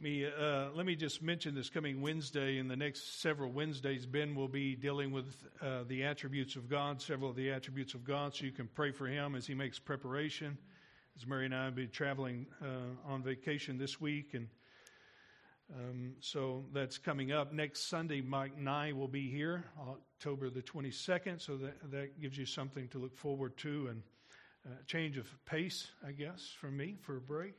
Let 0.00 0.10
me, 0.10 0.24
uh, 0.24 0.68
let 0.74 0.86
me 0.86 0.96
just 0.96 1.20
mention 1.20 1.54
this 1.54 1.68
coming 1.68 2.00
Wednesday 2.00 2.56
and 2.56 2.70
the 2.70 2.76
next 2.76 3.20
several 3.20 3.52
Wednesdays, 3.52 4.06
Ben 4.06 4.34
will 4.34 4.48
be 4.48 4.74
dealing 4.74 5.12
with 5.12 5.26
uh, 5.60 5.82
the 5.88 6.04
attributes 6.04 6.56
of 6.56 6.70
God, 6.70 7.02
several 7.02 7.28
of 7.28 7.36
the 7.36 7.50
attributes 7.50 7.92
of 7.92 8.02
God, 8.02 8.34
so 8.34 8.46
you 8.46 8.50
can 8.50 8.66
pray 8.66 8.92
for 8.92 9.06
him 9.06 9.34
as 9.34 9.46
he 9.46 9.52
makes 9.52 9.78
preparation. 9.78 10.56
As 11.18 11.26
Mary 11.26 11.44
and 11.44 11.54
I 11.54 11.66
will 11.66 11.72
be 11.72 11.86
traveling 11.86 12.46
uh, 12.62 13.12
on 13.12 13.22
vacation 13.22 13.76
this 13.76 14.00
week, 14.00 14.32
and 14.32 14.48
um, 15.76 16.14
so 16.20 16.64
that's 16.72 16.96
coming 16.96 17.30
up. 17.30 17.52
Next 17.52 17.90
Sunday, 17.90 18.22
Mike 18.22 18.56
Nye 18.56 18.92
will 18.92 19.06
be 19.06 19.28
here, 19.28 19.66
October 19.86 20.48
the 20.48 20.62
22nd, 20.62 21.42
so 21.42 21.58
that, 21.58 21.90
that 21.90 22.18
gives 22.22 22.38
you 22.38 22.46
something 22.46 22.88
to 22.88 22.98
look 22.98 23.18
forward 23.18 23.54
to 23.58 23.88
and 23.88 24.02
a 24.64 24.84
change 24.84 25.18
of 25.18 25.26
pace, 25.44 25.88
I 26.06 26.12
guess, 26.12 26.50
for 26.58 26.70
me 26.70 26.96
for 27.02 27.18
a 27.18 27.20
break. 27.20 27.58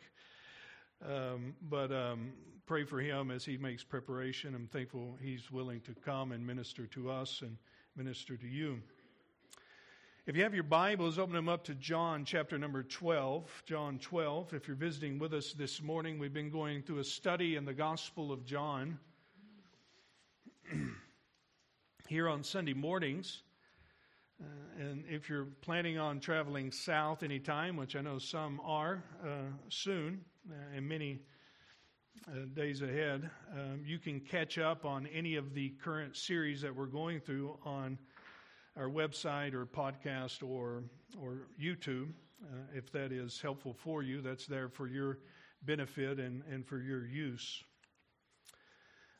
Um, 1.04 1.56
but 1.70 1.92
um, 1.92 2.32
pray 2.68 2.84
for 2.84 3.02
him 3.02 3.32
as 3.32 3.44
he 3.44 3.58
makes 3.58 3.84
preparation. 3.84 4.54
I'm 4.54 4.68
thankful 4.68 5.18
he's 5.22 5.52
willing 5.52 5.82
to 5.82 5.96
come 6.06 6.32
and 6.32 6.46
minister 6.46 6.86
to 6.88 7.10
us 7.10 7.42
and 7.42 7.58
minister 7.96 8.38
to 8.38 8.48
you. 8.48 8.80
If 10.28 10.36
you 10.36 10.44
have 10.44 10.54
your 10.54 10.64
Bibles, 10.64 11.18
open 11.18 11.34
them 11.34 11.50
up 11.50 11.64
to 11.64 11.74
John 11.74 12.24
chapter 12.24 12.60
number 12.60 12.84
12. 12.84 13.64
John 13.66 13.98
12. 13.98 14.54
If 14.54 14.68
you're 14.68 14.78
visiting 14.78 15.18
with 15.18 15.34
us 15.34 15.54
this 15.54 15.82
morning, 15.82 16.20
we've 16.20 16.34
been 16.34 16.52
going 16.52 16.84
through 16.84 17.00
a 17.00 17.04
study 17.04 17.56
in 17.56 17.66
the 17.66 17.74
Gospel 17.74 18.32
of 18.32 18.46
John. 18.46 19.00
Here 22.08 22.30
on 22.30 22.44
Sunday 22.44 22.74
mornings, 22.74 23.42
uh, 24.40 24.46
and 24.84 25.04
if 25.10 25.30
you're 25.30 25.48
planning 25.62 25.98
on 25.98 26.20
traveling 26.20 26.72
south 26.72 27.24
anytime, 27.24 27.76
which 27.76 27.96
I 27.96 28.02
know 28.02 28.20
some 28.20 28.62
are 28.64 29.04
uh, 29.24 29.50
soon, 29.70 30.24
and 30.76 30.88
many 30.88 31.20
uh, 32.28 32.46
days 32.54 32.82
ahead, 32.82 33.30
um, 33.54 33.82
you 33.86 34.00
can 34.00 34.20
catch 34.20 34.58
up 34.58 34.86
on 34.86 35.08
any 35.08 35.36
of 35.36 35.54
the 35.54 35.70
current 35.84 36.16
series 36.16 36.62
that 36.62 36.76
we're 36.76 36.86
going 36.86 37.20
through 37.20 37.58
on 37.64 37.98
our 38.78 38.90
website 38.90 39.54
or 39.54 39.66
podcast 39.66 40.44
or 40.44 40.84
or 41.22 41.48
YouTube. 41.62 42.10
Uh, 42.44 42.56
if 42.74 42.92
that 42.92 43.12
is 43.12 43.40
helpful 43.40 43.74
for 43.74 44.02
you, 44.02 44.22
that's 44.22 44.48
there 44.48 44.70
for 44.70 44.88
your 44.88 45.20
benefit 45.64 46.20
and, 46.20 46.44
and 46.52 46.66
for 46.66 46.80
your 46.80 47.06
use. 47.06 47.64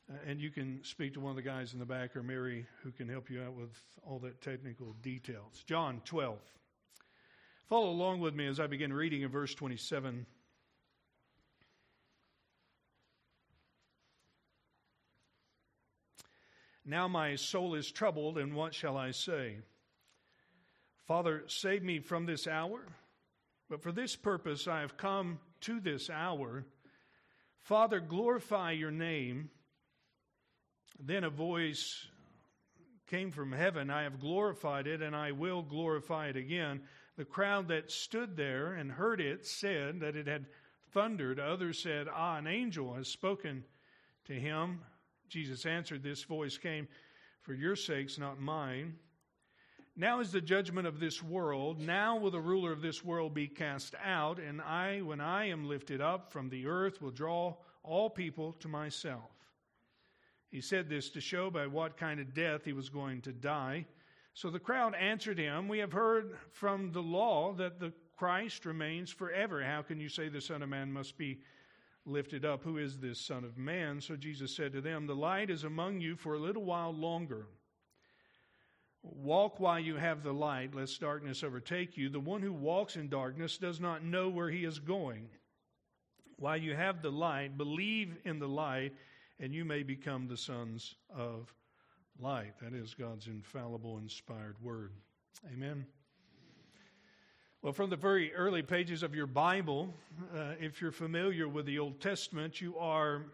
Uh, 0.10 0.18
and 0.26 0.42
you 0.42 0.50
can 0.50 0.84
speak 0.84 1.14
to 1.14 1.20
one 1.20 1.30
of 1.30 1.36
the 1.36 1.42
guys 1.42 1.74
in 1.74 1.80
the 1.80 1.86
back 1.86 2.16
or 2.16 2.24
Mary 2.24 2.66
who 2.84 2.92
can 2.92 3.08
help 3.08 3.30
you 3.30 3.42
out 3.44 3.54
with 3.54 3.78
all 4.04 4.20
that 4.20 4.42
technical 4.42 4.96
details. 5.02 5.64
John 5.68 6.02
12. 6.06 6.40
Follow 7.70 7.90
along 7.90 8.20
with 8.20 8.34
me 8.34 8.48
as 8.48 8.60
I 8.60 8.68
begin 8.68 8.92
reading 8.92 9.22
in 9.22 9.30
verse 9.30 9.54
27. 9.54 10.26
Now 16.86 17.08
my 17.08 17.36
soul 17.36 17.76
is 17.76 17.92
troubled, 17.92 18.38
and 18.38 18.56
what 18.56 18.74
shall 18.74 18.98
I 18.98 19.12
say? 19.12 19.58
Father, 21.08 21.44
save 21.48 21.84
me 21.84 22.00
from 22.00 22.26
this 22.26 22.48
hour. 22.48 22.86
But 23.70 23.82
for 23.82 23.92
this 23.92 24.16
purpose 24.16 24.68
I 24.68 24.82
have 24.82 24.98
come 24.98 25.40
to 25.62 25.80
this 25.80 26.10
hour. 26.10 26.66
Father, 27.62 28.00
glorify 28.00 28.72
your 28.72 28.92
name. 28.92 29.50
Then 31.00 31.24
a 31.24 31.30
voice 31.30 32.08
came 33.08 33.32
from 33.32 33.52
heaven 33.52 33.90
I 33.90 34.04
have 34.04 34.20
glorified 34.20 34.88
it, 34.88 35.02
and 35.02 35.16
I 35.16 35.34
will 35.34 35.62
glorify 35.62 36.28
it 36.28 36.38
again. 36.38 36.82
The 37.18 37.26
crowd 37.26 37.68
that 37.68 37.92
stood 37.92 38.36
there 38.36 38.74
and 38.74 38.92
heard 38.92 39.20
it 39.20 39.46
said 39.46 40.00
that 40.00 40.16
it 40.16 40.28
had 40.28 40.46
thundered. 40.92 41.40
Others 41.40 41.84
said, 41.84 42.08
Ah, 42.12 42.38
an 42.38 42.48
angel 42.48 42.94
has 42.94 43.10
spoken 43.10 43.64
to 44.26 44.34
him. 44.34 44.80
Jesus 45.32 45.66
answered, 45.66 46.04
This 46.04 46.24
voice 46.24 46.58
came 46.58 46.90
for 47.42 47.54
your 47.54 47.78
sakes, 47.78 48.20
not 48.20 48.42
mine. 48.42 48.96
Now 49.96 50.20
is 50.20 50.32
the 50.32 50.42
judgment 50.42 50.88
of 50.88 51.00
this 51.00 51.24
world. 51.24 51.80
Now 51.80 52.18
will 52.18 52.32
the 52.32 52.40
ruler 52.42 52.74
of 52.74 52.82
this 52.82 53.04
world 53.04 53.34
be 53.34 53.48
cast 53.48 53.96
out, 54.04 54.40
and 54.40 54.62
I, 54.62 55.00
when 55.00 55.22
I 55.22 55.48
am 55.48 55.70
lifted 55.70 56.02
up 56.02 56.32
from 56.32 56.50
the 56.50 56.68
earth, 56.68 57.02
will 57.02 57.12
draw 57.12 57.56
all 57.82 58.10
people 58.10 58.54
to 58.60 58.68
myself. 58.68 59.32
He 60.50 60.60
said 60.60 60.90
this 60.90 61.10
to 61.12 61.22
show 61.22 61.50
by 61.50 61.66
what 61.66 61.96
kind 61.96 62.20
of 62.20 62.34
death 62.34 62.66
he 62.66 62.74
was 62.74 62.90
going 62.90 63.22
to 63.22 63.32
die. 63.32 63.86
So 64.34 64.50
the 64.50 64.60
crowd 64.60 64.96
answered 64.96 65.38
him, 65.38 65.70
We 65.70 65.80
have 65.80 65.94
heard 65.94 66.38
from 66.52 66.92
the 66.92 67.02
law 67.02 67.54
that 67.54 67.80
the 67.80 67.94
Christ 68.18 68.66
remains 68.66 69.12
forever. 69.12 69.64
How 69.64 69.82
can 69.82 70.00
you 70.00 70.10
say 70.10 70.28
the 70.28 70.42
Son 70.42 70.62
of 70.62 70.68
Man 70.68 70.92
must 70.92 71.18
be 71.18 71.40
lifted 72.06 72.46
up? 72.46 72.64
Who 72.64 72.78
is 72.78 72.98
this 72.98 73.20
Son 73.20 73.44
of 73.44 73.58
Man? 73.58 74.02
So 74.02 74.16
Jesus 74.16 74.56
said 74.56 74.74
to 74.74 74.82
them, 74.82 75.08
The 75.08 75.16
light 75.16 75.50
is 75.50 75.64
among 75.64 76.02
you 76.02 76.16
for 76.16 76.34
a 76.34 76.40
little 76.40 76.64
while 76.64 76.94
longer. 76.94 77.48
Walk 79.04 79.60
while 79.60 79.80
you 79.80 79.96
have 79.96 80.22
the 80.22 80.34
light, 80.34 80.76
lest 80.76 81.02
darkness 81.02 81.44
overtake 81.44 81.98
you. 81.98 82.10
The 82.10 82.20
one 82.20 82.42
who 82.42 82.54
walks 82.54 82.96
in 82.96 83.10
darkness 83.10 83.58
does 83.58 83.80
not 83.80 84.04
know 84.04 84.30
where 84.30 84.50
he 84.50 84.64
is 84.64 84.80
going. 84.80 85.30
While 86.38 86.58
you 86.58 86.76
have 86.76 87.02
the 87.02 87.12
light, 87.12 87.58
believe 87.58 88.18
in 88.26 88.40
the 88.40 88.48
light 88.48 88.94
and 89.40 89.54
you 89.54 89.66
may 89.66 89.82
become 89.84 90.28
the 90.28 90.38
sons 90.38 90.96
of 91.16 91.54
light. 92.20 92.54
That 92.62 92.74
is 92.74 92.94
God's 92.94 93.28
infallible, 93.28 93.98
inspired 93.98 94.56
word. 94.62 94.92
Amen. 95.52 95.86
Well, 97.64 97.74
from 97.74 97.92
the 97.92 97.96
very 97.96 98.34
early 98.34 98.64
pages 98.64 99.04
of 99.04 99.14
your 99.14 99.28
Bible, 99.28 99.94
uh, 100.36 100.54
if 100.60 100.82
you're 100.82 100.92
familiar 100.92 101.48
with 101.48 101.68
the 101.68 101.78
Old 101.78 102.02
Testament, 102.02 102.60
you 102.60 102.76
are 102.80 103.28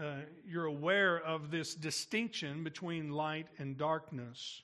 uh, 0.00 0.18
you're 0.46 0.66
aware 0.66 1.18
of 1.18 1.50
this 1.50 1.74
distinction 1.74 2.62
between 2.62 3.10
light 3.10 3.48
and 3.58 3.76
darkness. 3.76 4.62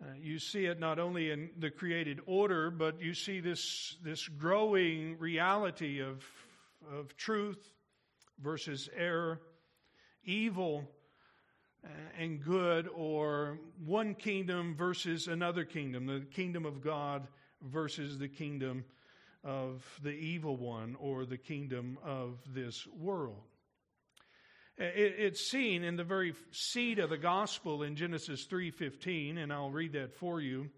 Uh, 0.00 0.14
you 0.18 0.38
see 0.38 0.64
it 0.64 0.80
not 0.80 0.98
only 0.98 1.30
in 1.30 1.50
the 1.58 1.70
created 1.70 2.20
order, 2.24 2.70
but 2.70 3.02
you 3.02 3.12
see 3.12 3.38
this 3.38 3.98
this 4.02 4.28
growing 4.28 5.18
reality 5.18 6.00
of 6.00 6.24
of 6.90 7.14
truth 7.18 7.74
versus 8.42 8.88
error, 8.96 9.42
evil 10.24 10.88
uh, 11.84 11.88
and 12.18 12.42
good, 12.42 12.88
or 12.96 13.58
one 13.84 14.14
kingdom 14.14 14.74
versus 14.74 15.28
another 15.28 15.66
kingdom, 15.66 16.06
the 16.06 16.24
kingdom 16.32 16.64
of 16.64 16.82
God 16.82 17.28
versus 17.62 18.18
the 18.18 18.28
kingdom 18.28 18.84
of 19.44 19.84
the 20.02 20.10
evil 20.10 20.56
one 20.56 20.96
or 21.00 21.24
the 21.24 21.38
kingdom 21.38 21.98
of 22.04 22.38
this 22.54 22.86
world. 22.86 23.42
It's 24.78 25.46
seen 25.46 25.84
in 25.84 25.96
the 25.96 26.04
very 26.04 26.34
seed 26.50 26.98
of 26.98 27.10
the 27.10 27.18
gospel 27.18 27.82
in 27.82 27.94
Genesis 27.94 28.46
3:15 28.46 29.38
and 29.38 29.52
I'll 29.52 29.70
read 29.70 29.92
that 29.92 30.14
for 30.14 30.40
you 30.40 30.70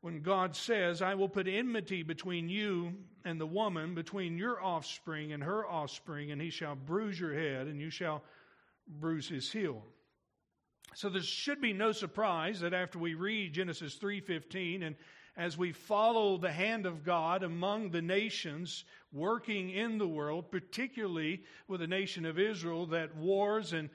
when 0.00 0.22
God 0.22 0.54
says, 0.54 1.02
I 1.02 1.14
will 1.14 1.28
put 1.28 1.48
enmity 1.48 2.02
between 2.02 2.48
you 2.48 2.94
and 3.24 3.40
the 3.40 3.46
woman, 3.46 3.94
between 3.94 4.38
your 4.38 4.62
offspring 4.62 5.32
and 5.32 5.42
her 5.42 5.66
offspring, 5.66 6.30
and 6.30 6.40
he 6.40 6.50
shall 6.50 6.76
bruise 6.76 7.18
your 7.18 7.34
head, 7.34 7.66
and 7.66 7.80
you 7.80 7.90
shall 7.90 8.22
bruise 8.86 9.28
his 9.28 9.50
heel. 9.50 9.82
So 10.94 11.08
there 11.08 11.22
should 11.22 11.60
be 11.60 11.72
no 11.72 11.92
surprise 11.92 12.60
that 12.60 12.72
after 12.72 12.98
we 12.98 13.14
read 13.14 13.54
Genesis 13.54 13.96
3:15 13.96 14.82
and 14.82 14.96
as 15.38 15.56
we 15.56 15.72
follow 15.72 16.36
the 16.36 16.52
hand 16.52 16.84
of 16.84 17.04
God 17.04 17.42
among 17.42 17.90
the 17.90 18.02
nations 18.02 18.84
working 19.12 19.70
in 19.70 19.96
the 19.96 20.08
world, 20.08 20.50
particularly 20.50 21.42
with 21.66 21.80
the 21.80 21.86
nation 21.86 22.26
of 22.26 22.38
Israel, 22.38 22.86
that 22.86 23.16
wars 23.16 23.72
and 23.72 23.88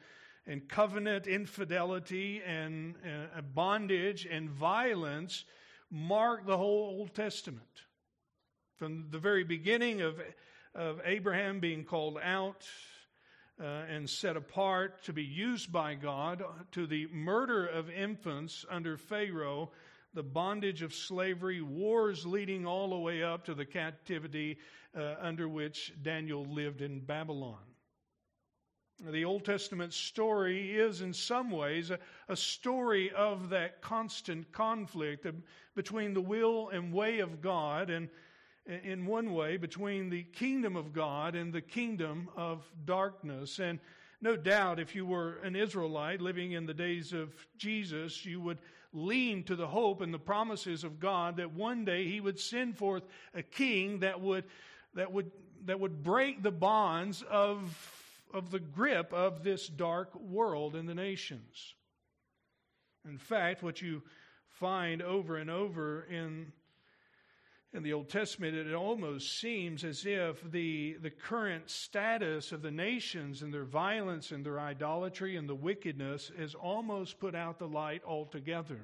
and 0.46 0.68
covenant 0.68 1.28
infidelity 1.28 2.42
and 2.46 2.96
uh, 3.06 3.42
bondage 3.42 4.28
and 4.30 4.50
violence 4.50 5.46
mark 5.90 6.46
the 6.46 6.58
whole 6.58 6.98
Old 6.98 7.14
Testament. 7.14 7.84
From 8.78 9.08
the 9.10 9.20
very 9.20 9.44
beginning 9.44 10.02
of, 10.02 10.20
of 10.76 11.00
Abraham 11.06 11.60
being 11.60 11.86
called 11.86 12.18
out 12.22 12.68
uh, 13.62 13.64
and 13.64 14.10
set 14.10 14.36
apart 14.36 15.04
to 15.04 15.14
be 15.14 15.24
used 15.24 15.72
by 15.72 15.94
God, 15.94 16.44
to 16.72 16.88
the 16.88 17.08
murder 17.14 17.66
of 17.66 17.90
infants 17.90 18.66
under 18.70 18.98
Pharaoh, 18.98 19.72
the 20.14 20.24
bondage 20.24 20.82
of 20.82 20.94
slavery, 20.94 21.62
wars 21.62 22.26
leading 22.26 22.66
all 22.66 22.90
the 22.90 22.98
way 22.98 23.24
up 23.24 23.46
to 23.46 23.54
the 23.54 23.66
captivity 23.66 24.58
uh, 24.96 25.16
under 25.20 25.50
which 25.50 25.94
Daniel 26.04 26.46
lived 26.46 26.82
in 26.82 27.00
Babylon. 27.00 27.58
The 29.10 29.26
Old 29.26 29.44
Testament 29.44 29.92
story 29.92 30.76
is, 30.76 31.02
in 31.02 31.14
some 31.14 31.50
ways, 31.50 31.90
a, 31.90 32.00
a, 32.30 32.36
story 32.36 33.12
of 33.12 33.50
that 33.50 33.82
constant 33.82 34.50
conflict 34.52 35.26
between 35.76 36.14
the 36.14 36.22
will 36.22 36.70
and 36.70 36.94
way 36.94 37.20
of 37.20 37.42
God, 37.42 37.90
and 37.90 38.08
in 38.66 39.06
one 39.06 39.34
way, 39.34 39.58
between 39.58 40.10
the 40.10 40.24
kingdom 40.24 40.76
of 40.76 40.94
God 40.94 41.36
and 41.36 41.52
the 41.52 41.62
kingdom 41.62 42.30
of 42.38 42.72
darkness. 42.86 43.60
And 43.60 43.80
no 44.22 44.38
doubt, 44.38 44.80
if 44.80 44.96
you 44.96 45.06
were 45.06 45.40
an 45.44 45.56
Israelite 45.56 46.22
living 46.22 46.54
in 46.54 46.66
the 46.66 46.74
days 46.74 47.12
of 47.12 47.34
Jesus, 47.58 48.26
you 48.26 48.40
would 48.40 48.60
lean 48.94 49.44
to 49.44 49.56
the 49.56 49.68
hope 49.68 50.02
and 50.02 50.14
the 50.14 50.20
promises 50.20 50.84
of 50.84 51.00
God 51.00 51.38
that 51.38 51.54
one 51.54 51.84
day 51.84 52.08
He 52.08 52.22
would 52.22 52.40
send 52.40 52.78
forth 52.78 53.04
a 53.34 53.44
king 53.44 54.00
that 54.00 54.22
would, 54.22 54.46
that 54.94 55.12
would 55.12 55.32
that 55.66 55.80
would 55.80 56.04
break 56.04 56.44
the 56.44 56.52
bonds 56.52 57.24
of, 57.30 58.26
of 58.34 58.52
the 58.52 58.60
grip 58.60 59.14
of 59.14 59.44
this 59.44 59.68
dark 59.68 60.14
world 60.16 60.76
in 60.76 60.86
the 60.86 60.96
nations. 60.96 61.76
In 63.08 63.18
fact, 63.18 63.64
what 63.64 63.82
you 63.82 64.02
find 64.50 65.02
over 65.02 65.38
and 65.38 65.50
over 65.50 66.04
in 66.04 66.52
in 67.74 67.82
the 67.82 67.94
Old 67.94 68.10
Testament, 68.10 68.56
it 68.56 68.74
almost 68.74 69.40
seems 69.40 69.84
as 69.84 70.06
if 70.06 70.40
the, 70.52 70.96
the 71.02 71.10
current 71.10 71.70
status 71.72 72.52
of 72.52 72.62
the 72.62 72.70
nations 72.72 73.42
and 73.42 73.52
their 73.52 73.66
violence 73.66 74.32
and 74.32 74.46
their 74.46 74.60
idolatry 74.60 75.38
and 75.38 75.50
the 75.50 75.56
wickedness 75.56 76.32
has 76.38 76.54
almost 76.54 77.20
put 77.20 77.34
out 77.34 77.58
the 77.58 77.68
light 77.68 78.04
altogether. 78.08 78.80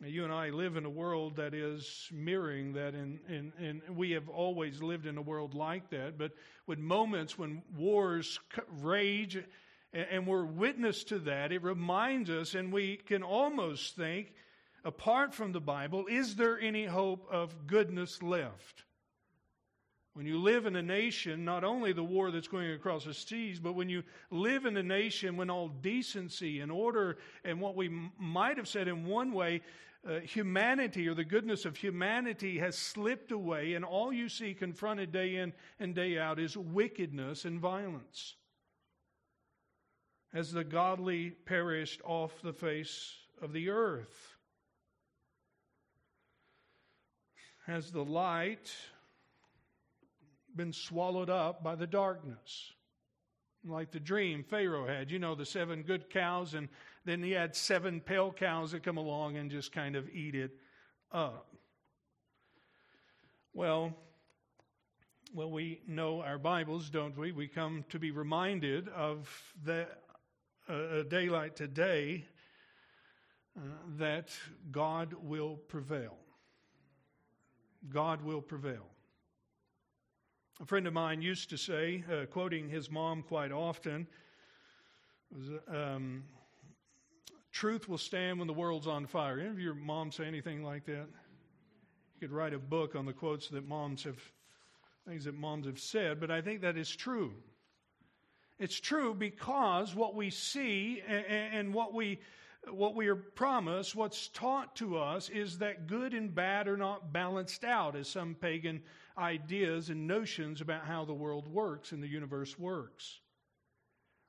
You 0.00 0.24
and 0.24 0.32
I 0.32 0.50
live 0.50 0.76
in 0.76 0.84
a 0.84 0.90
world 0.90 1.36
that 1.36 1.54
is 1.54 2.08
mirroring 2.12 2.74
that, 2.74 2.94
and 2.94 3.80
we 3.96 4.12
have 4.12 4.28
always 4.28 4.82
lived 4.82 5.06
in 5.06 5.16
a 5.16 5.22
world 5.22 5.54
like 5.54 5.90
that. 5.90 6.18
But 6.18 6.32
with 6.66 6.78
moments 6.78 7.38
when 7.38 7.62
wars 7.74 8.38
rage, 8.82 9.36
and, 9.92 10.06
and 10.10 10.26
we're 10.26 10.44
witness 10.44 11.04
to 11.04 11.20
that, 11.20 11.52
it 11.52 11.62
reminds 11.62 12.28
us, 12.28 12.54
and 12.54 12.72
we 12.72 12.96
can 12.96 13.22
almost 13.22 13.96
think, 13.96 14.34
apart 14.84 15.34
from 15.34 15.52
the 15.52 15.60
Bible, 15.60 16.06
is 16.08 16.36
there 16.36 16.60
any 16.60 16.84
hope 16.84 17.26
of 17.30 17.66
goodness 17.66 18.22
left? 18.22 18.84
When 20.14 20.26
you 20.26 20.38
live 20.38 20.66
in 20.66 20.76
a 20.76 20.82
nation, 20.82 21.44
not 21.44 21.64
only 21.64 21.92
the 21.92 22.04
war 22.04 22.30
that's 22.30 22.46
going 22.46 22.70
across 22.70 23.04
the 23.04 23.14
seas, 23.14 23.58
but 23.58 23.74
when 23.74 23.88
you 23.88 24.04
live 24.30 24.64
in 24.64 24.76
a 24.76 24.82
nation 24.82 25.36
when 25.36 25.50
all 25.50 25.68
decency 25.68 26.60
and 26.60 26.70
order 26.70 27.18
and 27.44 27.60
what 27.60 27.74
we 27.74 27.86
m- 27.86 28.12
might 28.16 28.56
have 28.56 28.68
said 28.68 28.86
in 28.86 29.06
one 29.06 29.32
way, 29.32 29.60
uh, 30.08 30.20
humanity 30.20 31.08
or 31.08 31.14
the 31.14 31.24
goodness 31.24 31.64
of 31.64 31.76
humanity 31.76 32.58
has 32.58 32.78
slipped 32.78 33.32
away, 33.32 33.74
and 33.74 33.84
all 33.84 34.12
you 34.12 34.28
see 34.28 34.54
confronted 34.54 35.10
day 35.10 35.36
in 35.36 35.52
and 35.80 35.96
day 35.96 36.16
out 36.16 36.38
is 36.38 36.56
wickedness 36.56 37.44
and 37.44 37.58
violence. 37.58 38.36
As 40.32 40.52
the 40.52 40.64
godly 40.64 41.30
perished 41.30 42.00
off 42.04 42.40
the 42.42 42.52
face 42.52 43.14
of 43.42 43.52
the 43.52 43.70
earth. 43.70 44.33
Has 47.66 47.90
the 47.90 48.04
light 48.04 48.72
been 50.54 50.72
swallowed 50.72 51.30
up 51.30 51.62
by 51.62 51.74
the 51.74 51.86
darkness? 51.86 52.72
Like 53.66 53.90
the 53.90 54.00
dream 54.00 54.44
Pharaoh 54.44 54.86
had, 54.86 55.10
you 55.10 55.18
know, 55.18 55.34
the 55.34 55.46
seven 55.46 55.82
good 55.82 56.10
cows, 56.10 56.54
and 56.54 56.68
then 57.04 57.22
he 57.22 57.30
had 57.30 57.56
seven 57.56 58.00
pale 58.00 58.30
cows 58.30 58.72
that 58.72 58.82
come 58.82 58.98
along 58.98 59.36
and 59.36 59.50
just 59.50 59.72
kind 59.72 59.96
of 59.96 60.08
eat 60.10 60.34
it 60.34 60.50
up. 61.10 61.54
Well, 63.54 63.94
well, 65.32 65.50
we 65.50 65.80
know 65.88 66.20
our 66.20 66.38
Bibles, 66.38 66.90
don't 66.90 67.16
we? 67.16 67.32
We 67.32 67.48
come 67.48 67.84
to 67.88 67.98
be 67.98 68.10
reminded 68.10 68.88
of 68.88 69.28
the, 69.64 69.86
uh, 70.68 71.00
a 71.00 71.04
day 71.04 71.28
today 71.54 72.24
uh, 73.56 73.60
that 73.98 74.30
God 74.70 75.14
will 75.22 75.56
prevail. 75.56 76.16
God 77.92 78.22
will 78.22 78.40
prevail. 78.40 78.86
A 80.60 80.66
friend 80.66 80.86
of 80.86 80.92
mine 80.92 81.20
used 81.20 81.50
to 81.50 81.56
say, 81.56 82.04
uh, 82.10 82.26
quoting 82.26 82.68
his 82.68 82.90
mom 82.90 83.22
quite 83.22 83.50
often, 83.50 84.06
was, 85.32 85.60
um, 85.68 86.24
truth 87.50 87.88
will 87.88 87.98
stand 87.98 88.38
when 88.38 88.46
the 88.46 88.54
world's 88.54 88.86
on 88.86 89.06
fire. 89.06 89.40
Any 89.40 89.48
of 89.48 89.58
your 89.58 89.74
moms 89.74 90.16
say 90.16 90.24
anything 90.26 90.62
like 90.62 90.84
that? 90.86 91.06
You 92.14 92.20
could 92.20 92.32
write 92.32 92.54
a 92.54 92.58
book 92.58 92.94
on 92.94 93.04
the 93.04 93.12
quotes 93.12 93.48
that 93.48 93.66
moms 93.66 94.04
have, 94.04 94.20
things 95.08 95.24
that 95.24 95.34
moms 95.34 95.66
have 95.66 95.80
said, 95.80 96.20
but 96.20 96.30
I 96.30 96.40
think 96.40 96.60
that 96.60 96.76
is 96.76 96.94
true. 96.94 97.32
It's 98.58 98.78
true 98.78 99.12
because 99.12 99.94
what 99.94 100.14
we 100.14 100.30
see 100.30 101.02
and, 101.06 101.26
and 101.26 101.74
what 101.74 101.92
we 101.92 102.20
what 102.70 102.94
we 102.94 103.08
are 103.08 103.16
promised, 103.16 103.94
what's 103.94 104.28
taught 104.28 104.76
to 104.76 104.98
us, 104.98 105.28
is 105.28 105.58
that 105.58 105.86
good 105.86 106.14
and 106.14 106.34
bad 106.34 106.68
are 106.68 106.76
not 106.76 107.12
balanced 107.12 107.64
out 107.64 107.96
as 107.96 108.08
some 108.08 108.34
pagan 108.34 108.82
ideas 109.16 109.90
and 109.90 110.06
notions 110.06 110.60
about 110.60 110.84
how 110.84 111.04
the 111.04 111.14
world 111.14 111.46
works 111.46 111.92
and 111.92 112.02
the 112.02 112.08
universe 112.08 112.58
works. 112.58 113.20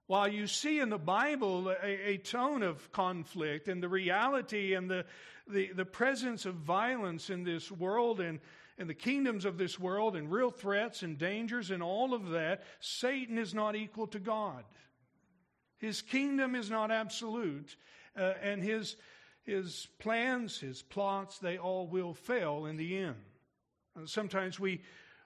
While 0.07 0.27
you 0.27 0.45
see 0.45 0.79
in 0.79 0.89
the 0.89 0.99
Bible 0.99 1.69
a, 1.69 2.09
a 2.09 2.17
tone 2.17 2.61
of 2.61 2.91
conflict 2.91 3.67
and 3.67 3.81
the 3.81 3.89
reality 3.89 4.75
and 4.75 4.89
the, 4.89 5.05
the, 5.47 5.71
the, 5.73 5.85
presence 5.85 6.45
of 6.45 6.53
violence 6.55 7.31
in 7.31 7.43
this 7.43 7.71
world 7.71 8.19
and, 8.19 8.39
and 8.77 8.87
the 8.87 8.93
kingdoms 8.93 9.45
of 9.45 9.57
this 9.57 9.79
world 9.79 10.15
and 10.15 10.31
real 10.31 10.51
threats 10.51 11.01
and 11.01 11.17
dangers 11.17 11.71
and 11.71 11.81
all 11.81 12.13
of 12.13 12.29
that, 12.29 12.61
Satan 12.79 13.39
is 13.39 13.55
not 13.55 13.75
equal 13.75 14.05
to 14.07 14.19
God. 14.19 14.63
His 15.77 16.03
kingdom 16.03 16.53
is 16.53 16.69
not 16.69 16.91
absolute 16.91 17.75
uh, 18.17 18.33
and 18.41 18.63
his, 18.63 18.95
his 19.43 19.87
plans, 19.99 20.59
his 20.59 20.81
plots, 20.81 21.39
they 21.39 21.57
all 21.57 21.87
will 21.87 22.13
fail 22.13 22.65
in 22.65 22.77
the 22.77 22.97
end. 22.97 23.15
And 23.95 24.09
sometimes 24.09 24.59
we, 24.59 24.81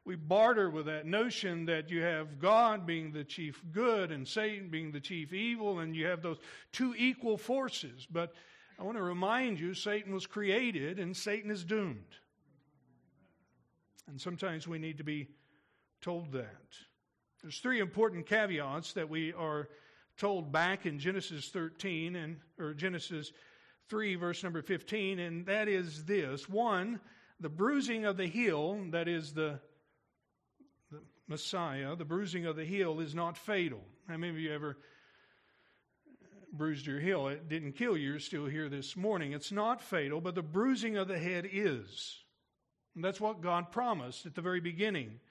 we 0.05 0.15
barter 0.15 0.69
with 0.69 0.85
that 0.85 1.05
notion 1.05 1.65
that 1.65 1.89
you 1.89 2.01
have 2.01 2.39
God 2.39 2.85
being 2.85 3.11
the 3.11 3.23
chief 3.23 3.61
good 3.71 4.11
and 4.11 4.27
Satan 4.27 4.69
being 4.69 4.91
the 4.91 4.99
chief 4.99 5.33
evil, 5.33 5.79
and 5.79 5.95
you 5.95 6.05
have 6.07 6.21
those 6.21 6.39
two 6.71 6.95
equal 6.97 7.37
forces. 7.37 8.07
But 8.09 8.33
I 8.79 8.83
want 8.83 8.97
to 8.97 9.03
remind 9.03 9.59
you 9.59 9.73
Satan 9.73 10.13
was 10.13 10.25
created 10.25 10.99
and 10.99 11.15
Satan 11.15 11.51
is 11.51 11.63
doomed. 11.63 12.15
And 14.07 14.19
sometimes 14.19 14.67
we 14.67 14.79
need 14.79 14.97
to 14.97 15.03
be 15.03 15.27
told 16.01 16.31
that. 16.31 16.65
There's 17.41 17.59
three 17.59 17.79
important 17.79 18.25
caveats 18.25 18.93
that 18.93 19.09
we 19.09 19.33
are 19.33 19.69
told 20.19 20.51
back 20.51 20.85
in 20.85 20.99
Genesis 20.99 21.47
13 21.49 22.15
and 22.15 22.37
or 22.59 22.73
Genesis 22.73 23.31
3 23.87 24.15
verse 24.15 24.43
number 24.43 24.61
15 24.61 25.17
and 25.17 25.45
that 25.47 25.67
is 25.67 26.03
this. 26.03 26.47
One 26.47 26.99
the 27.39 27.49
bruising 27.49 28.05
of 28.05 28.17
the 28.17 28.27
heel 28.27 28.77
that 28.91 29.07
is 29.07 29.33
the, 29.33 29.59
the 30.91 30.99
Messiah 31.27 31.95
the 31.95 32.05
bruising 32.05 32.45
of 32.45 32.55
the 32.55 32.65
heel 32.65 32.99
is 32.99 33.15
not 33.15 33.37
fatal. 33.37 33.81
How 34.07 34.17
many 34.17 34.31
of 34.31 34.39
you 34.39 34.53
ever 34.53 34.77
bruised 36.51 36.85
your 36.85 36.99
heel? 36.99 37.29
It 37.29 37.47
didn't 37.47 37.73
kill 37.73 37.95
you. 37.95 38.11
You're 38.11 38.19
still 38.19 38.45
here 38.45 38.67
this 38.67 38.97
morning. 38.97 39.31
It's 39.31 39.51
not 39.51 39.81
fatal 39.81 40.19
but 40.19 40.35
the 40.35 40.43
bruising 40.43 40.97
of 40.97 41.07
the 41.07 41.17
head 41.17 41.47
is. 41.51 42.17
And 42.93 43.03
that's 43.05 43.21
what 43.21 43.41
God 43.41 43.71
promised 43.71 44.25
at 44.25 44.35
the 44.35 44.41
very 44.41 44.59
beginning 44.59 45.21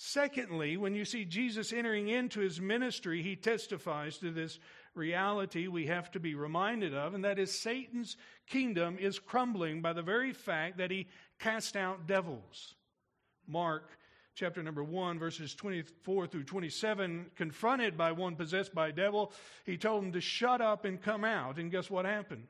Secondly, 0.00 0.76
when 0.76 0.94
you 0.94 1.04
see 1.04 1.24
Jesus 1.24 1.72
entering 1.72 2.08
into 2.08 2.38
his 2.38 2.60
ministry, 2.60 3.20
he 3.20 3.34
testifies 3.34 4.16
to 4.18 4.30
this 4.30 4.60
reality 4.94 5.66
we 5.66 5.86
have 5.86 6.12
to 6.12 6.20
be 6.20 6.36
reminded 6.36 6.94
of, 6.94 7.14
and 7.14 7.24
that 7.24 7.40
is 7.40 7.52
Satan's 7.52 8.16
kingdom 8.46 8.96
is 9.00 9.18
crumbling 9.18 9.82
by 9.82 9.92
the 9.92 10.02
very 10.02 10.32
fact 10.32 10.78
that 10.78 10.92
he 10.92 11.08
cast 11.40 11.76
out 11.76 12.06
devils. 12.06 12.76
Mark 13.48 13.90
chapter 14.36 14.62
number 14.62 14.84
1, 14.84 15.18
verses 15.18 15.52
24 15.56 16.28
through 16.28 16.44
27, 16.44 17.26
confronted 17.34 17.98
by 17.98 18.12
one 18.12 18.36
possessed 18.36 18.72
by 18.72 18.88
a 18.88 18.92
devil, 18.92 19.32
he 19.66 19.76
told 19.76 20.04
him 20.04 20.12
to 20.12 20.20
shut 20.20 20.60
up 20.60 20.84
and 20.84 21.02
come 21.02 21.24
out. 21.24 21.58
And 21.58 21.72
guess 21.72 21.90
what 21.90 22.04
happened? 22.04 22.46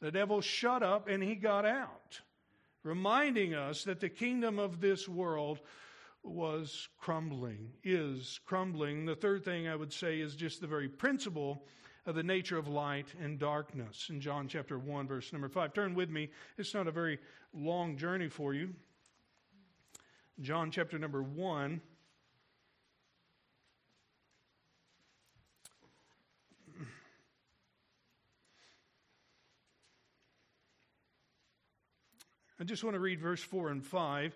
The 0.00 0.10
devil 0.10 0.40
shut 0.40 0.82
up 0.82 1.06
and 1.06 1.22
he 1.22 1.36
got 1.36 1.64
out, 1.64 2.22
reminding 2.82 3.54
us 3.54 3.84
that 3.84 4.00
the 4.00 4.08
kingdom 4.08 4.58
of 4.58 4.80
this 4.80 5.08
world 5.08 5.60
was 6.26 6.88
crumbling, 6.98 7.70
is 7.84 8.40
crumbling. 8.44 9.06
The 9.06 9.14
third 9.14 9.44
thing 9.44 9.68
I 9.68 9.76
would 9.76 9.92
say 9.92 10.20
is 10.20 10.34
just 10.34 10.60
the 10.60 10.66
very 10.66 10.88
principle 10.88 11.64
of 12.04 12.14
the 12.14 12.22
nature 12.22 12.58
of 12.58 12.68
light 12.68 13.06
and 13.20 13.38
darkness 13.38 14.08
in 14.10 14.20
John 14.20 14.48
chapter 14.48 14.78
1, 14.78 15.08
verse 15.08 15.32
number 15.32 15.48
5. 15.48 15.72
Turn 15.72 15.94
with 15.94 16.10
me. 16.10 16.30
It's 16.56 16.74
not 16.74 16.86
a 16.86 16.92
very 16.92 17.18
long 17.52 17.96
journey 17.96 18.28
for 18.28 18.54
you. 18.54 18.74
John 20.40 20.70
chapter 20.70 20.98
number 20.98 21.22
1. 21.22 21.80
I 32.58 32.64
just 32.64 32.84
want 32.84 32.94
to 32.94 33.00
read 33.00 33.20
verse 33.20 33.42
4 33.42 33.68
and 33.68 33.84
5. 33.84 34.34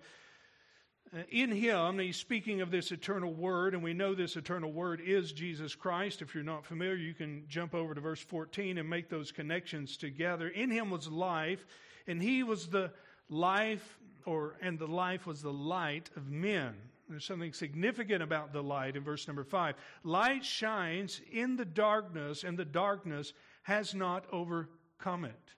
Uh, 1.12 1.22
in 1.30 1.50
him, 1.50 1.98
he's 1.98 2.16
speaking 2.16 2.60
of 2.60 2.70
this 2.70 2.92
eternal 2.92 3.32
word, 3.32 3.74
and 3.74 3.82
we 3.82 3.92
know 3.92 4.14
this 4.14 4.36
eternal 4.36 4.70
word 4.70 5.00
is 5.04 5.32
Jesus 5.32 5.74
Christ. 5.74 6.22
If 6.22 6.34
you're 6.34 6.44
not 6.44 6.64
familiar, 6.64 6.94
you 6.94 7.14
can 7.14 7.44
jump 7.48 7.74
over 7.74 7.94
to 7.94 8.00
verse 8.00 8.20
14 8.20 8.78
and 8.78 8.88
make 8.88 9.08
those 9.08 9.32
connections 9.32 9.96
together. 9.96 10.48
In 10.48 10.70
him 10.70 10.88
was 10.88 11.08
life, 11.08 11.66
and 12.06 12.22
he 12.22 12.44
was 12.44 12.68
the 12.68 12.92
life, 13.28 13.98
or 14.24 14.56
and 14.62 14.78
the 14.78 14.86
life 14.86 15.26
was 15.26 15.42
the 15.42 15.52
light 15.52 16.10
of 16.16 16.30
men. 16.30 16.74
There's 17.08 17.24
something 17.24 17.52
significant 17.52 18.22
about 18.22 18.52
the 18.52 18.62
light 18.62 18.94
in 18.94 19.02
verse 19.02 19.26
number 19.26 19.42
five. 19.42 19.74
Light 20.04 20.44
shines 20.44 21.20
in 21.32 21.56
the 21.56 21.64
darkness, 21.64 22.44
and 22.44 22.56
the 22.56 22.64
darkness 22.64 23.32
has 23.62 23.96
not 23.96 24.26
overcome 24.30 25.24
it. 25.24 25.54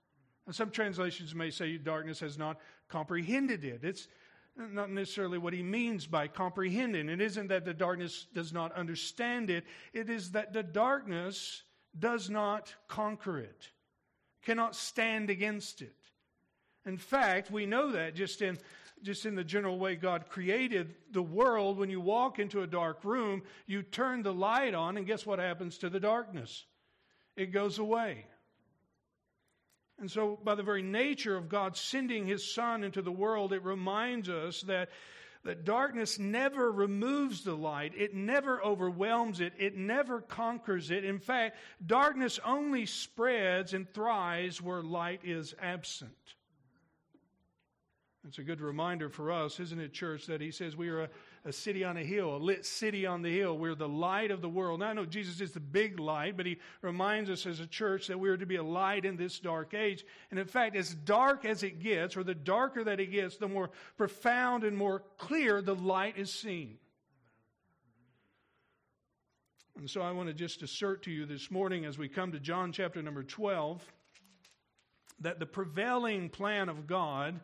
And 0.47 0.54
some 0.54 0.71
translations 0.71 1.35
may 1.35 1.50
say 1.50 1.76
darkness 1.76 2.21
has 2.21 2.38
not 2.38 2.59
comprehended 2.88 3.64
it. 3.64 3.80
It's 3.85 4.09
not 4.56 4.90
necessarily 4.90 5.38
what 5.38 5.52
he 5.52 5.62
means 5.62 6.06
by 6.06 6.28
comprehending. 6.28 7.09
It 7.09 7.21
isn't 7.21 7.49
that 7.49 7.64
the 7.64 7.75
darkness 7.75 8.26
does 8.35 8.52
not 8.52 8.73
understand 8.73 9.50
it, 9.50 9.64
it 9.92 10.11
is 10.11 10.32
that 10.32 10.52
the 10.52 10.62
darkness 10.62 11.62
does 11.99 12.30
not 12.30 12.75
conquer 12.88 13.38
it, 13.38 13.68
cannot 14.44 14.75
stand 14.75 15.30
against 15.30 15.82
it. 15.82 15.97
In 16.85 16.97
fact, 16.97 17.50
we 17.50 17.66
know 17.66 17.92
that 17.92 18.14
just 18.14 18.42
in 18.42 18.59
just 19.02 19.26
in 19.26 19.35
the 19.35 19.44
general 19.44 19.78
way 19.78 19.97
God 19.97 20.28
created 20.28 20.94
the 21.11 21.23
world, 21.23 21.76
when 21.76 21.90
you 21.90 22.00
walk 22.00 22.38
into 22.38 22.62
a 22.62 22.66
dark 22.66 23.04
room, 23.04 23.42
you 23.66 23.82
turn 23.82 24.23
the 24.23 24.32
light 24.32 24.75
on, 24.75 24.97
and 24.97 25.06
guess 25.06 25.26
what 25.26 25.40
happens 25.40 25.78
to 25.78 25.90
the 25.90 26.00
darkness? 26.00 26.66
It 27.37 27.47
goes 27.47 27.78
away. 27.78 28.26
And 30.02 30.11
so, 30.11 30.37
by 30.42 30.56
the 30.56 30.64
very 30.64 30.82
nature 30.82 31.37
of 31.37 31.49
God 31.49 31.76
sending 31.76 32.26
his 32.26 32.52
Son 32.52 32.82
into 32.82 33.02
the 33.02 33.12
world, 33.12 33.52
it 33.52 33.62
reminds 33.62 34.28
us 34.28 34.62
that, 34.62 34.90
that 35.44 35.64
darkness 35.64 36.18
never 36.18 36.73
removes 36.73 37.44
the 37.44 37.54
light, 37.54 37.92
it 37.97 38.12
never 38.12 38.61
overwhelms 38.64 39.40
it, 39.40 39.52
it 39.61 39.76
never 39.76 40.21
conquers 40.21 40.90
it. 40.90 41.04
In 41.04 41.21
fact, 41.21 41.56
darkness 41.87 42.40
only 42.44 42.85
spreads 42.85 43.75
and 43.75 43.88
thrives 43.94 44.61
where 44.61 44.82
light 44.82 45.21
is 45.23 45.54
absent. 45.62 46.11
It's 48.26 48.38
a 48.38 48.42
good 48.42 48.61
reminder 48.61 49.09
for 49.09 49.30
us, 49.30 49.61
isn't 49.61 49.80
it, 49.80 49.92
church, 49.92 50.26
that 50.26 50.40
he 50.40 50.50
says 50.50 50.76
we 50.76 50.88
are 50.88 51.02
a 51.02 51.09
a 51.44 51.52
city 51.52 51.82
on 51.82 51.96
a 51.96 52.04
hill, 52.04 52.37
a 52.37 52.38
lit 52.38 52.64
city 52.64 53.04
on 53.04 53.22
the 53.22 53.37
hill. 53.37 53.58
We're 53.58 53.75
the 53.75 53.88
light 53.88 54.30
of 54.30 54.40
the 54.40 54.49
world. 54.49 54.80
Now, 54.80 54.90
I 54.90 54.92
know 54.92 55.04
Jesus 55.04 55.40
is 55.40 55.52
the 55.52 55.61
big 55.61 55.99
light, 55.99 56.37
but 56.37 56.46
he 56.46 56.58
reminds 56.82 57.30
us 57.30 57.46
as 57.46 57.58
a 57.58 57.66
church 57.66 58.06
that 58.06 58.20
we 58.20 58.28
are 58.28 58.37
to 58.37 58.46
be 58.46 58.56
a 58.56 58.62
light 58.62 59.04
in 59.04 59.16
this 59.16 59.40
dark 59.40 59.75
age. 59.75 60.04
And 60.30 60.38
in 60.38 60.46
fact, 60.46 60.76
as 60.76 60.94
dark 60.94 61.44
as 61.44 61.64
it 61.64 61.80
gets, 61.80 62.16
or 62.16 62.22
the 62.22 62.34
darker 62.34 62.84
that 62.84 63.00
it 63.00 63.11
gets, 63.11 63.38
the 63.38 63.49
more 63.49 63.70
profound 63.96 64.62
and 64.62 64.76
more 64.76 65.02
clear 65.18 65.61
the 65.61 65.75
light 65.75 66.16
is 66.16 66.32
seen. 66.32 66.78
And 69.76 69.90
so 69.90 70.00
I 70.00 70.12
want 70.12 70.28
to 70.28 70.34
just 70.34 70.62
assert 70.62 71.02
to 71.04 71.11
you 71.11 71.26
this 71.26 71.50
morning 71.50 71.84
as 71.87 71.99
we 71.99 72.08
come 72.08 72.32
to 72.32 72.38
John 72.38 72.70
chapter 72.70 73.02
number 73.02 73.25
12 73.25 73.82
that 75.20 75.40
the 75.40 75.46
prevailing 75.46 76.28
plan 76.28 76.68
of 76.68 76.87
God 76.87 77.40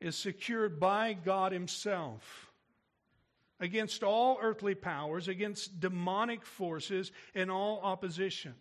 is 0.00 0.16
secured 0.16 0.78
by 0.78 1.14
God 1.14 1.52
Himself 1.52 2.50
against 3.64 4.04
all 4.04 4.38
earthly 4.40 4.74
powers, 4.74 5.26
against 5.26 5.80
demonic 5.80 6.44
forces, 6.44 7.10
and 7.34 7.50
all 7.50 7.80
opposition. 7.82 8.54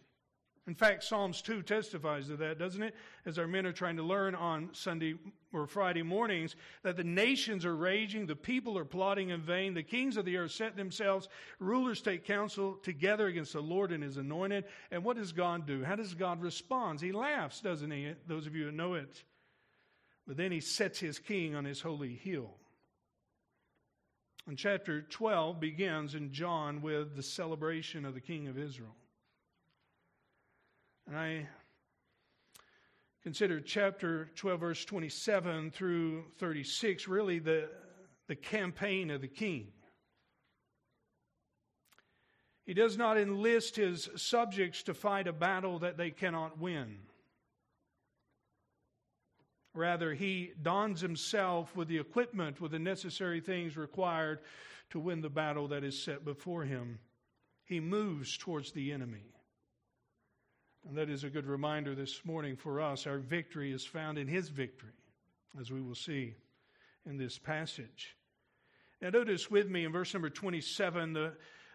In 0.66 0.76
fact, 0.76 1.04
Psalms 1.04 1.42
2 1.42 1.62
testifies 1.62 2.28
to 2.28 2.38
that, 2.38 2.58
doesn't 2.58 2.82
it? 2.82 2.96
As 3.26 3.38
our 3.38 3.48
men 3.48 3.66
are 3.66 3.74
trying 3.74 3.98
to 3.98 4.04
learn 4.04 4.34
on 4.34 4.70
Sunday 4.72 5.16
or 5.52 5.68
Friday 5.68 6.04
mornings, 6.04 6.56
that 6.84 6.96
the 6.96 7.04
nations 7.04 7.66
are 7.66 7.76
raging, 7.76 8.26
the 8.26 8.36
people 8.36 8.78
are 8.78 8.86
plotting 8.86 9.32
in 9.32 9.42
vain, 9.42 9.74
the 9.74 9.84
kings 9.84 10.16
of 10.16 10.24
the 10.24 10.38
earth 10.38 10.52
set 10.52 10.78
themselves, 10.78 11.28
rulers 11.60 12.02
take 12.02 12.24
counsel 12.24 12.76
together 12.82 13.28
against 13.28 13.52
the 13.52 13.62
Lord 13.62 13.92
and 13.92 14.02
his 14.02 14.16
anointed. 14.16 14.64
And 14.90 15.04
what 15.04 15.18
does 15.18 15.34
God 15.34 15.68
do? 15.68 15.84
How 15.84 15.98
does 15.98 16.14
God 16.14 16.42
respond? 16.42 17.02
He 17.02 17.12
laughs, 17.12 17.60
doesn't 17.60 17.92
he? 17.92 18.14
Those 18.26 18.48
of 18.48 18.56
you 18.56 18.66
who 18.66 18.72
know 18.72 18.94
it. 18.94 19.22
But 20.26 20.38
then 20.38 20.54
he 20.54 20.62
sets 20.62 20.98
his 20.98 21.20
king 21.20 21.56
on 21.56 21.66
his 21.66 21.82
holy 21.82 22.16
hill. 22.16 22.56
And 24.48 24.58
chapter 24.58 25.02
12 25.02 25.60
begins 25.60 26.16
in 26.16 26.34
John 26.34 26.82
with 26.82 27.16
the 27.16 27.24
celebration 27.24 28.04
of 28.04 28.14
the 28.14 28.20
King 28.20 28.48
of 28.48 28.58
Israel. 28.58 28.96
And 31.08 31.18
I 31.18 31.48
consider 33.24 33.62
chapter 33.62 34.30
12, 34.36 34.60
verse 34.60 34.86
27 34.86 35.72
through 35.72 36.26
36 36.40 37.08
really 37.08 37.40
the, 37.40 37.70
the 38.28 38.36
campaign 38.36 39.12
of 39.12 39.22
the 39.22 39.28
king. 39.28 39.68
He 42.66 42.74
does 42.74 42.98
not 42.98 43.18
enlist 43.18 43.78
his 43.78 44.10
subjects 44.16 44.84
to 44.84 44.94
fight 44.94 45.28
a 45.28 45.34
battle 45.34 45.80
that 45.80 45.98
they 45.98 46.12
cannot 46.12 46.60
win. 46.60 47.00
Rather, 49.74 50.14
he 50.14 50.52
dons 50.62 51.02
himself 51.02 51.76
with 51.76 51.88
the 51.88 51.98
equipment, 51.98 52.62
with 52.62 52.72
the 52.72 52.80
necessary 52.80 53.42
things 53.42 53.76
required 53.76 54.40
to 54.92 55.00
win 55.00 55.22
the 55.22 55.30
battle 55.30 55.68
that 55.68 55.84
is 55.84 56.00
set 56.00 56.24
before 56.24 56.64
him. 56.64 57.00
He 57.66 57.80
moves 57.80 58.38
towards 58.38 58.72
the 58.72 58.92
enemy. 58.92 59.34
And 60.88 60.98
that 60.98 61.10
is 61.10 61.24
a 61.24 61.30
good 61.30 61.48
reminder 61.48 61.96
this 61.96 62.24
morning 62.26 62.56
for 62.56 62.82
us. 62.82 63.08
Our 63.08 63.18
victory 63.18 63.72
is 63.72 63.86
found 63.86 64.18
in 64.18 64.28
his 64.28 64.50
victory, 64.50 64.92
as 65.60 65.72
we 65.72 65.82
will 65.82 65.96
see 65.96 66.36
in 67.06 67.18
this 67.18 67.40
passage. 67.40 68.16
Now, 69.02 69.10
notice 69.10 69.50
with 69.50 69.70
me 69.70 69.86
in 69.86 69.92
verse 69.92 70.14
number 70.14 70.30
27 70.30 71.14
the, 71.14 71.34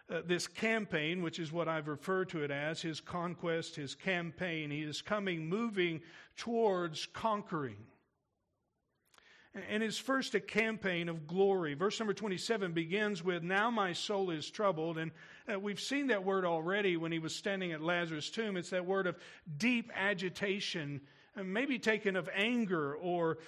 uh, 0.09 0.21
this 0.25 0.47
campaign, 0.47 1.21
which 1.21 1.39
is 1.39 1.51
what 1.51 1.67
I've 1.67 1.87
referred 1.87 2.29
to 2.29 2.43
it 2.43 2.51
as, 2.51 2.81
his 2.81 2.99
conquest, 2.99 3.75
his 3.75 3.95
campaign. 3.95 4.71
He 4.71 4.81
is 4.81 5.01
coming, 5.01 5.47
moving 5.47 6.01
towards 6.35 7.05
conquering. 7.07 7.77
And 9.69 9.81
it's 9.81 9.97
first 9.97 10.35
a 10.35 10.39
campaign 10.39 11.09
of 11.09 11.27
glory. 11.27 11.73
Verse 11.73 11.99
number 11.99 12.13
27 12.13 12.71
begins 12.71 13.23
with, 13.23 13.41
Now 13.43 13.69
my 13.71 13.93
soul 13.93 14.29
is 14.29 14.49
troubled. 14.49 14.97
And 14.97 15.11
uh, 15.51 15.59
we've 15.59 15.79
seen 15.79 16.07
that 16.07 16.23
word 16.23 16.45
already 16.45 16.97
when 16.97 17.11
he 17.11 17.19
was 17.19 17.35
standing 17.35 17.71
at 17.71 17.81
Lazarus' 17.81 18.29
tomb. 18.29 18.57
It's 18.57 18.69
that 18.69 18.85
word 18.85 19.07
of 19.07 19.17
deep 19.57 19.91
agitation, 19.95 21.01
maybe 21.35 21.79
taken 21.79 22.15
of 22.15 22.29
anger 22.33 22.95
or 22.95 23.39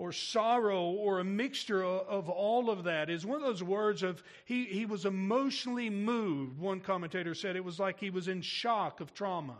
or 0.00 0.12
sorrow 0.12 0.92
or 0.92 1.18
a 1.18 1.24
mixture 1.24 1.84
of 1.84 2.30
all 2.30 2.70
of 2.70 2.84
that 2.84 3.10
is 3.10 3.26
one 3.26 3.36
of 3.36 3.46
those 3.46 3.62
words 3.62 4.02
of 4.02 4.22
he, 4.46 4.64
he 4.64 4.86
was 4.86 5.04
emotionally 5.04 5.90
moved. 5.90 6.58
One 6.58 6.80
commentator 6.80 7.34
said 7.34 7.54
it 7.54 7.64
was 7.66 7.78
like 7.78 8.00
he 8.00 8.08
was 8.08 8.26
in 8.26 8.40
shock 8.40 9.02
of 9.02 9.12
trauma. 9.12 9.58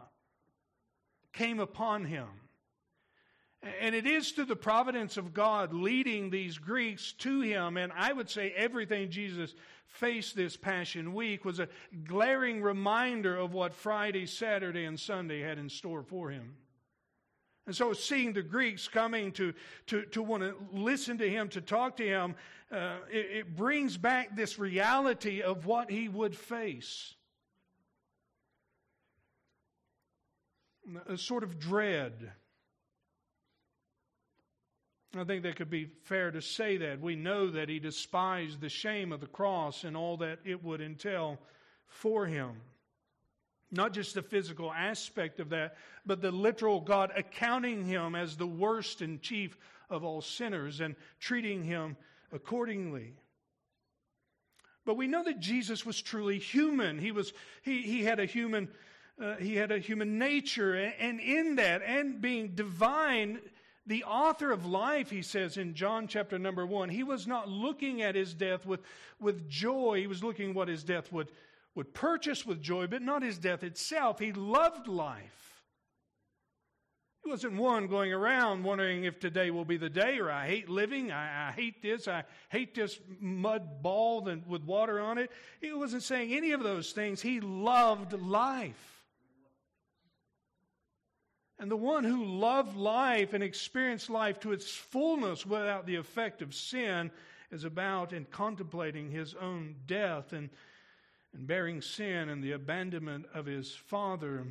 Came 1.34 1.60
upon 1.60 2.06
him. 2.06 2.26
And 3.82 3.94
it 3.94 4.06
is 4.06 4.30
through 4.30 4.46
the 4.46 4.56
providence 4.56 5.18
of 5.18 5.34
God 5.34 5.74
leading 5.74 6.30
these 6.30 6.56
Greeks 6.56 7.12
to 7.18 7.42
him. 7.42 7.76
And 7.76 7.92
I 7.94 8.10
would 8.10 8.30
say 8.30 8.54
everything 8.56 9.10
Jesus 9.10 9.54
faced 9.88 10.36
this 10.36 10.56
Passion 10.56 11.12
Week 11.12 11.44
was 11.44 11.60
a 11.60 11.68
glaring 12.04 12.62
reminder 12.62 13.36
of 13.36 13.52
what 13.52 13.74
Friday, 13.74 14.24
Saturday, 14.24 14.86
and 14.86 14.98
Sunday 14.98 15.40
had 15.42 15.58
in 15.58 15.68
store 15.68 16.02
for 16.02 16.30
him. 16.30 16.54
And 17.70 17.76
so, 17.76 17.92
seeing 17.92 18.32
the 18.32 18.42
Greeks 18.42 18.88
coming 18.88 19.30
to, 19.34 19.54
to, 19.86 20.02
to 20.06 20.24
want 20.24 20.42
to 20.42 20.56
listen 20.72 21.18
to 21.18 21.30
him, 21.30 21.48
to 21.50 21.60
talk 21.60 21.98
to 21.98 22.04
him, 22.04 22.34
uh, 22.72 22.96
it, 23.08 23.26
it 23.30 23.56
brings 23.56 23.96
back 23.96 24.34
this 24.34 24.58
reality 24.58 25.40
of 25.40 25.66
what 25.66 25.88
he 25.88 26.08
would 26.08 26.34
face. 26.34 27.14
A 31.06 31.16
sort 31.16 31.44
of 31.44 31.60
dread. 31.60 32.32
I 35.16 35.22
think 35.22 35.44
that 35.44 35.54
could 35.54 35.70
be 35.70 35.90
fair 36.02 36.32
to 36.32 36.42
say 36.42 36.76
that. 36.78 37.00
We 37.00 37.14
know 37.14 37.50
that 37.50 37.68
he 37.68 37.78
despised 37.78 38.60
the 38.60 38.68
shame 38.68 39.12
of 39.12 39.20
the 39.20 39.28
cross 39.28 39.84
and 39.84 39.96
all 39.96 40.16
that 40.16 40.40
it 40.44 40.64
would 40.64 40.80
entail 40.80 41.38
for 41.86 42.26
him. 42.26 42.56
Not 43.70 43.92
just 43.92 44.14
the 44.14 44.22
physical 44.22 44.72
aspect 44.72 45.38
of 45.40 45.50
that, 45.50 45.76
but 46.04 46.20
the 46.20 46.32
literal 46.32 46.80
God 46.80 47.12
accounting 47.16 47.84
him 47.84 48.14
as 48.14 48.36
the 48.36 48.46
worst 48.46 49.00
and 49.00 49.22
chief 49.22 49.56
of 49.88 50.04
all 50.04 50.20
sinners 50.20 50.80
and 50.80 50.96
treating 51.20 51.62
him 51.62 51.96
accordingly. 52.32 53.14
But 54.84 54.96
we 54.96 55.06
know 55.06 55.22
that 55.24 55.40
Jesus 55.40 55.86
was 55.86 56.00
truly 56.00 56.38
human. 56.38 56.98
He 56.98 57.12
was 57.12 57.32
he, 57.62 57.82
he 57.82 58.02
had 58.02 58.18
a 58.18 58.26
human 58.26 58.68
uh, 59.22 59.36
he 59.36 59.54
had 59.54 59.70
a 59.70 59.78
human 59.78 60.18
nature 60.18 60.74
and 60.74 61.20
in 61.20 61.56
that 61.56 61.82
and 61.82 62.20
being 62.20 62.54
divine 62.54 63.38
the 63.86 64.04
author 64.04 64.52
of 64.52 64.66
life, 64.66 65.10
he 65.10 65.22
says 65.22 65.56
in 65.56 65.74
John 65.74 66.06
chapter 66.06 66.38
number 66.38 66.64
one, 66.64 66.88
he 66.88 67.02
was 67.02 67.26
not 67.26 67.48
looking 67.48 68.02
at 68.02 68.14
his 68.14 68.34
death 68.34 68.64
with, 68.64 68.80
with 69.18 69.48
joy. 69.48 69.98
He 69.98 70.06
was 70.06 70.22
looking 70.22 70.54
what 70.54 70.68
his 70.68 70.84
death 70.84 71.10
would 71.10 71.28
would 71.74 71.94
purchase 71.94 72.44
with 72.44 72.62
joy, 72.62 72.86
but 72.86 73.02
not 73.02 73.22
his 73.22 73.38
death 73.38 73.62
itself. 73.62 74.18
He 74.18 74.32
loved 74.32 74.88
life. 74.88 75.62
He 77.24 77.30
wasn't 77.30 77.54
one 77.54 77.86
going 77.86 78.12
around 78.12 78.64
wondering 78.64 79.04
if 79.04 79.20
today 79.20 79.50
will 79.50 79.66
be 79.66 79.76
the 79.76 79.90
day, 79.90 80.18
or 80.18 80.30
I 80.30 80.46
hate 80.46 80.70
living, 80.70 81.12
I, 81.12 81.48
I 81.48 81.52
hate 81.52 81.82
this, 81.82 82.08
I 82.08 82.24
hate 82.48 82.74
this 82.74 82.98
mud 83.20 83.82
ball 83.82 84.22
with 84.46 84.64
water 84.64 85.00
on 85.00 85.18
it. 85.18 85.30
He 85.60 85.72
wasn't 85.72 86.02
saying 86.02 86.32
any 86.32 86.52
of 86.52 86.62
those 86.62 86.92
things. 86.92 87.20
He 87.20 87.40
loved 87.40 88.14
life. 88.14 89.04
And 91.58 91.70
the 91.70 91.76
one 91.76 92.04
who 92.04 92.24
loved 92.24 92.74
life 92.74 93.34
and 93.34 93.44
experienced 93.44 94.08
life 94.08 94.40
to 94.40 94.52
its 94.52 94.70
fullness 94.70 95.44
without 95.44 95.84
the 95.84 95.96
effect 95.96 96.40
of 96.40 96.54
sin 96.54 97.10
is 97.50 97.64
about 97.64 98.14
and 98.14 98.30
contemplating 98.30 99.10
his 99.10 99.34
own 99.34 99.74
death 99.86 100.32
and 100.32 100.48
and 101.34 101.46
bearing 101.46 101.80
sin 101.80 102.28
and 102.28 102.42
the 102.42 102.52
abandonment 102.52 103.26
of 103.34 103.46
his 103.46 103.72
father. 103.72 104.46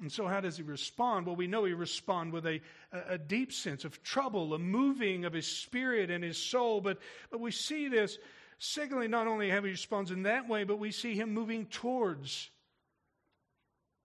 And 0.00 0.10
so, 0.10 0.26
how 0.26 0.40
does 0.40 0.56
he 0.56 0.62
respond? 0.62 1.26
Well, 1.26 1.36
we 1.36 1.46
know 1.46 1.64
he 1.64 1.72
responds 1.72 2.32
with 2.32 2.46
a, 2.46 2.60
a 2.92 3.18
deep 3.18 3.52
sense 3.52 3.84
of 3.84 4.02
trouble, 4.02 4.54
a 4.54 4.58
moving 4.58 5.24
of 5.24 5.32
his 5.32 5.46
spirit 5.46 6.10
and 6.10 6.22
his 6.22 6.38
soul. 6.38 6.80
But, 6.80 6.98
but 7.30 7.40
we 7.40 7.50
see 7.50 7.88
this, 7.88 8.16
secondly, 8.58 9.08
not 9.08 9.26
only 9.26 9.50
how 9.50 9.62
he 9.62 9.70
responds 9.70 10.10
in 10.10 10.22
that 10.22 10.48
way, 10.48 10.64
but 10.64 10.78
we 10.78 10.92
see 10.92 11.14
him 11.14 11.34
moving 11.34 11.66
towards, 11.66 12.48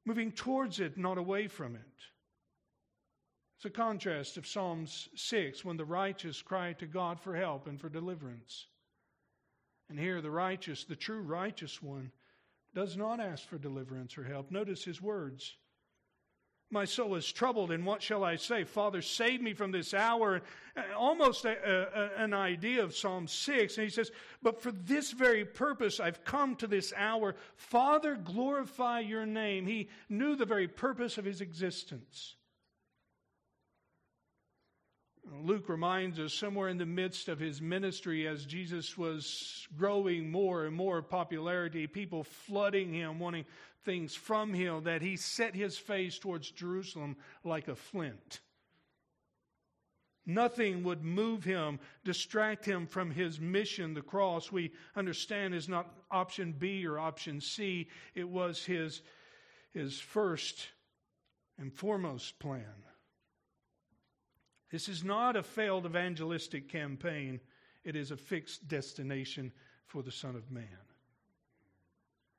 moving 0.05 0.32
towards 0.32 0.79
it, 0.79 0.98
not 0.98 1.17
away 1.17 1.48
from 1.48 1.75
it. 1.75 1.82
It's 3.58 3.65
a 3.65 3.70
contrast 3.70 4.36
of 4.36 4.46
Psalms 4.46 5.08
6 5.15 5.63
when 5.63 5.77
the 5.77 5.86
righteous 5.86 6.41
cry 6.41 6.74
to 6.74 6.86
God 6.86 7.22
for 7.22 7.34
help 7.34 7.67
and 7.67 7.79
for 7.79 7.88
deliverance. 7.88 8.65
And 9.93 10.00
here, 10.00 10.21
the 10.21 10.31
righteous, 10.31 10.85
the 10.85 10.95
true 10.95 11.21
righteous 11.21 11.79
one, 11.79 12.09
does 12.73 12.97
not 12.97 13.19
ask 13.19 13.47
for 13.47 13.59
deliverance 13.59 14.17
or 14.17 14.23
help. 14.23 14.50
Notice 14.50 14.83
his 14.83 15.00
words. 15.00 15.55
My 16.71 16.83
soul 16.83 17.13
is 17.13 17.31
troubled, 17.31 17.69
and 17.69 17.85
what 17.85 18.01
shall 18.01 18.23
I 18.23 18.38
say? 18.38 18.63
Father, 18.63 19.03
save 19.03 19.39
me 19.39 19.53
from 19.53 19.69
this 19.69 19.93
hour. 19.93 20.41
Almost 20.97 21.45
a, 21.45 21.51
a, 21.93 22.23
an 22.23 22.33
idea 22.33 22.83
of 22.83 22.95
Psalm 22.95 23.27
6. 23.27 23.77
And 23.77 23.83
he 23.83 23.91
says, 23.91 24.09
But 24.41 24.63
for 24.63 24.71
this 24.71 25.12
very 25.12 25.45
purpose 25.45 26.00
I've 26.00 26.23
come 26.23 26.55
to 26.55 26.65
this 26.65 26.91
hour. 26.97 27.35
Father, 27.55 28.15
glorify 28.15 29.01
your 29.01 29.27
name. 29.27 29.67
He 29.67 29.89
knew 30.09 30.35
the 30.35 30.43
very 30.43 30.67
purpose 30.67 31.19
of 31.19 31.25
his 31.25 31.39
existence. 31.39 32.33
Luke 35.41 35.69
reminds 35.69 36.19
us 36.19 36.33
somewhere 36.33 36.69
in 36.69 36.77
the 36.77 36.85
midst 36.85 37.29
of 37.29 37.39
his 37.39 37.61
ministry 37.61 38.27
as 38.27 38.45
Jesus 38.45 38.97
was 38.97 39.67
growing 39.77 40.29
more 40.29 40.65
and 40.65 40.75
more 40.75 41.01
popularity, 41.01 41.87
people 41.87 42.23
flooding 42.23 42.93
him, 42.93 43.19
wanting 43.19 43.45
things 43.85 44.15
from 44.15 44.53
him, 44.53 44.83
that 44.83 45.01
he 45.01 45.15
set 45.15 45.55
his 45.55 45.77
face 45.77 46.19
towards 46.19 46.51
Jerusalem 46.51 47.15
like 47.43 47.67
a 47.67 47.75
flint. 47.75 48.41
Nothing 50.25 50.83
would 50.83 51.03
move 51.03 51.43
him, 51.43 51.79
distract 52.05 52.65
him 52.65 52.87
from 52.87 53.11
his 53.11 53.39
mission. 53.39 53.93
The 53.93 54.01
cross, 54.01 54.51
we 54.51 54.71
understand, 54.95 55.53
is 55.53 55.67
not 55.67 55.93
option 56.09 56.53
B 56.57 56.85
or 56.85 56.97
option 56.97 57.41
C. 57.41 57.89
It 58.15 58.27
was 58.27 58.63
his, 58.63 59.01
his 59.73 59.99
first 59.99 60.69
and 61.57 61.73
foremost 61.73 62.39
plan. 62.39 62.85
This 64.73 64.89
is 64.89 65.03
not 65.03 65.35
a 65.35 65.43
failed 65.43 65.85
evangelistic 65.85 66.67
campaign, 66.67 67.39
it 67.83 67.95
is 67.95 68.09
a 68.09 68.17
fixed 68.17 68.67
destination 68.67 69.51
for 69.85 70.01
the 70.01 70.11
Son 70.11 70.35
of 70.35 70.49
Man. 70.49 70.65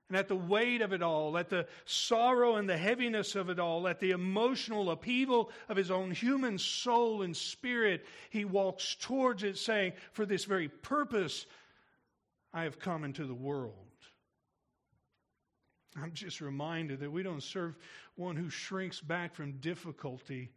And 0.09 0.19
at 0.19 0.27
the 0.27 0.35
weight 0.35 0.83
of 0.83 0.93
it 0.93 1.01
all, 1.01 1.39
at 1.39 1.49
the 1.49 1.69
sorrow 1.85 2.57
and 2.57 2.69
the 2.69 2.77
heaviness 2.77 3.37
of 3.37 3.51
it 3.51 3.61
all, 3.61 3.87
at 3.87 4.01
the 4.01 4.11
emotional 4.11 4.91
upheaval 4.91 5.53
of 5.69 5.77
his 5.77 5.93
own 5.93 6.11
human 6.11 6.59
soul 6.59 7.23
and 7.23 7.37
spirit, 7.37 8.05
he 8.31 8.45
walks 8.45 8.97
towards 8.97 9.45
it, 9.45 9.57
saying, 9.57 9.93
For 10.11 10.27
this 10.27 10.45
very 10.45 10.67
purpose 10.69 11.47
I 12.53 12.65
have 12.65 12.81
come 12.81 13.05
into 13.05 13.27
the 13.27 13.33
world. 13.33 13.77
I'm 15.97 16.13
just 16.13 16.41
reminded 16.41 16.99
that 16.99 17.13
we 17.13 17.23
don't 17.23 17.45
serve 17.45 17.77
one 18.17 18.35
who 18.35 18.51
shrinks 18.51 19.01
back 19.01 19.37
from 19.37 19.53
difficulty 19.59 20.51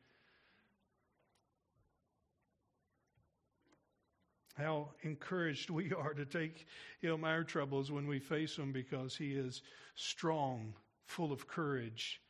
how 4.58 4.90
encouraged 5.04 5.70
we 5.70 5.94
are 5.94 6.14
to 6.14 6.26
take 6.26 6.66
him 7.00 7.24
our 7.24 7.44
troubles 7.44 7.92
when 7.92 8.08
we 8.08 8.20
face 8.20 8.56
them 8.56 8.72
because 8.72 9.16
he 9.16 9.34
is 9.34 9.62
strong, 9.96 10.74
full 11.06 11.32
of 11.32 11.48
courage, 11.48 12.22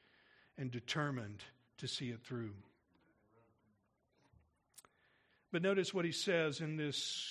and 0.57 0.71
determined 0.71 1.43
to 1.77 1.87
see 1.87 2.09
it 2.09 2.21
through. 2.23 2.53
But 5.51 5.61
notice 5.61 5.93
what 5.93 6.05
he 6.05 6.11
says 6.11 6.59
in 6.59 6.75
this, 6.75 7.25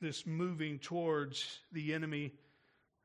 this 0.00 0.26
moving 0.26 0.78
towards 0.78 1.60
the 1.72 1.94
enemy. 1.94 2.32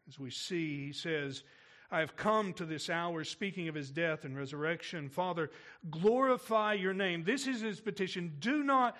As 0.07 0.19
we 0.19 0.29
see, 0.29 0.87
he 0.87 0.93
says, 0.93 1.43
I 1.89 1.99
have 1.99 2.17
come 2.17 2.53
to 2.53 2.65
this 2.65 2.89
hour 2.89 3.23
speaking 3.23 3.69
of 3.69 3.75
his 3.75 3.89
death 3.89 4.25
and 4.25 4.35
resurrection. 4.35 5.07
Father, 5.09 5.49
glorify 5.89 6.73
your 6.73 6.93
name. 6.93 7.23
This 7.23 7.47
is 7.47 7.61
his 7.61 7.79
petition. 7.79 8.33
Do 8.39 8.63
not 8.63 8.97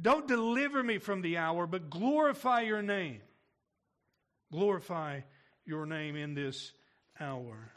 don't 0.00 0.28
deliver 0.28 0.82
me 0.82 0.98
from 0.98 1.22
the 1.22 1.38
hour, 1.38 1.66
but 1.66 1.90
glorify 1.90 2.60
your 2.60 2.82
name. 2.82 3.20
Glorify 4.52 5.20
your 5.64 5.86
name 5.86 6.16
in 6.16 6.34
this 6.34 6.72
hour. 7.20 7.72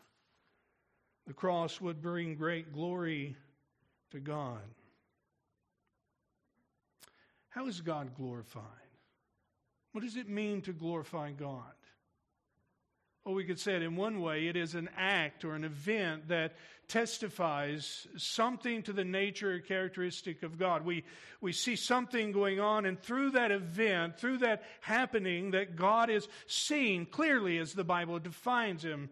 The 1.27 1.33
cross 1.33 1.81
would 1.81 2.01
bring 2.01 2.35
great 2.35 2.73
glory 2.73 3.35
to 4.11 4.19
God. 4.19 4.61
How 7.49 7.67
is 7.67 7.81
God 7.81 8.15
glorified? 8.15 8.63
What 9.91 10.03
does 10.03 10.15
it 10.15 10.29
mean 10.29 10.61
to 10.61 10.73
glorify 10.73 11.31
God? 11.31 11.73
Well, 13.23 13.35
we 13.35 13.43
could 13.43 13.59
say 13.59 13.75
it 13.75 13.83
in 13.83 13.95
one 13.95 14.19
way 14.19 14.47
it 14.47 14.55
is 14.55 14.73
an 14.73 14.89
act 14.97 15.45
or 15.45 15.53
an 15.53 15.63
event 15.63 16.29
that 16.29 16.53
testifies 16.87 18.07
something 18.17 18.81
to 18.83 18.93
the 18.93 19.05
nature 19.05 19.53
or 19.53 19.59
characteristic 19.59 20.41
of 20.41 20.57
God. 20.57 20.83
We, 20.83 21.03
we 21.39 21.53
see 21.53 21.75
something 21.75 22.31
going 22.31 22.59
on, 22.59 22.85
and 22.85 22.99
through 22.99 23.31
that 23.31 23.51
event, 23.51 24.17
through 24.17 24.39
that 24.39 24.63
happening, 24.81 25.51
that 25.51 25.75
God 25.75 26.09
is 26.09 26.27
seen 26.47 27.05
clearly 27.05 27.59
as 27.59 27.73
the 27.73 27.83
Bible 27.83 28.17
defines 28.17 28.83
Him. 28.83 29.09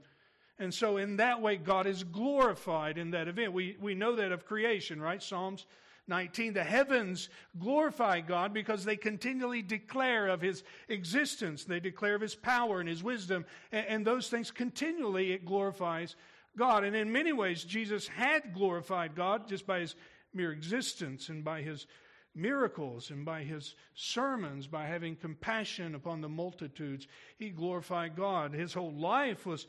And 0.58 0.74
so, 0.74 0.98
in 0.98 1.18
that 1.18 1.42
way, 1.42 1.56
God 1.58 1.86
is 1.86 2.04
glorified 2.04 2.98
in 2.98 3.12
that 3.12 3.28
event. 3.28 3.54
We, 3.54 3.78
we 3.80 3.94
know 3.94 4.16
that 4.16 4.32
of 4.32 4.46
creation, 4.46 5.00
right? 5.00 5.22
Psalms 5.22 5.66
19, 6.10 6.54
the 6.54 6.64
heavens 6.64 7.30
glorify 7.58 8.20
God 8.20 8.54
because 8.54 8.84
they 8.84 8.98
continually 8.98 9.62
declare 9.62 10.28
of 10.28 10.42
his 10.42 10.64
existence. 10.88 11.64
They 11.64 11.80
declare 11.80 12.16
of 12.16 12.22
his 12.22 12.36
power 12.36 12.80
and 12.80 12.90
his 12.90 13.04
wisdom. 13.04 13.46
And, 13.72 13.86
and, 13.88 14.08
those 14.08 14.28
things 14.28 14.52
continually, 14.52 15.32
it 15.32 15.46
glorifies 15.46 16.16
God. 16.58 16.84
And 16.84 16.96
in 16.96 17.12
many 17.12 17.32
ways, 17.32 17.64
Jesus 17.64 18.08
had 18.08 18.54
glorified 18.54 19.16
God 19.16 19.48
just 19.48 19.66
by 19.66 19.80
his 19.80 19.96
mere 20.34 20.52
existence 20.52 21.30
and 21.30 21.44
by 21.44 21.62
his 21.62 21.88
miracles 22.36 23.12
and 23.12 23.26
by 23.26 23.44
his 23.44 23.76
sermons, 23.94 24.68
by 24.68 24.86
having 24.86 25.16
compassion 25.16 25.96
upon 25.96 26.22
the 26.22 26.30
multitudes. 26.30 27.08
He 27.38 27.50
glorified 27.50 28.16
God. 28.16 28.54
His 28.54 28.74
whole 28.74 28.94
life 28.94 29.46
was, 29.46 29.68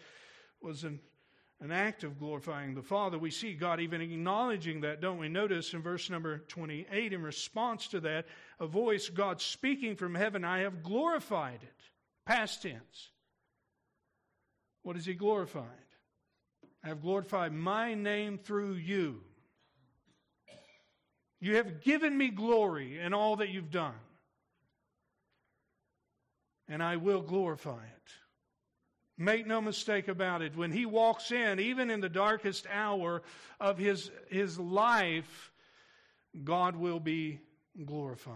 was 0.61 0.85
an 0.85 1.00
an 1.61 1.73
act 1.73 2.05
of 2.05 2.18
glorifying 2.18 2.75
the 2.75 2.83
Father. 2.83 3.18
We 3.18 3.31
see 3.31 3.53
God 3.53 3.81
even 3.81 4.01
acknowledging 4.01 4.81
that, 4.81 5.01
don't 5.01 5.18
we? 5.18 5.29
Notice 5.29 5.75
in 5.75 5.83
verse 5.83 6.09
number 6.09 6.38
28, 6.38 7.12
in 7.12 7.23
response 7.23 7.88
to 7.88 8.01
that, 8.01 8.27
a 8.59 8.66
voice, 8.66 9.11
God 9.11 9.40
speaking 9.40 9.96
from 9.96 10.14
heaven, 10.14 10.44
I 10.44 10.61
have 10.61 10.83
glorified 10.83 11.62
it. 11.62 11.75
Past 12.25 12.62
tense. 12.62 13.11
What 14.83 14.96
is 14.96 15.05
He 15.05 15.14
glorified? 15.14 15.64
I 16.83 16.88
have 16.88 17.03
glorified 17.03 17.53
my 17.53 17.92
name 17.92 18.38
through 18.38 18.75
you. 18.75 19.20
You 21.40 21.57
have 21.57 21.83
given 21.83 22.16
me 22.16 22.29
glory 22.29 22.99
in 22.99 23.12
all 23.12 23.37
that 23.37 23.51
you've 23.51 23.70
done. 23.70 23.94
And 26.68 26.83
I 26.83 26.96
will 26.96 27.23
glorify 27.23 27.83
it. 27.83 28.12
Make 29.20 29.46
no 29.46 29.61
mistake 29.61 30.09
about 30.09 30.40
it. 30.40 30.56
When 30.56 30.72
he 30.72 30.87
walks 30.87 31.30
in, 31.30 31.61
even 31.61 31.90
in 31.90 32.00
the 32.00 32.09
darkest 32.09 32.66
hour 32.72 33.20
of 33.61 33.76
his, 33.76 34.11
his 34.30 34.59
life, 34.59 35.52
God 36.42 36.74
will 36.74 37.00
be 37.00 37.38
glorified. 37.85 38.35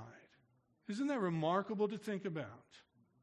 Isn't 0.86 1.06
that 1.06 1.20
remarkable 1.20 1.88
to 1.88 1.96
think 1.96 2.26
about? 2.26 2.48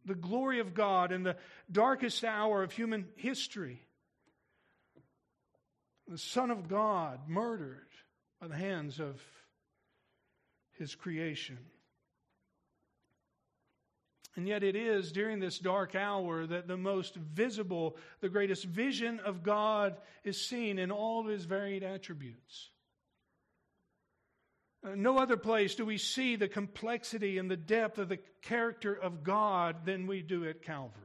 The 0.05 0.15
glory 0.15 0.59
of 0.59 0.73
God 0.73 1.11
in 1.11 1.21
the 1.21 1.37
darkest 1.71 2.23
hour 2.23 2.63
of 2.63 2.71
human 2.71 3.05
history. 3.15 3.79
The 6.07 6.17
Son 6.17 6.49
of 6.49 6.67
God 6.67 7.29
murdered 7.29 7.89
by 8.41 8.47
the 8.47 8.55
hands 8.55 8.99
of 8.99 9.21
his 10.79 10.95
creation. 10.95 11.59
And 14.35 14.47
yet, 14.47 14.63
it 14.63 14.77
is 14.77 15.11
during 15.11 15.39
this 15.39 15.59
dark 15.59 15.93
hour 15.93 16.47
that 16.47 16.67
the 16.67 16.77
most 16.77 17.15
visible, 17.15 17.97
the 18.21 18.29
greatest 18.29 18.63
vision 18.63 19.19
of 19.19 19.43
God 19.43 19.97
is 20.23 20.47
seen 20.47 20.79
in 20.79 20.89
all 20.89 21.19
of 21.19 21.27
his 21.27 21.43
varied 21.43 21.83
attributes. 21.83 22.69
Uh, 24.83 24.95
no 24.95 25.17
other 25.17 25.37
place 25.37 25.75
do 25.75 25.85
we 25.85 25.97
see 25.97 26.35
the 26.35 26.47
complexity 26.47 27.37
and 27.37 27.51
the 27.51 27.57
depth 27.57 27.97
of 27.97 28.09
the 28.09 28.19
character 28.41 28.93
of 28.93 29.23
God 29.23 29.85
than 29.85 30.07
we 30.07 30.21
do 30.21 30.47
at 30.47 30.63
Calvary. 30.63 30.95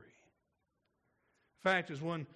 In 1.65 1.71
fact, 1.71 1.91
as 1.91 2.01
one 2.01 2.27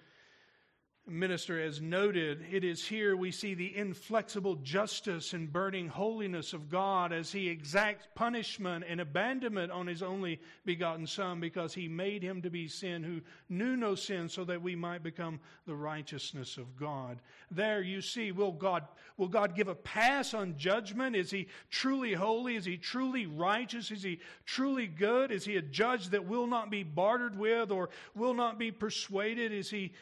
minister 1.07 1.59
has 1.59 1.81
noted, 1.81 2.45
it 2.51 2.63
is 2.63 2.85
here 2.85 3.15
we 3.15 3.31
see 3.31 3.53
the 3.53 3.75
inflexible 3.75 4.55
justice 4.57 5.33
and 5.33 5.51
burning 5.51 5.87
holiness 5.87 6.53
of 6.53 6.69
God 6.69 7.11
as 7.11 7.31
he 7.31 7.49
exacts 7.49 8.07
punishment 8.13 8.85
and 8.87 9.01
abandonment 9.01 9.71
on 9.71 9.87
his 9.87 10.03
only 10.03 10.39
begotten 10.63 11.07
Son 11.07 11.39
because 11.39 11.73
he 11.73 11.87
made 11.87 12.21
him 12.21 12.41
to 12.43 12.49
be 12.49 12.67
sin 12.67 13.03
who 13.03 13.21
knew 13.49 13.75
no 13.75 13.95
sin 13.95 14.29
so 14.29 14.43
that 14.45 14.61
we 14.61 14.75
might 14.75 15.01
become 15.01 15.39
the 15.65 15.75
righteousness 15.75 16.57
of 16.57 16.77
God. 16.77 17.19
There 17.49 17.81
you 17.81 18.01
see, 18.01 18.31
will 18.31 18.51
God, 18.51 18.83
will 19.17 19.27
God 19.27 19.55
give 19.55 19.67
a 19.67 19.75
pass 19.75 20.33
on 20.35 20.57
judgment? 20.57 21.15
Is 21.15 21.31
he 21.31 21.47
truly 21.71 22.13
holy? 22.13 22.55
Is 22.55 22.65
he 22.65 22.77
truly 22.77 23.25
righteous? 23.25 23.89
Is 23.89 24.03
he 24.03 24.19
truly 24.45 24.87
good? 24.87 25.31
Is 25.31 25.45
he 25.45 25.57
a 25.57 25.61
judge 25.61 26.09
that 26.09 26.25
will 26.25 26.47
not 26.47 26.69
be 26.69 26.83
bartered 26.83 27.37
with 27.37 27.71
or 27.71 27.89
will 28.15 28.35
not 28.35 28.59
be 28.59 28.71
persuaded? 28.71 29.51
Is 29.51 29.69
he 29.69 29.93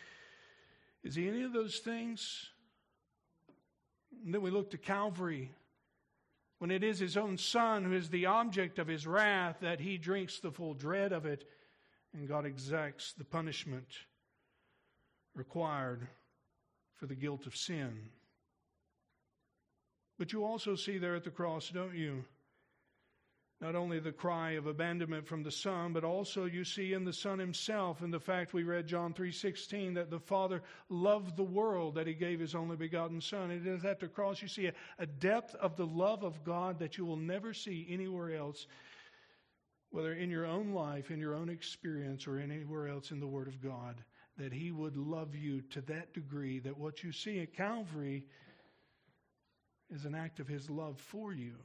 is 1.04 1.16
he 1.16 1.28
any 1.28 1.44
of 1.44 1.54
those 1.54 1.80
things? 1.80 2.48
And 4.24 4.34
then 4.34 4.42
we 4.42 4.52
look 4.52 4.72
to 4.72 4.78
Calvary 4.78 5.52
when 6.60 6.72
it 6.72 6.84
is 6.84 7.00
his 7.00 7.16
own 7.16 7.38
son 7.38 7.86
who 7.86 7.94
is 7.94 8.10
the 8.10 8.26
object 8.26 8.80
of 8.80 8.88
his 8.88 9.08
wrath 9.08 9.58
that 9.62 9.80
he 9.80 9.98
drinks 9.98 10.40
the 10.40 10.52
full 10.52 10.74
dread 10.74 11.14
of 11.14 11.26
it 11.26 11.46
and 12.14 12.28
God 12.28 12.46
exacts 12.46 13.14
the 13.14 13.24
punishment 13.24 13.88
required 15.36 16.08
for 16.96 17.06
the 17.06 17.16
guilt 17.16 17.46
of 17.46 17.56
sin. 17.56 18.10
But 20.18 20.34
you 20.34 20.44
also 20.44 20.76
see 20.76 20.98
there 20.98 21.16
at 21.16 21.24
the 21.24 21.30
cross, 21.30 21.70
don't 21.70 21.96
you? 21.96 22.26
Not 23.62 23.76
only 23.76 24.00
the 24.00 24.12
cry 24.12 24.52
of 24.52 24.68
abandonment 24.68 25.28
from 25.28 25.44
the 25.44 25.52
son 25.52 25.92
but 25.94 26.04
also 26.04 26.46
you 26.46 26.64
see 26.64 26.94
in 26.94 27.04
the 27.04 27.14
son 27.14 27.40
himself 27.40 28.02
in 28.02 28.12
the 28.12 28.20
fact 28.20 28.54
we 28.54 28.64
read 28.64 28.88
john 28.88 29.14
3.16 29.14 29.96
that 29.96 30.10
the 30.10 30.20
father 30.20 30.62
loved 30.90 31.36
the 31.36 31.44
world 31.44 31.96
that 31.96 32.08
he 32.08 32.14
gave 32.14 32.40
his 32.40 32.56
only 32.56 32.76
begotten 32.76 33.20
son. 33.20 33.52
It 33.52 33.68
is 33.68 33.86
at 33.86 34.00
the 34.00 34.08
cross 34.08 34.42
you 34.42 34.48
see 34.48 34.68
a, 34.68 34.74
a 34.98 35.06
depth 35.06 35.56
of 35.56 35.76
the 35.76 35.86
love 35.86 36.24
of 36.24 36.44
god 36.44 36.80
that 36.80 36.98
you 36.98 37.06
will 37.06 37.18
never 37.18 37.54
see 37.54 37.88
anywhere 37.90 38.36
else 38.36 38.68
whether 39.92 40.14
in 40.14 40.30
your 40.30 40.46
own 40.46 40.74
life 40.74 41.12
in 41.12 41.20
your 41.20 41.36
own 41.36 41.50
experience 41.50 42.28
or 42.28 42.40
anywhere 42.40 42.88
else 42.88 43.12
in 43.12 43.20
the 43.20 43.28
word 43.28 43.48
of 43.48 43.62
god 43.62 43.96
that 44.38 44.54
he 44.54 44.72
would 44.72 44.96
love 44.96 45.36
you 45.36 45.62
to 45.64 45.82
that 45.82 46.14
degree 46.14 46.60
that 46.60 46.78
what 46.78 47.04
you 47.04 47.12
see 47.12 47.40
at 47.40 47.54
calvary 47.54 48.26
is 49.94 50.06
an 50.06 50.16
act 50.16 50.40
of 50.40 50.48
his 50.48 50.70
love 50.70 50.98
for 50.98 51.34
you 51.34 51.56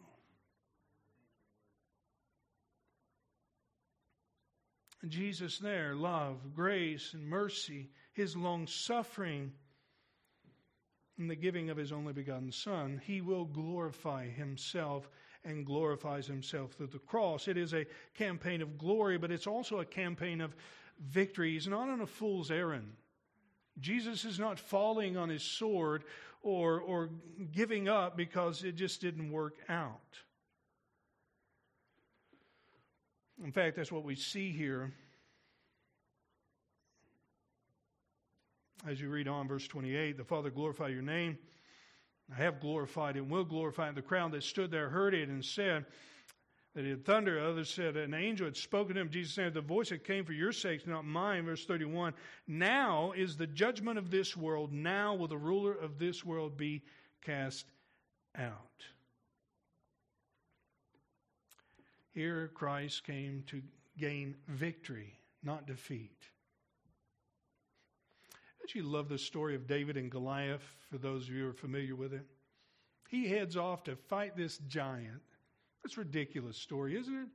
Jesus 5.08 5.58
there, 5.58 5.94
love, 5.94 6.54
grace, 6.54 7.14
and 7.14 7.26
mercy, 7.26 7.90
his 8.12 8.36
long 8.36 8.66
suffering, 8.66 9.52
and 11.18 11.30
the 11.30 11.36
giving 11.36 11.70
of 11.70 11.76
his 11.76 11.92
only 11.92 12.12
begotten 12.12 12.50
Son, 12.50 13.00
he 13.04 13.20
will 13.20 13.44
glorify 13.44 14.28
himself 14.28 15.08
and 15.44 15.66
glorifies 15.66 16.26
himself 16.26 16.72
through 16.72 16.88
the 16.88 16.98
cross. 16.98 17.48
It 17.48 17.56
is 17.56 17.74
a 17.74 17.86
campaign 18.14 18.62
of 18.62 18.78
glory, 18.78 19.18
but 19.18 19.30
it's 19.30 19.46
also 19.46 19.78
a 19.78 19.84
campaign 19.84 20.40
of 20.40 20.54
victory. 21.00 21.52
He's 21.52 21.68
not 21.68 21.88
on 21.88 22.00
a 22.00 22.06
fool's 22.06 22.50
errand. 22.50 22.92
Jesus 23.80 24.24
is 24.24 24.38
not 24.38 24.58
falling 24.58 25.16
on 25.16 25.28
his 25.28 25.42
sword 25.42 26.04
or, 26.42 26.80
or 26.80 27.10
giving 27.52 27.88
up 27.88 28.16
because 28.16 28.64
it 28.64 28.76
just 28.76 29.00
didn't 29.00 29.30
work 29.30 29.54
out. 29.68 30.18
In 33.42 33.52
fact, 33.52 33.76
that's 33.76 33.90
what 33.90 34.04
we 34.04 34.14
see 34.14 34.52
here. 34.52 34.92
As 38.86 39.00
you 39.00 39.08
read 39.08 39.28
on, 39.28 39.48
verse 39.48 39.66
28, 39.66 40.16
the 40.16 40.24
Father 40.24 40.50
glorify 40.50 40.88
your 40.88 41.02
name. 41.02 41.38
I 42.30 42.36
have 42.42 42.60
glorified 42.60 43.16
and 43.16 43.30
will 43.30 43.44
glorify. 43.44 43.90
The 43.92 44.02
crowd 44.02 44.32
that 44.32 44.42
stood 44.42 44.70
there 44.70 44.88
heard 44.88 45.14
it 45.14 45.28
and 45.28 45.44
said 45.44 45.86
that 46.74 46.84
it 46.84 46.90
had 46.90 47.04
thundered. 47.04 47.42
Others 47.42 47.70
said 47.70 47.96
an 47.96 48.14
angel 48.14 48.46
had 48.46 48.56
spoken 48.56 48.94
to 48.94 49.00
him. 49.00 49.10
Jesus 49.10 49.34
said, 49.34 49.54
The 49.54 49.60
voice 49.60 49.90
that 49.90 50.04
came 50.04 50.24
for 50.24 50.32
your 50.32 50.52
sakes, 50.52 50.86
not 50.86 51.04
mine. 51.04 51.44
Verse 51.44 51.64
31. 51.64 52.14
Now 52.46 53.12
is 53.12 53.36
the 53.36 53.46
judgment 53.46 53.98
of 53.98 54.10
this 54.10 54.36
world. 54.36 54.72
Now 54.72 55.14
will 55.14 55.28
the 55.28 55.36
ruler 55.36 55.72
of 55.72 55.98
this 55.98 56.24
world 56.24 56.56
be 56.56 56.82
cast 57.22 57.66
out. 58.36 58.84
Here, 62.14 62.50
Christ 62.54 63.04
came 63.04 63.42
to 63.48 63.60
gain 63.98 64.36
victory, 64.48 65.18
not 65.42 65.66
defeat. 65.66 66.16
Don't 68.60 68.74
you 68.74 68.84
love 68.84 69.08
the 69.08 69.18
story 69.18 69.54
of 69.54 69.66
David 69.66 69.96
and 69.96 70.10
Goliath, 70.10 70.64
for 70.90 70.98
those 70.98 71.28
of 71.28 71.34
you 71.34 71.42
who 71.42 71.50
are 71.50 71.52
familiar 71.52 71.96
with 71.96 72.14
it? 72.14 72.24
He 73.08 73.28
heads 73.28 73.56
off 73.56 73.84
to 73.84 73.96
fight 73.96 74.36
this 74.36 74.58
giant. 74.68 75.22
That's 75.82 75.96
a 75.96 76.00
ridiculous 76.00 76.56
story, 76.56 76.96
isn't 76.98 77.14
it? 77.14 77.28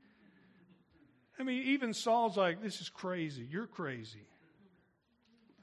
I 1.40 1.44
mean, 1.44 1.64
even 1.68 1.94
Saul's 1.94 2.36
like, 2.36 2.64
this 2.64 2.82
is 2.82 2.90
crazy. 2.90 3.48
You're 3.50 3.68
crazy. 3.68 4.28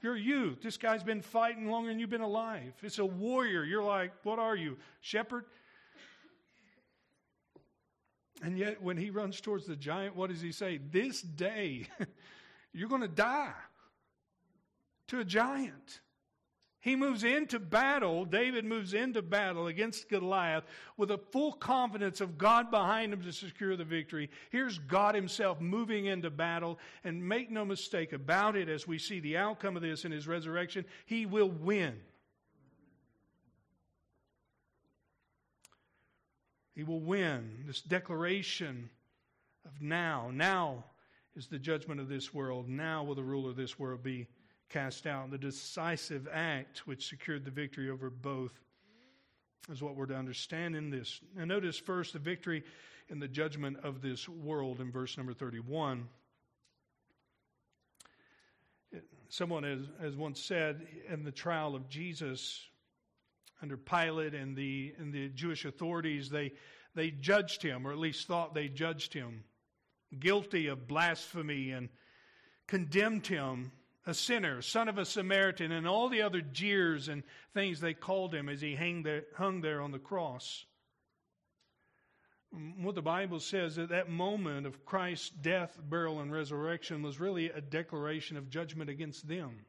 You're 0.01 0.15
youth. 0.15 0.61
This 0.61 0.77
guy's 0.77 1.03
been 1.03 1.21
fighting 1.21 1.69
longer 1.69 1.89
than 1.89 1.99
you've 1.99 2.09
been 2.09 2.21
alive. 2.21 2.73
It's 2.81 2.99
a 2.99 3.05
warrior. 3.05 3.63
You're 3.63 3.83
like, 3.83 4.11
what 4.23 4.39
are 4.39 4.55
you? 4.55 4.77
Shepherd? 5.01 5.45
And 8.43 8.57
yet, 8.57 8.81
when 8.81 8.97
he 8.97 9.09
runs 9.09 9.41
towards 9.41 9.65
the 9.65 9.75
giant, 9.75 10.15
what 10.15 10.29
does 10.29 10.41
he 10.41 10.51
say? 10.51 10.77
This 10.77 11.21
day, 11.21 11.87
you're 12.73 12.89
going 12.89 13.01
to 13.01 13.07
die 13.07 13.53
to 15.07 15.19
a 15.19 15.25
giant. 15.25 16.01
He 16.79 16.95
moves 16.95 17.23
into 17.23 17.59
battle, 17.59 18.23
David 18.23 18.63
moves 18.63 18.93
into 18.93 19.21
battle 19.21 19.67
against 19.67 20.07
Goliath 20.09 20.63
with 20.95 21.11
a 21.11 21.17
full 21.17 21.51
confidence 21.51 22.21
of 22.21 22.37
God 22.37 22.69
behind 22.69 23.11
him 23.11 23.23
to 23.23 23.33
secure 23.33 23.75
the 23.75 23.83
victory. 23.83 24.29
Here's 24.51 24.77
God 24.77 25.15
Himself 25.15 25.59
moving 25.59 26.05
into 26.05 26.29
battle, 26.29 26.79
and 27.03 27.27
make 27.27 27.49
no 27.49 27.65
mistake 27.65 28.13
about 28.13 28.55
it 28.55 28.69
as 28.69 28.87
we 28.87 28.99
see 28.99 29.19
the 29.19 29.37
outcome 29.37 29.75
of 29.75 29.81
this 29.81 30.05
in 30.05 30.11
His 30.11 30.27
resurrection, 30.27 30.85
He 31.05 31.25
will 31.25 31.49
win. 31.49 31.99
He 36.77 36.83
will 36.83 36.99
win. 36.99 37.63
This 37.65 37.81
declaration 37.81 38.91
of 39.65 39.81
now. 39.81 40.29
Now 40.31 40.83
is 41.35 41.47
the 41.47 41.57
judgment 41.57 41.99
of 41.99 42.07
this 42.07 42.35
world. 42.35 42.69
Now 42.69 43.03
will 43.03 43.15
the 43.15 43.23
ruler 43.23 43.49
of 43.49 43.55
this 43.55 43.79
world 43.79 44.03
be 44.03 44.27
cast 44.69 45.07
out. 45.07 45.31
The 45.31 45.39
decisive 45.39 46.27
act 46.31 46.85
which 46.85 47.07
secured 47.07 47.45
the 47.45 47.51
victory 47.51 47.89
over 47.89 48.11
both 48.11 48.51
is 49.71 49.81
what 49.81 49.95
we're 49.95 50.05
to 50.05 50.15
understand 50.15 50.75
in 50.75 50.91
this. 50.91 51.19
Now, 51.35 51.45
notice 51.45 51.77
first 51.77 52.13
the 52.13 52.19
victory 52.19 52.63
in 53.09 53.19
the 53.19 53.27
judgment 53.27 53.77
of 53.83 54.03
this 54.03 54.29
world 54.29 54.79
in 54.79 54.91
verse 54.91 55.17
number 55.17 55.33
31. 55.33 56.07
Someone 59.29 59.63
has, 59.63 59.79
has 59.99 60.15
once 60.15 60.39
said 60.39 60.85
in 61.11 61.23
the 61.23 61.31
trial 61.31 61.75
of 61.75 61.89
Jesus, 61.89 62.61
under 63.61 63.77
Pilate 63.77 64.33
and 64.33 64.55
the, 64.55 64.93
and 64.97 65.13
the 65.13 65.29
Jewish 65.29 65.65
authorities, 65.65 66.29
they, 66.29 66.53
they 66.95 67.11
judged 67.11 67.61
him, 67.61 67.87
or 67.87 67.91
at 67.91 67.97
least 67.97 68.27
thought 68.27 68.53
they 68.53 68.67
judged 68.67 69.13
him, 69.13 69.43
guilty 70.19 70.67
of 70.67 70.87
blasphemy 70.87 71.71
and 71.71 71.89
condemned 72.67 73.27
him, 73.27 73.71
a 74.05 74.13
sinner, 74.13 74.61
son 74.61 74.87
of 74.87 74.97
a 74.97 75.05
Samaritan, 75.05 75.71
and 75.71 75.87
all 75.87 76.09
the 76.09 76.21
other 76.21 76.41
jeers 76.41 77.09
and 77.09 77.23
things 77.53 77.79
they 77.79 77.93
called 77.93 78.33
him 78.33 78.47
as 78.47 78.61
he 78.61 78.75
there, 79.03 79.23
hung 79.35 79.61
there 79.61 79.81
on 79.81 79.91
the 79.91 79.99
cross. 79.99 80.65
Mm, 82.55 82.83
what 82.83 82.95
the 82.95 83.01
Bible 83.01 83.39
says 83.39 83.77
at 83.77 83.89
that 83.89 84.09
moment 84.09 84.65
of 84.65 84.85
Christ's 84.85 85.29
death, 85.29 85.77
burial, 85.89 86.21
and 86.21 86.31
resurrection 86.31 87.01
was 87.01 87.19
really 87.19 87.49
a 87.49 87.61
declaration 87.61 88.37
of 88.37 88.49
judgment 88.49 88.89
against 88.89 89.27
them. 89.27 89.65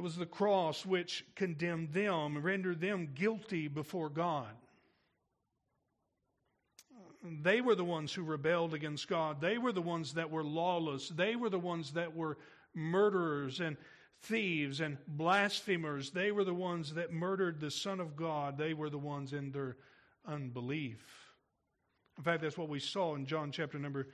It 0.00 0.02
was 0.02 0.16
the 0.16 0.24
cross 0.24 0.86
which 0.86 1.26
condemned 1.36 1.92
them, 1.92 2.38
rendered 2.38 2.80
them 2.80 3.10
guilty 3.14 3.68
before 3.68 4.08
God. 4.08 4.48
They 7.22 7.60
were 7.60 7.74
the 7.74 7.84
ones 7.84 8.10
who 8.14 8.22
rebelled 8.22 8.72
against 8.72 9.08
God. 9.08 9.42
They 9.42 9.58
were 9.58 9.72
the 9.72 9.82
ones 9.82 10.14
that 10.14 10.30
were 10.30 10.42
lawless. 10.42 11.10
They 11.10 11.36
were 11.36 11.50
the 11.50 11.58
ones 11.58 11.92
that 11.92 12.16
were 12.16 12.38
murderers 12.74 13.60
and 13.60 13.76
thieves 14.22 14.80
and 14.80 14.96
blasphemers. 15.06 16.12
They 16.12 16.32
were 16.32 16.44
the 16.44 16.54
ones 16.54 16.94
that 16.94 17.12
murdered 17.12 17.60
the 17.60 17.70
Son 17.70 18.00
of 18.00 18.16
God. 18.16 18.56
They 18.56 18.72
were 18.72 18.88
the 18.88 18.96
ones 18.96 19.34
in 19.34 19.52
their 19.52 19.76
unbelief. 20.26 21.30
In 22.16 22.24
fact, 22.24 22.40
that's 22.40 22.56
what 22.56 22.70
we 22.70 22.80
saw 22.80 23.16
in 23.16 23.26
John 23.26 23.52
chapter 23.52 23.78
number 23.78 24.06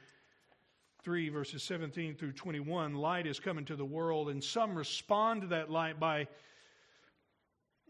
3, 1.06 1.28
verses 1.28 1.62
17 1.62 2.16
through 2.16 2.32
21, 2.32 2.96
light 2.96 3.28
is 3.28 3.38
coming 3.38 3.64
to 3.64 3.76
the 3.76 3.84
world, 3.84 4.28
and 4.28 4.42
some 4.42 4.76
respond 4.76 5.42
to 5.42 5.46
that 5.46 5.70
light 5.70 6.00
by, 6.00 6.26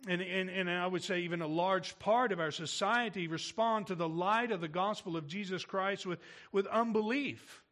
and, 0.07 0.21
and, 0.21 0.51
and 0.51 0.69
I 0.69 0.87
would 0.87 1.03
say 1.03 1.21
even 1.21 1.41
a 1.41 1.47
large 1.47 1.99
part 1.99 2.31
of 2.31 2.41
our 2.41 2.51
society 2.51 3.27
respond 3.27 3.87
to 3.87 3.95
the 3.95 4.07
light 4.07 4.53
of 4.53 4.61
the 4.61 4.69
gospel 4.69 5.17
of 5.17 5.27
Jesus 5.27 5.65
Christ 5.65 6.05
with, 6.05 6.19
with 6.53 6.67
unbelief. 6.67 7.63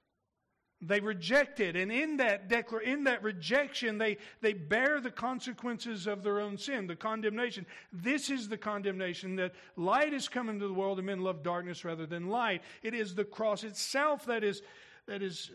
They 0.80 1.00
reject 1.00 1.60
it, 1.60 1.76
and 1.76 1.92
in 1.92 2.16
that 2.16 2.48
declar- 2.48 2.80
in 2.80 3.04
that 3.04 3.22
rejection, 3.22 3.98
they, 3.98 4.16
they 4.40 4.54
bear 4.54 4.98
the 4.98 5.10
consequences 5.10 6.06
of 6.06 6.22
their 6.22 6.40
own 6.40 6.56
sin, 6.56 6.86
the 6.86 6.96
condemnation. 6.96 7.66
This 7.92 8.30
is 8.30 8.48
the 8.48 8.56
condemnation 8.56 9.36
that 9.36 9.52
light 9.76 10.14
is 10.14 10.26
coming 10.26 10.58
to 10.60 10.66
the 10.66 10.72
world, 10.72 10.98
and 10.98 11.06
men 11.06 11.20
love 11.20 11.42
darkness 11.42 11.84
rather 11.84 12.06
than 12.06 12.30
light. 12.30 12.62
It 12.82 12.94
is 12.94 13.14
the 13.14 13.26
cross 13.26 13.62
itself 13.62 14.24
that 14.24 14.42
is 14.42 14.62
that 15.06 15.22
is 15.22 15.50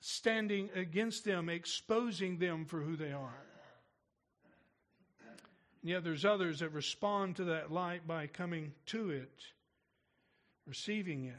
standing 0.00 0.70
against 0.74 1.24
them, 1.24 1.48
exposing 1.48 2.38
them 2.38 2.64
for 2.64 2.80
who 2.80 2.96
they 2.96 3.12
are. 3.12 3.42
And 5.82 5.90
yet 5.90 6.04
there's 6.04 6.24
others 6.24 6.60
that 6.60 6.70
respond 6.70 7.36
to 7.36 7.44
that 7.44 7.72
light 7.72 8.06
by 8.06 8.26
coming 8.26 8.72
to 8.86 9.10
it, 9.10 9.42
receiving 10.66 11.24
it 11.24 11.34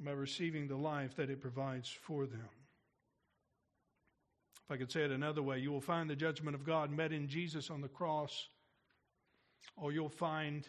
by 0.00 0.12
receiving 0.12 0.68
the 0.68 0.76
life 0.76 1.16
that 1.16 1.30
it 1.30 1.40
provides 1.40 1.88
for 1.88 2.26
them. 2.26 2.48
If 4.64 4.70
I 4.70 4.76
could 4.76 4.92
say 4.92 5.02
it 5.02 5.10
another 5.10 5.42
way, 5.42 5.58
you 5.58 5.72
will 5.72 5.80
find 5.80 6.08
the 6.08 6.16
judgment 6.16 6.54
of 6.54 6.64
God 6.64 6.90
met 6.90 7.12
in 7.12 7.26
Jesus 7.26 7.70
on 7.70 7.80
the 7.80 7.88
cross, 7.88 8.48
or 9.76 9.92
you'll 9.92 10.08
find 10.08 10.68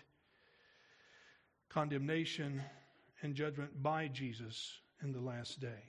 condemnation 1.69 2.61
and 3.21 3.35
judgment 3.35 3.83
by 3.83 4.07
Jesus 4.07 4.79
in 5.03 5.11
the 5.11 5.19
last 5.19 5.59
day. 5.59 5.83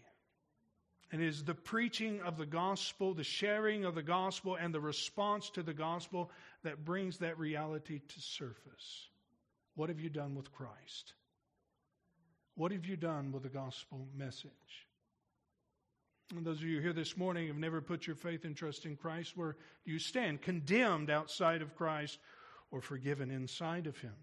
And 1.13 1.21
it 1.21 1.27
is 1.27 1.43
the 1.43 1.55
preaching 1.55 2.21
of 2.23 2.37
the 2.39 2.47
gospel, 2.47 3.15
the 3.15 3.25
sharing 3.25 3.85
of 3.85 3.95
the 3.95 4.03
gospel, 4.03 4.57
and 4.57 4.73
the 4.73 4.81
response 4.81 5.51
to 5.51 5.63
the 5.63 5.75
gospel 5.75 6.31
that 6.63 6.85
brings 6.85 7.19
that 7.19 7.39
reality 7.39 8.01
to 8.07 8.21
surface. 8.21 9.09
What 9.75 9.89
have 9.89 10.01
you 10.01 10.09
done 10.09 10.35
with 10.37 10.53
Christ? 10.53 11.15
What 12.55 12.71
have 12.73 12.87
you 12.87 12.97
done 12.97 13.33
with 13.33 13.43
the 13.43 13.49
gospel 13.49 14.07
message? 14.17 14.51
And 16.37 16.47
those 16.47 16.59
of 16.59 16.65
you 16.65 16.81
here 16.81 16.93
this 16.93 17.17
morning 17.17 17.49
have 17.49 17.57
never 17.57 17.81
put 17.81 18.07
your 18.07 18.15
faith 18.15 18.45
and 18.45 18.55
trust 18.55 18.87
in 18.87 18.95
Christ, 18.95 19.37
where 19.37 19.57
do 19.85 19.93
you 19.93 19.99
stand? 19.99 20.43
Condemned 20.43 21.11
outside 21.11 21.61
of 21.61 21.75
Christ 21.75 22.19
or 22.71 22.81
forgiven 22.81 23.33
inside 23.33 23.89
of 23.89 23.99
Him? 23.99 24.15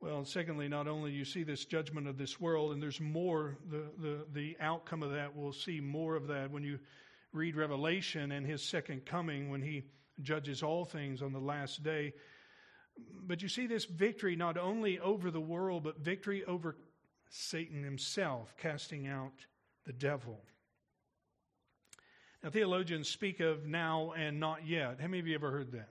Well, 0.00 0.18
and 0.18 0.28
secondly, 0.28 0.68
not 0.68 0.86
only 0.86 1.10
you 1.10 1.24
see 1.24 1.42
this 1.42 1.64
judgment 1.64 2.06
of 2.06 2.16
this 2.16 2.40
world, 2.40 2.72
and 2.72 2.80
there's 2.80 3.00
more, 3.00 3.58
the, 3.68 3.82
the, 3.98 4.26
the 4.32 4.56
outcome 4.60 5.02
of 5.02 5.10
that, 5.10 5.34
we'll 5.34 5.52
see 5.52 5.80
more 5.80 6.14
of 6.14 6.28
that 6.28 6.52
when 6.52 6.62
you 6.62 6.78
read 7.32 7.56
Revelation 7.56 8.30
and 8.30 8.46
his 8.46 8.62
second 8.62 9.06
coming, 9.06 9.50
when 9.50 9.60
he 9.60 9.82
judges 10.22 10.62
all 10.62 10.84
things 10.84 11.20
on 11.20 11.32
the 11.32 11.40
last 11.40 11.82
day. 11.82 12.12
But 13.26 13.42
you 13.42 13.48
see 13.48 13.66
this 13.66 13.84
victory 13.86 14.36
not 14.36 14.56
only 14.56 15.00
over 15.00 15.32
the 15.32 15.40
world, 15.40 15.82
but 15.82 15.98
victory 15.98 16.44
over 16.44 16.76
Satan 17.30 17.82
himself, 17.82 18.54
casting 18.56 19.08
out 19.08 19.46
the 19.84 19.92
devil. 19.92 20.40
Now, 22.42 22.50
theologians 22.50 23.08
speak 23.08 23.40
of 23.40 23.66
now 23.66 24.12
and 24.16 24.38
not 24.38 24.66
yet. 24.66 25.00
How 25.00 25.08
many 25.08 25.18
of 25.18 25.26
you 25.26 25.34
ever 25.34 25.50
heard 25.50 25.72
that? 25.72 25.88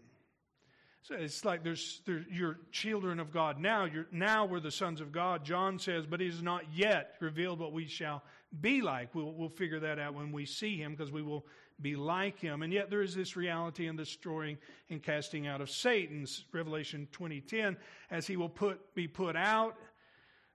It's 1.10 1.46
like 1.46 1.64
there's, 1.64 2.02
there's 2.06 2.26
you're 2.30 2.58
children 2.72 3.20
of 3.20 3.32
God 3.32 3.60
now. 3.60 3.86
You're, 3.86 4.08
now 4.12 4.46
we're 4.46 4.60
the 4.60 4.72
sons 4.72 5.02
of 5.02 5.12
God. 5.12 5.46
John 5.46 5.80
says, 5.80 6.06
but 6.06 6.22
it 6.22 6.28
is 6.28 6.42
not 6.42 6.64
yet 6.74 7.16
revealed 7.20 7.60
what 7.60 7.74
we 7.74 7.88
shall 7.88 8.24
be 8.60 8.82
like. 8.82 9.14
We'll, 9.16 9.34
we'll 9.34 9.50
figure 9.50 9.80
that 9.82 10.00
out 10.00 10.14
when 10.14 10.32
we 10.32 10.46
see 10.46 10.78
him 10.78 10.92
because 10.92 11.12
we 11.12 11.22
will 11.22 11.46
be 11.82 11.96
like 11.96 12.40
him. 12.40 12.64
And 12.64 12.74
yet 12.74 12.90
there 12.90 13.02
is 13.02 13.16
this 13.16 13.36
reality 13.36 13.88
in 13.88 13.96
destroying 13.96 14.58
and 14.90 15.02
casting 15.02 15.48
out 15.48 15.62
of 15.62 15.70
Satan's 15.70 16.44
Revelation 16.52 17.08
20:10, 17.12 17.78
as 18.10 18.26
he 18.26 18.38
will 18.38 18.50
put 18.50 18.96
be 18.96 19.08
put 19.08 19.36
out 19.36 19.76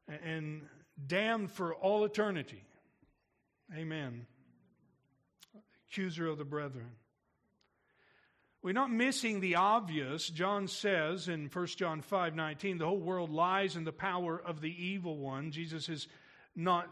and 0.09 0.63
damned 1.07 1.51
for 1.51 1.75
all 1.75 2.05
eternity. 2.05 2.65
Amen. 3.77 4.27
Accuser 5.89 6.27
of 6.27 6.39
the 6.39 6.45
brethren. 6.45 6.91
We're 8.63 8.73
not 8.73 8.93
missing 8.93 9.41
the 9.41 9.57
obvious. 9.57 10.29
John 10.29 10.69
says 10.69 11.29
in 11.29 11.51
1 11.53 11.67
John 11.67 12.01
5 12.01 12.35
19, 12.37 12.79
the 12.79 12.87
whole 12.87 13.01
world 13.01 13.31
lies 13.31 13.77
in 13.77 13.85
the 13.85 13.93
power 13.93 14.41
of 14.41 14.61
the 14.61 14.71
evil 14.71 15.17
one. 15.17 15.51
Jesus 15.51 15.89
is 15.89 16.07
not 16.55 16.89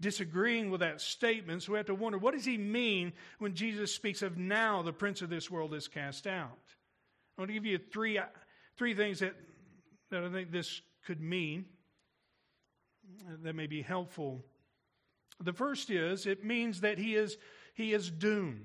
disagreeing 0.00 0.70
with 0.70 0.80
that 0.80 1.00
statement. 1.00 1.62
So 1.62 1.72
we 1.72 1.78
have 1.78 1.86
to 1.86 1.94
wonder 1.94 2.18
what 2.18 2.34
does 2.34 2.44
he 2.44 2.58
mean 2.58 3.14
when 3.38 3.54
Jesus 3.54 3.94
speaks 3.94 4.20
of 4.20 4.36
now 4.36 4.82
the 4.82 4.92
prince 4.92 5.22
of 5.22 5.30
this 5.30 5.50
world 5.50 5.72
is 5.72 5.88
cast 5.88 6.26
out? 6.26 6.58
I 7.36 7.40
want 7.40 7.48
to 7.48 7.54
give 7.54 7.64
you 7.64 7.78
three, 7.78 8.20
three 8.76 8.94
things 8.94 9.20
that, 9.20 9.34
that 10.10 10.24
I 10.24 10.28
think 10.28 10.52
this 10.52 10.82
could 11.06 11.20
mean 11.20 11.64
that 13.42 13.54
may 13.54 13.66
be 13.66 13.82
helpful. 13.82 14.44
The 15.40 15.52
first 15.52 15.90
is 15.90 16.26
it 16.26 16.44
means 16.44 16.80
that 16.80 16.98
he 16.98 17.14
is, 17.14 17.38
he 17.74 17.92
is 17.92 18.10
doomed. 18.10 18.64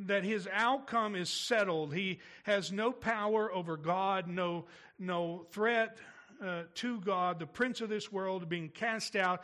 That 0.00 0.24
his 0.24 0.48
outcome 0.52 1.14
is 1.14 1.30
settled. 1.30 1.94
He 1.94 2.18
has 2.44 2.72
no 2.72 2.92
power 2.92 3.52
over 3.52 3.76
God, 3.76 4.26
no, 4.26 4.66
no 4.98 5.46
threat 5.50 5.98
uh, 6.44 6.62
to 6.74 7.00
God. 7.00 7.38
The 7.38 7.46
prince 7.46 7.80
of 7.80 7.88
this 7.88 8.10
world 8.10 8.48
being 8.48 8.68
cast 8.68 9.16
out 9.16 9.42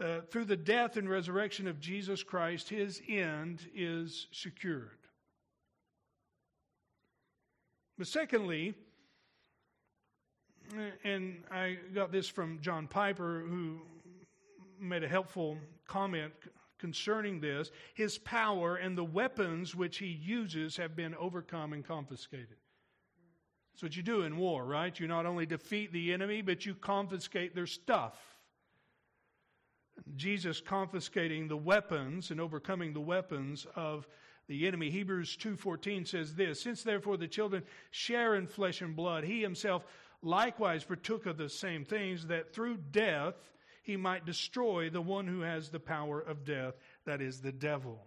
uh, 0.00 0.20
through 0.30 0.44
the 0.46 0.56
death 0.56 0.96
and 0.96 1.08
resurrection 1.08 1.68
of 1.68 1.80
Jesus 1.80 2.22
Christ, 2.22 2.68
his 2.68 3.00
end 3.08 3.68
is 3.74 4.26
secured. 4.32 4.98
But 7.98 8.06
secondly, 8.06 8.74
and 11.04 11.44
I 11.50 11.78
got 11.94 12.10
this 12.10 12.28
from 12.28 12.60
John 12.60 12.86
Piper, 12.86 13.44
who 13.46 13.80
made 14.80 15.04
a 15.04 15.08
helpful 15.08 15.58
comment 15.86 16.32
concerning 16.82 17.40
this 17.40 17.70
his 17.94 18.18
power 18.18 18.74
and 18.74 18.98
the 18.98 19.04
weapons 19.04 19.72
which 19.72 19.98
he 19.98 20.08
uses 20.08 20.76
have 20.76 20.96
been 20.96 21.14
overcome 21.14 21.72
and 21.72 21.86
confiscated. 21.86 22.56
That's 23.72 23.84
what 23.84 23.96
you 23.96 24.02
do 24.02 24.22
in 24.22 24.36
war, 24.36 24.64
right? 24.64 24.98
You 24.98 25.06
not 25.06 25.24
only 25.24 25.46
defeat 25.46 25.92
the 25.92 26.12
enemy, 26.12 26.42
but 26.42 26.66
you 26.66 26.74
confiscate 26.74 27.54
their 27.54 27.68
stuff. 27.68 28.18
Jesus 30.16 30.60
confiscating 30.60 31.46
the 31.46 31.56
weapons 31.56 32.32
and 32.32 32.40
overcoming 32.40 32.92
the 32.92 33.00
weapons 33.00 33.64
of 33.76 34.08
the 34.48 34.66
enemy. 34.66 34.90
Hebrews 34.90 35.36
2:14 35.36 36.04
says 36.04 36.34
this, 36.34 36.60
since 36.60 36.82
therefore 36.82 37.16
the 37.16 37.28
children 37.28 37.62
share 37.92 38.34
in 38.34 38.48
flesh 38.48 38.82
and 38.82 38.96
blood, 38.96 39.22
he 39.22 39.40
himself 39.40 39.84
likewise 40.20 40.82
partook 40.82 41.26
of 41.26 41.36
the 41.36 41.48
same 41.48 41.84
things 41.84 42.26
that 42.26 42.52
through 42.52 42.78
death 42.90 43.36
he 43.82 43.96
might 43.96 44.24
destroy 44.24 44.90
the 44.90 45.00
one 45.00 45.26
who 45.26 45.40
has 45.40 45.68
the 45.68 45.80
power 45.80 46.20
of 46.20 46.44
death, 46.44 46.74
that 47.04 47.20
is 47.20 47.40
the 47.40 47.52
devil. 47.52 48.06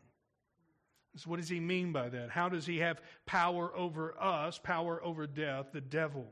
So 1.18 1.30
what 1.30 1.40
does 1.40 1.50
he 1.50 1.60
mean 1.60 1.92
by 1.92 2.10
that? 2.10 2.30
How 2.30 2.50
does 2.50 2.66
he 2.66 2.80
have 2.80 3.02
power 3.26 3.74
over 3.76 4.16
us, 4.20 4.58
power 4.58 5.02
over 5.04 5.28
death, 5.28 5.68
the 5.72 5.82
devil? 5.82 6.26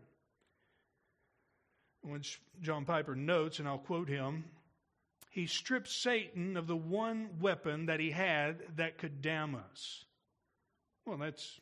Which 2.02 2.42
John 2.62 2.84
Piper 2.84 3.16
notes, 3.16 3.60
and 3.60 3.68
I'll 3.68 3.78
quote 3.78 4.10
him 4.10 4.44
he 5.34 5.48
stripped 5.48 5.90
Satan 5.90 6.58
of 6.58 6.68
the 6.68 6.76
one 6.76 7.40
weapon 7.42 7.88
that 7.88 8.00
he 8.00 8.12
had 8.12 8.62
that 8.76 9.00
could 9.00 9.24
damn 9.24 9.56
us. 9.56 10.06
Well, 11.08 11.18
that's 11.18 11.60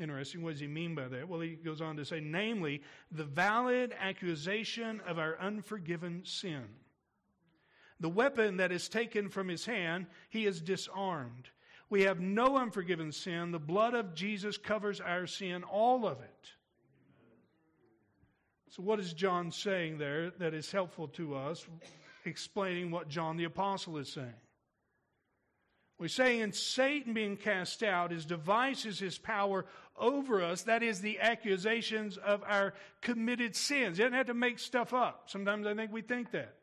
interesting. 0.00 0.42
What 0.42 0.52
does 0.52 0.60
he 0.60 0.66
mean 0.66 0.94
by 0.94 1.08
that? 1.08 1.28
Well, 1.28 1.40
he 1.40 1.50
goes 1.50 1.82
on 1.82 1.98
to 1.98 2.06
say, 2.06 2.20
namely, 2.20 2.80
the 3.10 3.24
valid 3.24 3.94
accusation 4.00 5.02
of 5.06 5.18
our 5.18 5.38
unforgiven 5.38 6.22
sin. 6.24 6.64
The 8.00 8.08
weapon 8.08 8.56
that 8.56 8.72
is 8.72 8.88
taken 8.88 9.28
from 9.28 9.48
his 9.48 9.64
hand, 9.64 10.06
he 10.30 10.46
is 10.46 10.60
disarmed. 10.60 11.50
We 11.90 12.02
have 12.02 12.20
no 12.20 12.56
unforgiven 12.56 13.12
sin. 13.12 13.52
The 13.52 13.58
blood 13.58 13.94
of 13.94 14.14
Jesus 14.14 14.56
covers 14.56 15.00
our 15.00 15.26
sin, 15.26 15.62
all 15.62 16.06
of 16.06 16.20
it. 16.20 16.50
So, 18.70 18.82
what 18.82 18.98
is 18.98 19.12
John 19.12 19.52
saying 19.52 19.98
there 19.98 20.30
that 20.38 20.54
is 20.54 20.72
helpful 20.72 21.08
to 21.08 21.34
us? 21.34 21.66
explaining 22.24 22.90
what 22.90 23.08
John 23.08 23.36
the 23.36 23.44
Apostle 23.44 23.98
is 23.98 24.12
saying. 24.12 24.34
We're 25.98 26.08
saying 26.08 26.40
in 26.40 26.52
Satan 26.52 27.14
being 27.14 27.36
cast 27.36 27.82
out, 27.82 28.10
his 28.10 28.24
devices, 28.24 28.98
his 28.98 29.18
power 29.18 29.66
over 29.96 30.42
us, 30.42 30.62
that 30.62 30.82
is 30.82 31.00
the 31.00 31.20
accusations 31.20 32.16
of 32.16 32.42
our 32.44 32.74
committed 33.00 33.54
sins. 33.54 33.98
He 33.98 34.02
doesn't 34.02 34.16
have 34.16 34.26
to 34.26 34.34
make 34.34 34.58
stuff 34.58 34.92
up. 34.92 35.24
Sometimes 35.26 35.66
I 35.66 35.74
think 35.74 35.92
we 35.92 36.02
think 36.02 36.32
that. 36.32 36.54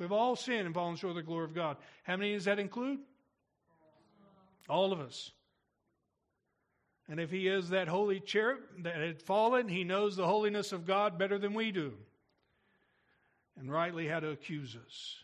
We've 0.00 0.12
all 0.12 0.34
sinned 0.34 0.64
and 0.64 0.74
fallen 0.74 0.96
short 0.96 1.10
of 1.10 1.16
the 1.16 1.22
glory 1.22 1.44
of 1.44 1.54
God. 1.54 1.76
How 2.04 2.16
many 2.16 2.32
does 2.32 2.46
that 2.46 2.58
include? 2.58 3.00
All 4.66 4.94
of 4.94 5.00
us. 5.00 5.30
And 7.06 7.20
if 7.20 7.30
he 7.30 7.46
is 7.46 7.68
that 7.68 7.86
holy 7.86 8.18
cherub 8.18 8.60
that 8.78 8.96
had 8.96 9.20
fallen, 9.20 9.68
he 9.68 9.84
knows 9.84 10.16
the 10.16 10.26
holiness 10.26 10.72
of 10.72 10.86
God 10.86 11.18
better 11.18 11.38
than 11.38 11.52
we 11.52 11.70
do 11.70 11.92
and 13.58 13.70
rightly 13.70 14.08
how 14.08 14.20
to 14.20 14.30
accuse 14.30 14.74
us. 14.74 15.22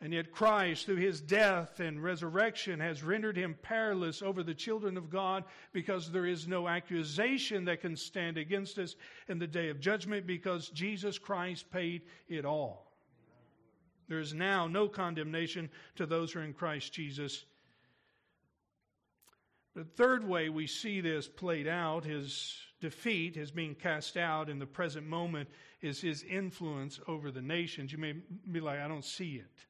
And 0.00 0.12
yet, 0.12 0.30
Christ, 0.30 0.86
through 0.86 0.96
his 0.96 1.20
death 1.20 1.80
and 1.80 2.02
resurrection, 2.02 2.78
has 2.78 3.02
rendered 3.02 3.36
him 3.36 3.56
powerless 3.62 4.22
over 4.22 4.42
the 4.44 4.54
children 4.54 4.96
of 4.96 5.10
God 5.10 5.44
because 5.72 6.10
there 6.10 6.26
is 6.26 6.46
no 6.46 6.68
accusation 6.68 7.64
that 7.64 7.80
can 7.80 7.96
stand 7.96 8.36
against 8.36 8.78
us 8.78 8.94
in 9.28 9.38
the 9.38 9.46
day 9.46 9.68
of 9.68 9.80
judgment 9.80 10.26
because 10.26 10.68
Jesus 10.68 11.18
Christ 11.18 11.70
paid 11.72 12.02
it 12.28 12.44
all. 12.44 12.91
There 14.08 14.18
is 14.18 14.34
now 14.34 14.66
no 14.66 14.88
condemnation 14.88 15.70
to 15.96 16.06
those 16.06 16.32
who 16.32 16.40
are 16.40 16.44
in 16.44 16.52
Christ 16.52 16.92
Jesus. 16.92 17.44
The 19.74 19.84
third 19.84 20.26
way 20.26 20.48
we 20.48 20.66
see 20.66 21.00
this 21.00 21.28
played 21.28 21.66
out, 21.66 22.04
his 22.04 22.56
defeat, 22.80 23.36
his 23.36 23.50
being 23.50 23.74
cast 23.74 24.16
out 24.16 24.50
in 24.50 24.58
the 24.58 24.66
present 24.66 25.06
moment, 25.06 25.48
is 25.80 26.00
his 26.00 26.22
influence 26.24 27.00
over 27.08 27.30
the 27.30 27.40
nations. 27.40 27.92
You 27.92 27.98
may 27.98 28.14
be 28.50 28.60
like, 28.60 28.80
I 28.80 28.88
don't 28.88 29.04
see 29.04 29.36
it. 29.36 29.66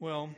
Well, 0.00 0.30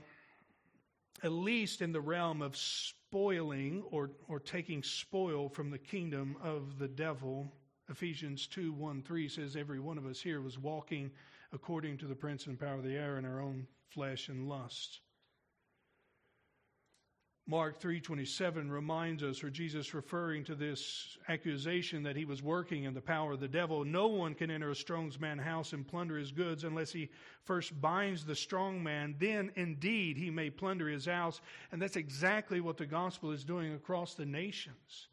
at 1.22 1.32
least 1.32 1.80
in 1.80 1.92
the 1.92 2.00
realm 2.00 2.42
of 2.42 2.56
spoiling 2.56 3.82
or, 3.90 4.10
or 4.28 4.38
taking 4.38 4.82
spoil 4.82 5.48
from 5.48 5.70
the 5.70 5.78
kingdom 5.78 6.36
of 6.42 6.78
the 6.78 6.88
devil, 6.88 7.52
Ephesians 7.88 8.46
2 8.48 8.72
1 8.72 9.02
3 9.02 9.28
says, 9.28 9.56
Every 9.56 9.80
one 9.80 9.98
of 9.98 10.06
us 10.06 10.20
here 10.20 10.40
was 10.40 10.58
walking 10.58 11.10
according 11.52 11.98
to 11.98 12.06
the 12.06 12.14
prince 12.14 12.46
and 12.46 12.58
power 12.58 12.74
of 12.74 12.84
the 12.84 12.96
air 12.96 13.18
in 13.18 13.24
our 13.24 13.40
own 13.40 13.66
flesh 13.90 14.28
and 14.28 14.48
lusts. 14.48 15.00
Mark 17.48 17.80
3:27 17.80 18.72
reminds 18.72 19.22
us 19.22 19.44
or 19.44 19.50
Jesus 19.50 19.94
referring 19.94 20.42
to 20.42 20.56
this 20.56 21.16
accusation 21.28 22.02
that 22.02 22.16
he 22.16 22.24
was 22.24 22.42
working 22.42 22.82
in 22.82 22.92
the 22.92 23.00
power 23.00 23.34
of 23.34 23.40
the 23.40 23.46
devil. 23.46 23.84
No 23.84 24.08
one 24.08 24.34
can 24.34 24.50
enter 24.50 24.70
a 24.70 24.74
strong 24.74 25.12
man's 25.20 25.42
house 25.42 25.72
and 25.72 25.86
plunder 25.86 26.18
his 26.18 26.32
goods 26.32 26.64
unless 26.64 26.90
he 26.90 27.08
first 27.44 27.80
binds 27.80 28.24
the 28.24 28.34
strong 28.34 28.82
man. 28.82 29.14
Then 29.20 29.52
indeed 29.54 30.16
he 30.16 30.28
may 30.28 30.50
plunder 30.50 30.88
his 30.88 31.06
house. 31.06 31.40
And 31.70 31.80
that's 31.80 31.94
exactly 31.94 32.60
what 32.60 32.78
the 32.78 32.86
gospel 32.86 33.30
is 33.30 33.44
doing 33.44 33.74
across 33.74 34.14
the 34.14 34.26
nations 34.26 35.06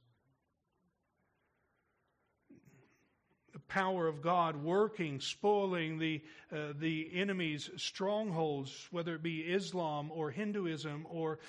power 3.60 4.08
of 4.08 4.22
God 4.22 4.56
working, 4.56 5.20
spoiling 5.20 6.00
the, 6.00 6.22
uh, 6.52 6.74
the 6.80 7.10
enemy's 7.13 7.70
strongholds, 7.78 8.88
whether 8.92 9.16
it 9.16 9.24
be 9.24 9.42
Islam 9.42 10.12
or 10.12 10.32
Hinduism 10.32 11.06
or 11.10 11.39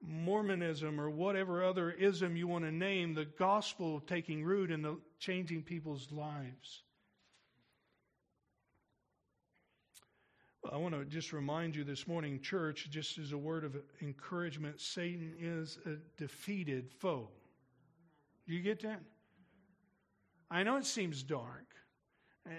Mormonism 0.00 1.00
or 1.00 1.10
whatever 1.10 1.64
other 1.64 1.90
ism 1.90 2.36
you 2.36 2.48
want 2.48 2.64
to 2.64 2.72
name, 2.72 3.14
the 3.14 3.24
gospel 3.24 4.00
taking 4.00 4.44
root 4.44 4.70
and 4.70 4.98
changing 5.18 5.62
people's 5.62 6.10
lives. 6.10 6.82
I 10.70 10.76
want 10.76 10.94
to 10.94 11.04
just 11.04 11.32
remind 11.32 11.74
you 11.74 11.82
this 11.82 12.06
morning, 12.06 12.40
church, 12.40 12.88
just 12.90 13.18
as 13.18 13.32
a 13.32 13.38
word 13.38 13.64
of 13.64 13.76
encouragement, 14.00 14.80
Satan 14.80 15.34
is 15.40 15.78
a 15.86 15.96
defeated 16.16 16.90
foe. 16.98 17.28
Do 18.46 18.54
you 18.54 18.62
get 18.62 18.80
that? 18.82 19.00
I 20.52 20.64
know 20.64 20.76
it 20.76 20.84
seems 20.84 21.22
dark, 21.22 21.66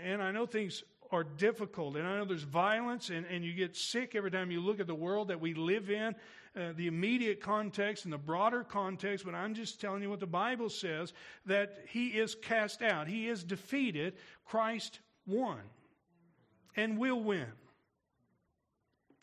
and 0.03 0.19
I 0.19 0.31
know 0.31 0.47
things 0.47 0.83
are 1.11 1.23
difficult, 1.23 1.95
and 1.95 2.07
I 2.07 2.17
know 2.17 2.25
there's 2.25 2.41
violence, 2.41 3.11
and, 3.11 3.23
and 3.27 3.45
you 3.45 3.53
get 3.53 3.75
sick 3.75 4.15
every 4.15 4.31
time 4.31 4.49
you 4.49 4.61
look 4.61 4.79
at 4.79 4.87
the 4.87 4.95
world 4.95 5.27
that 5.27 5.39
we 5.39 5.53
live 5.53 5.91
in 5.91 6.15
uh, 6.55 6.73
the 6.75 6.87
immediate 6.87 7.39
context 7.39 8.05
and 8.05 8.11
the 8.11 8.17
broader 8.17 8.63
context, 8.63 9.23
but 9.23 9.35
I'm 9.35 9.53
just 9.53 9.79
telling 9.79 10.01
you 10.01 10.09
what 10.09 10.19
the 10.19 10.25
Bible 10.25 10.69
says 10.69 11.13
that 11.45 11.85
he 11.87 12.07
is 12.07 12.33
cast 12.33 12.81
out, 12.81 13.07
he 13.07 13.27
is 13.27 13.43
defeated. 13.43 14.15
Christ 14.43 14.99
won 15.27 15.59
and 16.75 16.97
will 16.97 17.21
win. 17.21 17.45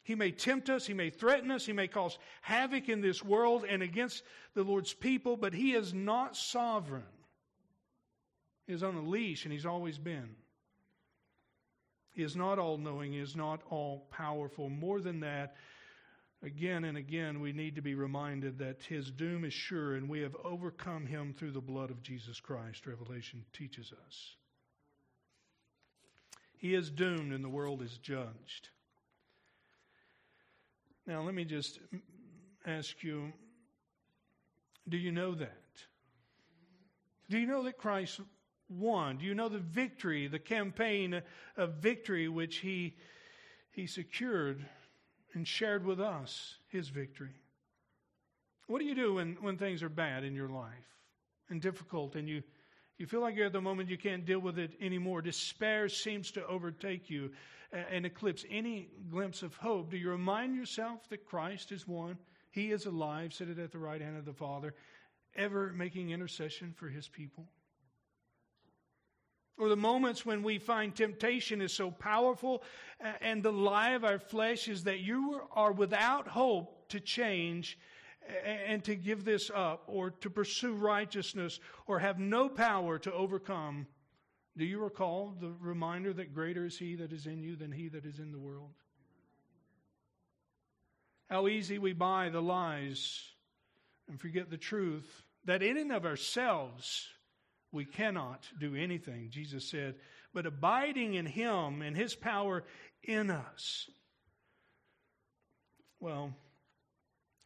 He 0.04 0.14
may 0.14 0.30
tempt 0.30 0.70
us, 0.70 0.87
he 0.87 0.94
may 0.94 1.11
threaten 1.11 1.50
us, 1.50 1.66
he 1.66 1.72
may 1.72 1.88
cause 1.88 2.18
havoc 2.40 2.88
in 2.88 3.00
this 3.00 3.24
world 3.24 3.64
and 3.68 3.83
against 3.83 4.22
the 4.54 4.62
Lord's 4.62 4.94
people, 4.94 5.37
but 5.37 5.54
he 5.54 5.72
is 5.72 5.92
not 5.92 6.37
sovereign. 6.37 7.02
Is 8.70 8.83
on 8.83 8.94
a 8.94 9.02
leash, 9.02 9.44
and 9.44 9.52
he's 9.52 9.66
always 9.66 9.98
been. 9.98 10.30
He 12.12 12.22
is 12.22 12.37
not 12.37 12.59
all 12.59 12.78
knowing, 12.78 13.12
he 13.12 13.18
is 13.18 13.35
not 13.37 13.62
all 13.68 14.06
powerful. 14.11 14.68
More 14.68 15.00
than 15.00 15.20
that, 15.20 15.56
Again 16.42 16.85
and 16.85 16.96
again, 16.96 17.40
we 17.40 17.52
need 17.52 17.74
to 17.74 17.83
be 17.83 17.94
reminded 17.94 18.59
that 18.59 18.83
his 18.88 19.11
doom 19.11 19.44
is 19.44 19.52
sure 19.52 19.94
and 19.94 20.09
we 20.09 20.20
have 20.20 20.35
overcome 20.42 21.06
him 21.06 21.35
through 21.35 21.50
the 21.50 21.61
blood 21.61 21.90
of 21.90 22.02
Jesus 22.02 22.40
Christ, 22.40 22.87
Revelation 22.87 23.44
teaches 23.52 23.92
us. 24.06 24.37
He 26.56 26.74
is 26.74 26.90
doomed 26.90 27.35
and 27.35 27.44
the 27.44 27.48
world 27.48 27.83
is 27.83 27.98
judged. 27.98 28.70
Now, 31.06 31.22
let 31.22 31.35
me 31.35 31.44
just 31.44 31.78
ask 32.66 33.02
you 33.02 33.33
do 34.88 34.96
you 34.96 35.12
know 35.12 35.35
that? 35.35 35.85
Do 37.28 37.38
you 37.38 37.46
know 37.46 37.64
that 37.64 37.76
Christ 37.76 38.18
won? 38.70 39.18
Do 39.18 39.26
you 39.26 39.35
know 39.35 39.48
the 39.48 39.59
victory, 39.59 40.28
the 40.28 40.38
campaign 40.38 41.20
of 41.56 41.74
victory 41.74 42.28
which 42.28 42.59
he, 42.59 42.94
he 43.72 43.87
secured 43.87 44.64
and 45.35 45.46
shared 45.46 45.85
with 45.85 46.00
us 46.00 46.56
his 46.68 46.88
victory. 46.88 47.35
What 48.66 48.80
do 48.80 48.85
you 48.85 48.94
do 48.94 49.14
when, 49.14 49.37
when 49.40 49.56
things 49.56 49.83
are 49.83 49.88
bad 49.88 50.24
in 50.24 50.35
your 50.35 50.48
life 50.48 50.72
and 51.48 51.61
difficult 51.61 52.14
and 52.14 52.28
you, 52.28 52.42
you 52.98 53.06
feel 53.06 53.20
like 53.20 53.35
you're 53.35 53.46
at 53.46 53.52
the 53.52 53.61
moment 53.61 53.88
you 53.88 53.98
can't 53.98 54.24
deal 54.24 54.38
with 54.38 54.59
it 54.59 54.72
anymore? 54.80 55.22
Despair 55.22 55.88
seems 55.88 56.30
to 56.33 56.46
overtake 56.46 57.11
you 57.11 57.30
and 57.72 58.04
eclipse 58.04 58.44
any 58.50 58.88
glimpse 59.11 59.42
of 59.42 59.54
hope. 59.56 59.90
Do 59.90 59.96
you 59.96 60.11
remind 60.11 60.56
yourself 60.56 61.09
that 61.11 61.26
Christ 61.26 61.72
is 61.72 61.87
one? 61.87 62.18
He 62.50 62.72
is 62.72 62.87
alive, 62.87 63.33
seated 63.33 63.61
at 63.61 63.70
the 63.70 63.78
right 63.78 64.00
hand 64.00 64.16
of 64.16 64.24
the 64.24 64.33
Father, 64.33 64.74
ever 65.37 65.72
making 65.72 66.11
intercession 66.11 66.74
for 66.76 66.88
his 66.88 67.06
people? 67.06 67.46
Or 69.61 69.68
the 69.68 69.77
moments 69.77 70.25
when 70.25 70.42
we 70.42 70.59
find 70.59 70.96
temptation 70.96 71.61
is 71.61 71.70
so 71.70 71.90
powerful 71.90 72.62
and 73.20 73.42
the 73.42 73.53
lie 73.53 73.90
of 73.90 74.05
our 74.05 74.18
flesh 74.18 74.68
is 74.68 74.85
that 74.85 75.01
you 75.01 75.38
are 75.53 75.70
without 75.70 76.27
hope 76.27 76.88
to 76.88 76.99
change 76.99 77.79
and 78.44 78.83
to 78.85 78.94
give 78.94 79.23
this 79.25 79.51
up 79.55 79.85
or 79.87 80.11
to 80.11 80.31
pursue 80.31 80.73
righteousness 80.73 81.61
or 81.87 81.99
have 81.99 82.18
no 82.18 82.49
power 82.49 82.99
to 82.99 83.12
overcome. 83.12 83.87
Do 84.57 84.64
you 84.64 84.79
recall 84.79 85.35
the 85.38 85.53
reminder 85.61 86.14
that 86.14 86.35
greater 86.35 86.64
is 86.64 86.79
he 86.79 86.94
that 86.94 87.12
is 87.12 87.27
in 87.27 87.42
you 87.42 87.55
than 87.55 87.70
he 87.70 87.88
that 87.88 88.07
is 88.07 88.18
in 88.18 88.33
the 88.33 88.38
world? 88.38 88.70
How 91.29 91.49
easy 91.49 91.79
we 91.79 91.92
buy 91.92 92.31
the 92.31 92.42
lies 92.42 93.23
and 94.09 94.18
forget 94.18 94.49
the 94.49 94.57
truth 94.57 95.23
that 95.44 95.62
in 95.62 95.77
and 95.77 95.92
of 95.92 96.07
ourselves 96.07 97.09
we 97.72 97.85
cannot 97.85 98.46
do 98.59 98.74
anything, 98.74 99.28
Jesus 99.30 99.68
said, 99.68 99.94
but 100.35 100.46
abiding 100.46 101.14
in 101.14 101.26
Him 101.26 101.83
and 101.83 101.96
His 101.96 102.14
power 102.14 102.64
in 103.02 103.30
us. 103.30 103.88
Well, 106.00 106.33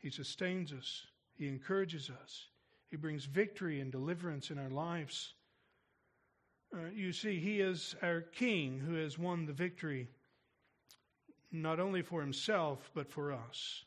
He 0.00 0.10
sustains 0.10 0.72
us, 0.72 1.06
He 1.36 1.48
encourages 1.48 2.10
us, 2.10 2.46
He 2.90 2.96
brings 2.96 3.24
victory 3.24 3.80
and 3.80 3.92
deliverance 3.92 4.50
in 4.50 4.58
our 4.58 4.70
lives. 4.70 5.34
Uh, 6.74 6.88
you 6.94 7.12
see, 7.12 7.38
He 7.38 7.60
is 7.60 7.94
our 8.02 8.20
King 8.20 8.80
who 8.80 8.94
has 8.94 9.18
won 9.18 9.46
the 9.46 9.52
victory, 9.52 10.08
not 11.52 11.80
only 11.80 12.02
for 12.02 12.20
Himself, 12.20 12.90
but 12.94 13.10
for 13.10 13.32
us. 13.32 13.84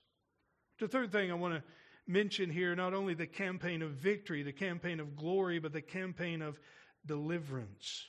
The 0.80 0.88
third 0.88 1.12
thing 1.12 1.32
I 1.32 1.36
want 1.36 1.56
to 1.56 1.64
mention 2.08 2.50
here 2.50 2.76
not 2.76 2.94
only 2.94 3.14
the 3.14 3.28
campaign 3.28 3.82
of 3.82 3.92
victory, 3.92 4.44
the 4.44 4.54
campaign 4.54 5.00
of 5.00 5.16
glory, 5.16 5.60
but 5.60 5.74
the 5.74 5.82
campaign 5.82 6.42
of 6.42 6.60
deliverance. 7.06 8.08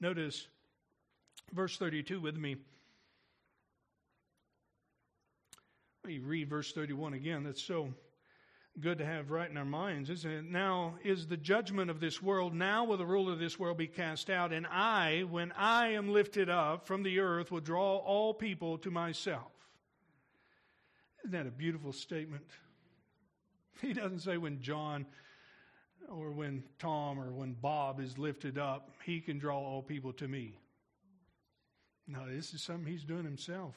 Notice 0.00 0.46
verse 1.52 1.76
32 1.76 2.20
with 2.20 2.36
me. 2.36 2.56
Let 6.04 6.10
me 6.10 6.18
read 6.18 6.48
verse 6.48 6.72
31 6.72 7.14
again. 7.14 7.44
That's 7.44 7.62
so 7.62 7.88
good 8.80 8.98
to 8.98 9.06
have 9.06 9.30
right 9.30 9.48
in 9.48 9.56
our 9.56 9.64
minds, 9.64 10.10
isn't 10.10 10.30
it? 10.30 10.44
Now 10.44 10.94
is 11.04 11.26
the 11.26 11.36
judgment 11.36 11.90
of 11.90 12.00
this 12.00 12.20
world. 12.20 12.54
Now 12.54 12.84
will 12.84 12.96
the 12.96 13.06
ruler 13.06 13.32
of 13.32 13.38
this 13.38 13.58
world 13.58 13.78
be 13.78 13.86
cast 13.86 14.28
out. 14.28 14.52
And 14.52 14.66
I, 14.66 15.24
when 15.30 15.52
I 15.52 15.92
am 15.92 16.12
lifted 16.12 16.50
up 16.50 16.86
from 16.86 17.02
the 17.02 17.20
earth, 17.20 17.50
will 17.50 17.60
draw 17.60 17.96
all 17.96 18.34
people 18.34 18.78
to 18.78 18.90
myself. 18.90 19.52
Isn't 21.24 21.32
that 21.32 21.46
a 21.46 21.50
beautiful 21.50 21.92
statement? 21.92 22.44
He 23.80 23.92
doesn't 23.92 24.20
say 24.20 24.36
when 24.36 24.60
John 24.60 25.06
or 26.08 26.30
when 26.30 26.62
Tom 26.78 27.18
or 27.18 27.32
when 27.32 27.54
Bob 27.54 28.00
is 28.00 28.18
lifted 28.18 28.58
up, 28.58 28.90
he 29.04 29.20
can 29.20 29.38
draw 29.38 29.58
all 29.58 29.82
people 29.82 30.12
to 30.14 30.28
me. 30.28 30.58
No, 32.06 32.28
this 32.28 32.52
is 32.52 32.62
something 32.62 32.90
he's 32.90 33.04
doing 33.04 33.24
himself. 33.24 33.74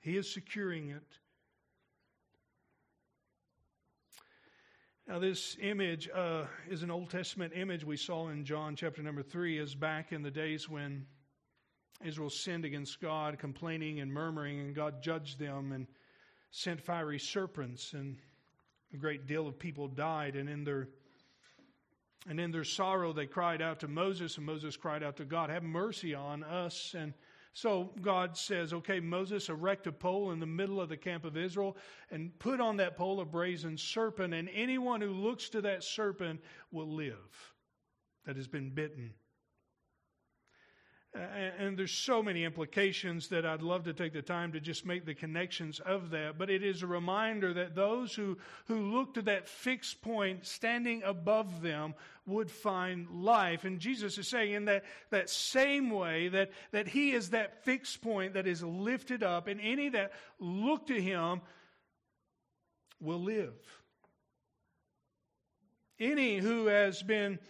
He 0.00 0.16
is 0.16 0.32
securing 0.32 0.90
it. 0.90 1.02
Now, 5.08 5.18
this 5.18 5.56
image 5.60 6.08
uh, 6.14 6.44
is 6.68 6.84
an 6.84 6.90
Old 6.90 7.10
Testament 7.10 7.52
image 7.56 7.84
we 7.84 7.96
saw 7.96 8.28
in 8.28 8.44
John 8.44 8.76
chapter 8.76 9.02
number 9.02 9.24
3, 9.24 9.58
is 9.58 9.74
back 9.74 10.12
in 10.12 10.22
the 10.22 10.30
days 10.30 10.68
when 10.68 11.04
Israel 12.04 12.30
sinned 12.30 12.64
against 12.64 13.00
God, 13.00 13.38
complaining 13.40 13.98
and 13.98 14.12
murmuring, 14.12 14.60
and 14.60 14.74
God 14.74 15.02
judged 15.02 15.40
them 15.40 15.72
and 15.72 15.88
sent 16.50 16.80
fiery 16.80 17.18
serpents, 17.18 17.92
and 17.92 18.16
a 18.92 18.96
great 18.96 19.26
deal 19.26 19.46
of 19.46 19.58
people 19.58 19.88
died. 19.88 20.36
And 20.36 20.48
in 20.48 20.64
their 20.64 20.88
and 22.28 22.38
in 22.38 22.50
their 22.50 22.64
sorrow, 22.64 23.12
they 23.12 23.26
cried 23.26 23.62
out 23.62 23.80
to 23.80 23.88
Moses, 23.88 24.36
and 24.36 24.44
Moses 24.44 24.76
cried 24.76 25.02
out 25.02 25.16
to 25.16 25.24
God, 25.24 25.48
Have 25.48 25.62
mercy 25.62 26.14
on 26.14 26.44
us. 26.44 26.94
And 26.96 27.14
so 27.54 27.92
God 28.02 28.36
says, 28.36 28.72
Okay, 28.72 29.00
Moses, 29.00 29.48
erect 29.48 29.86
a 29.86 29.92
pole 29.92 30.30
in 30.30 30.38
the 30.38 30.46
middle 30.46 30.80
of 30.80 30.88
the 30.88 30.96
camp 30.96 31.24
of 31.24 31.36
Israel 31.36 31.76
and 32.10 32.38
put 32.38 32.60
on 32.60 32.76
that 32.76 32.96
pole 32.96 33.20
a 33.20 33.24
brazen 33.24 33.78
serpent, 33.78 34.34
and 34.34 34.50
anyone 34.52 35.00
who 35.00 35.12
looks 35.12 35.48
to 35.50 35.62
that 35.62 35.82
serpent 35.82 36.40
will 36.70 36.92
live 36.92 37.54
that 38.26 38.36
has 38.36 38.48
been 38.48 38.70
bitten. 38.70 39.14
And 41.12 41.76
there's 41.76 41.90
so 41.90 42.22
many 42.22 42.44
implications 42.44 43.28
that 43.28 43.44
I'd 43.44 43.62
love 43.62 43.82
to 43.84 43.92
take 43.92 44.12
the 44.12 44.22
time 44.22 44.52
to 44.52 44.60
just 44.60 44.86
make 44.86 45.04
the 45.04 45.14
connections 45.14 45.80
of 45.80 46.10
that. 46.10 46.38
But 46.38 46.50
it 46.50 46.62
is 46.62 46.84
a 46.84 46.86
reminder 46.86 47.52
that 47.54 47.74
those 47.74 48.14
who, 48.14 48.38
who 48.66 48.92
look 48.92 49.14
to 49.14 49.22
that 49.22 49.48
fixed 49.48 50.02
point 50.02 50.46
standing 50.46 51.02
above 51.02 51.62
them 51.62 51.94
would 52.26 52.48
find 52.48 53.08
life. 53.10 53.64
And 53.64 53.80
Jesus 53.80 54.18
is 54.18 54.28
saying 54.28 54.52
in 54.52 54.64
that, 54.66 54.84
that 55.10 55.28
same 55.28 55.90
way 55.90 56.28
that, 56.28 56.52
that 56.70 56.86
He 56.86 57.10
is 57.10 57.30
that 57.30 57.64
fixed 57.64 58.00
point 58.02 58.34
that 58.34 58.46
is 58.46 58.62
lifted 58.62 59.24
up, 59.24 59.48
and 59.48 59.60
any 59.60 59.88
that 59.88 60.12
look 60.38 60.86
to 60.86 61.02
Him 61.02 61.40
will 63.00 63.20
live. 63.20 63.54
Any 65.98 66.38
who 66.38 66.66
has 66.66 67.02
been 67.02 67.40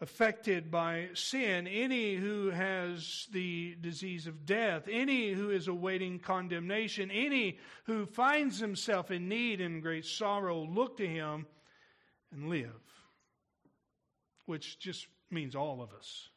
affected 0.00 0.70
by 0.70 1.08
sin, 1.14 1.66
any 1.66 2.14
who 2.14 2.50
has 2.50 3.28
the 3.32 3.76
disease 3.80 4.26
of 4.26 4.46
death, 4.46 4.88
any 4.90 5.32
who 5.32 5.50
is 5.50 5.68
awaiting 5.68 6.18
condemnation, 6.18 7.10
any 7.10 7.58
who 7.84 8.06
finds 8.06 8.58
himself 8.58 9.10
in 9.10 9.28
need 9.28 9.60
and 9.60 9.82
great 9.82 10.06
sorrow, 10.06 10.64
look 10.64 10.96
to 10.96 11.06
him 11.06 11.46
and 12.32 12.48
live. 12.48 12.70
Which 14.46 14.78
just 14.78 15.06
means 15.30 15.54
all 15.54 15.82
of 15.82 15.92
us. 15.92 16.30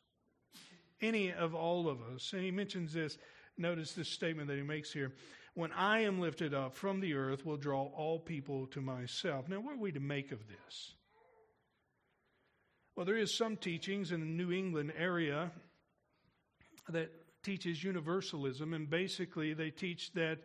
Any 1.02 1.32
of 1.32 1.56
all 1.56 1.88
of 1.88 2.00
us. 2.14 2.34
And 2.34 2.44
he 2.44 2.52
mentions 2.52 2.94
this. 2.94 3.18
Notice 3.58 3.94
this 3.94 4.10
statement 4.10 4.48
that 4.50 4.58
he 4.58 4.64
makes 4.64 4.92
here. 4.92 5.14
When 5.54 5.72
I 5.72 6.00
am 6.00 6.20
lifted 6.20 6.54
up 6.54 6.76
from 6.76 7.00
the 7.00 7.14
earth, 7.14 7.46
will 7.46 7.58
draw 7.58 7.84
all 7.84 8.20
people 8.20 8.68
to 8.68 8.82
myself. 8.82 9.48
Now, 9.48 9.60
what 9.60 9.76
are 9.76 9.80
we 9.80 9.92
to 9.92 10.00
make 10.00 10.32
of 10.32 10.40
this? 10.48 10.96
Well, 12.96 13.06
there 13.08 13.18
is 13.18 13.34
some 13.34 13.58
teachings 13.58 14.12
in 14.12 14.20
the 14.20 14.26
New 14.26 14.52
England 14.52 14.94
area 14.98 15.52
that 16.90 17.12
teaches 17.42 17.84
universalism, 17.84 18.74
and 18.74 18.88
basically 18.88 19.54
they 19.54 19.72
teach 19.72 20.12
that 20.14 20.40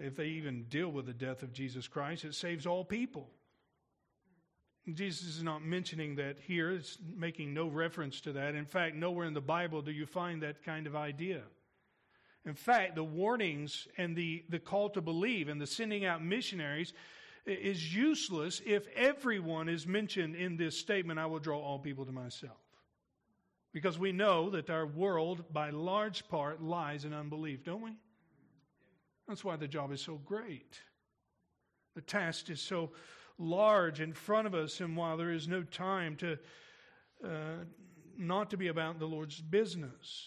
if 0.00 0.14
they 0.14 0.26
even 0.26 0.64
deal 0.64 0.88
with 0.88 1.06
the 1.06 1.12
death 1.12 1.42
of 1.42 1.52
Jesus 1.52 1.88
Christ, 1.88 2.24
it 2.24 2.34
saves 2.34 2.64
all 2.64 2.84
people. 2.84 3.28
Jesus 4.94 5.36
is 5.36 5.42
not 5.42 5.64
mentioning 5.64 6.14
that 6.16 6.38
here. 6.46 6.70
It's 6.70 6.96
making 7.16 7.54
no 7.54 7.66
reference 7.66 8.20
to 8.22 8.32
that. 8.34 8.54
In 8.54 8.64
fact, 8.64 8.94
nowhere 8.94 9.26
in 9.26 9.34
the 9.34 9.40
Bible 9.40 9.82
do 9.82 9.90
you 9.90 10.06
find 10.06 10.42
that 10.42 10.62
kind 10.64 10.86
of 10.86 10.94
idea. 10.94 11.42
In 12.46 12.54
fact, 12.54 12.94
the 12.94 13.04
warnings 13.04 13.86
and 13.98 14.16
the, 14.16 14.44
the 14.48 14.58
call 14.58 14.88
to 14.90 15.00
believe 15.00 15.48
and 15.48 15.60
the 15.60 15.66
sending 15.66 16.04
out 16.04 16.24
missionaries 16.24 16.94
is 17.46 17.94
useless 17.94 18.60
if 18.64 18.86
everyone 18.94 19.68
is 19.68 19.86
mentioned 19.86 20.36
in 20.36 20.56
this 20.56 20.78
statement, 20.78 21.18
I 21.18 21.26
will 21.26 21.38
draw 21.38 21.58
all 21.58 21.78
people 21.78 22.04
to 22.06 22.12
myself. 22.12 22.58
Because 23.72 23.98
we 23.98 24.12
know 24.12 24.50
that 24.50 24.68
our 24.68 24.86
world, 24.86 25.44
by 25.52 25.70
large 25.70 26.26
part, 26.28 26.62
lies 26.62 27.04
in 27.04 27.12
unbelief, 27.12 27.64
don't 27.64 27.82
we? 27.82 27.92
That's 29.28 29.44
why 29.44 29.56
the 29.56 29.68
job 29.68 29.92
is 29.92 30.00
so 30.00 30.16
great. 30.24 30.80
The 31.94 32.00
task 32.00 32.50
is 32.50 32.60
so 32.60 32.90
large 33.38 34.00
in 34.00 34.12
front 34.12 34.46
of 34.46 34.54
us, 34.54 34.80
and 34.80 34.96
while 34.96 35.16
there 35.16 35.30
is 35.30 35.46
no 35.46 35.62
time 35.62 36.16
to 36.16 36.38
uh, 37.24 37.64
not 38.16 38.50
to 38.50 38.56
be 38.56 38.68
about 38.68 38.98
the 38.98 39.06
Lord's 39.06 39.40
business. 39.40 40.26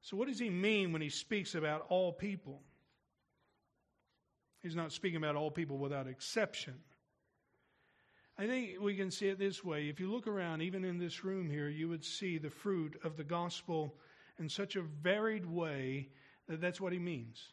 So, 0.00 0.16
what 0.16 0.28
does 0.28 0.38
he 0.38 0.50
mean 0.50 0.92
when 0.92 1.02
he 1.02 1.10
speaks 1.10 1.54
about 1.54 1.86
all 1.88 2.12
people? 2.12 2.62
He's 4.62 4.76
not 4.76 4.92
speaking 4.92 5.16
about 5.16 5.36
all 5.36 5.50
people 5.50 5.78
without 5.78 6.06
exception. 6.06 6.74
I 8.36 8.46
think 8.46 8.80
we 8.80 8.94
can 8.94 9.10
see 9.10 9.28
it 9.28 9.38
this 9.38 9.64
way. 9.64 9.88
If 9.88 9.98
you 9.98 10.10
look 10.10 10.26
around, 10.26 10.62
even 10.62 10.84
in 10.84 10.98
this 10.98 11.24
room 11.24 11.50
here, 11.50 11.68
you 11.68 11.88
would 11.88 12.04
see 12.04 12.38
the 12.38 12.50
fruit 12.50 12.98
of 13.02 13.16
the 13.16 13.24
gospel 13.24 13.96
in 14.38 14.48
such 14.48 14.76
a 14.76 14.82
varied 14.82 15.44
way 15.44 16.08
that 16.48 16.60
that's 16.60 16.80
what 16.80 16.92
he 16.92 16.98
means. 16.98 17.52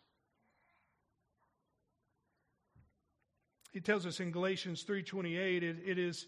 He 3.72 3.82
tells 3.82 4.06
us 4.06 4.20
in 4.20 4.32
Galatians 4.32 4.86
3:28 4.86 5.64
it, 5.64 5.78
it 5.86 6.00
is 6.00 6.28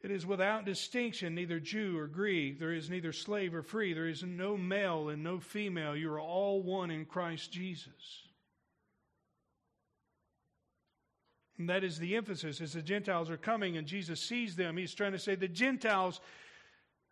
it 0.00 0.10
is 0.12 0.24
without 0.24 0.64
distinction 0.64 1.34
neither 1.34 1.60
Jew 1.60 1.98
or 1.98 2.06
Greek 2.06 2.58
there 2.58 2.72
is 2.72 2.88
neither 2.88 3.12
slave 3.12 3.54
or 3.54 3.62
free 3.62 3.92
there 3.92 4.08
is 4.08 4.22
no 4.22 4.56
male 4.56 5.10
and 5.10 5.22
no 5.22 5.38
female 5.38 5.94
you 5.94 6.10
are 6.10 6.20
all 6.20 6.62
one 6.62 6.90
in 6.90 7.04
Christ 7.04 7.52
Jesus. 7.52 8.27
And 11.58 11.68
that 11.68 11.82
is 11.82 11.98
the 11.98 12.16
emphasis 12.16 12.60
as 12.60 12.72
the 12.72 12.82
Gentiles 12.82 13.30
are 13.30 13.36
coming 13.36 13.76
and 13.76 13.86
Jesus 13.86 14.20
sees 14.20 14.54
them. 14.54 14.76
He's 14.76 14.94
trying 14.94 15.12
to 15.12 15.18
say, 15.18 15.34
The 15.34 15.48
Gentiles, 15.48 16.20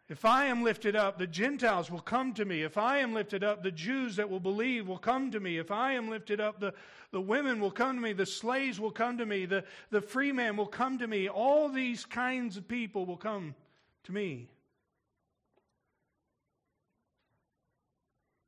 if 0.08 0.24
I 0.24 0.46
am 0.46 0.62
lifted 0.62 0.94
up, 0.94 1.18
the 1.18 1.26
Gentiles 1.26 1.90
will 1.90 2.00
come 2.00 2.32
to 2.34 2.44
me. 2.44 2.62
If 2.62 2.78
I 2.78 2.98
am 2.98 3.12
lifted 3.12 3.42
up, 3.42 3.64
the 3.64 3.72
Jews 3.72 4.14
that 4.16 4.30
will 4.30 4.38
believe 4.38 4.86
will 4.86 4.98
come 4.98 5.32
to 5.32 5.40
me. 5.40 5.58
If 5.58 5.72
I 5.72 5.94
am 5.94 6.08
lifted 6.08 6.40
up, 6.40 6.60
the, 6.60 6.74
the 7.10 7.20
women 7.20 7.58
will 7.58 7.72
come 7.72 7.96
to 7.96 8.02
me. 8.02 8.12
The 8.12 8.24
slaves 8.24 8.78
will 8.78 8.92
come 8.92 9.18
to 9.18 9.26
me. 9.26 9.46
The, 9.46 9.64
the 9.90 10.00
free 10.00 10.30
man 10.30 10.56
will 10.56 10.66
come 10.66 10.98
to 10.98 11.08
me. 11.08 11.28
All 11.28 11.68
these 11.68 12.04
kinds 12.04 12.56
of 12.56 12.68
people 12.68 13.04
will 13.04 13.16
come 13.16 13.56
to 14.04 14.12
me. 14.12 14.48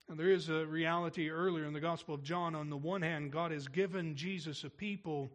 And 0.09 0.19
there 0.19 0.31
is 0.31 0.49
a 0.49 0.65
reality 0.65 1.29
earlier 1.29 1.65
in 1.65 1.73
the 1.73 1.81
Gospel 1.81 2.15
of 2.15 2.23
John. 2.23 2.55
On 2.55 2.71
the 2.71 2.77
one 2.77 3.03
hand, 3.03 3.33
God 3.33 3.51
has 3.51 3.67
given 3.67 4.15
Jesus 4.15 4.63
a 4.63 4.71
people 4.71 5.31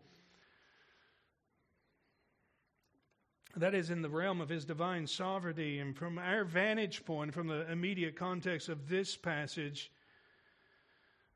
That 3.55 3.75
is 3.75 3.91
in 3.91 4.01
the 4.01 4.09
realm 4.09 4.41
of 4.41 4.49
his 4.49 4.65
divine 4.65 5.05
sovereignty. 5.05 5.79
And 5.79 5.95
from 5.95 6.17
our 6.17 6.43
vantage 6.43 7.05
point, 7.05 7.33
from 7.33 7.47
the 7.47 7.71
immediate 7.71 8.15
context 8.15 8.67
of 8.67 8.89
this 8.89 9.15
passage, 9.15 9.91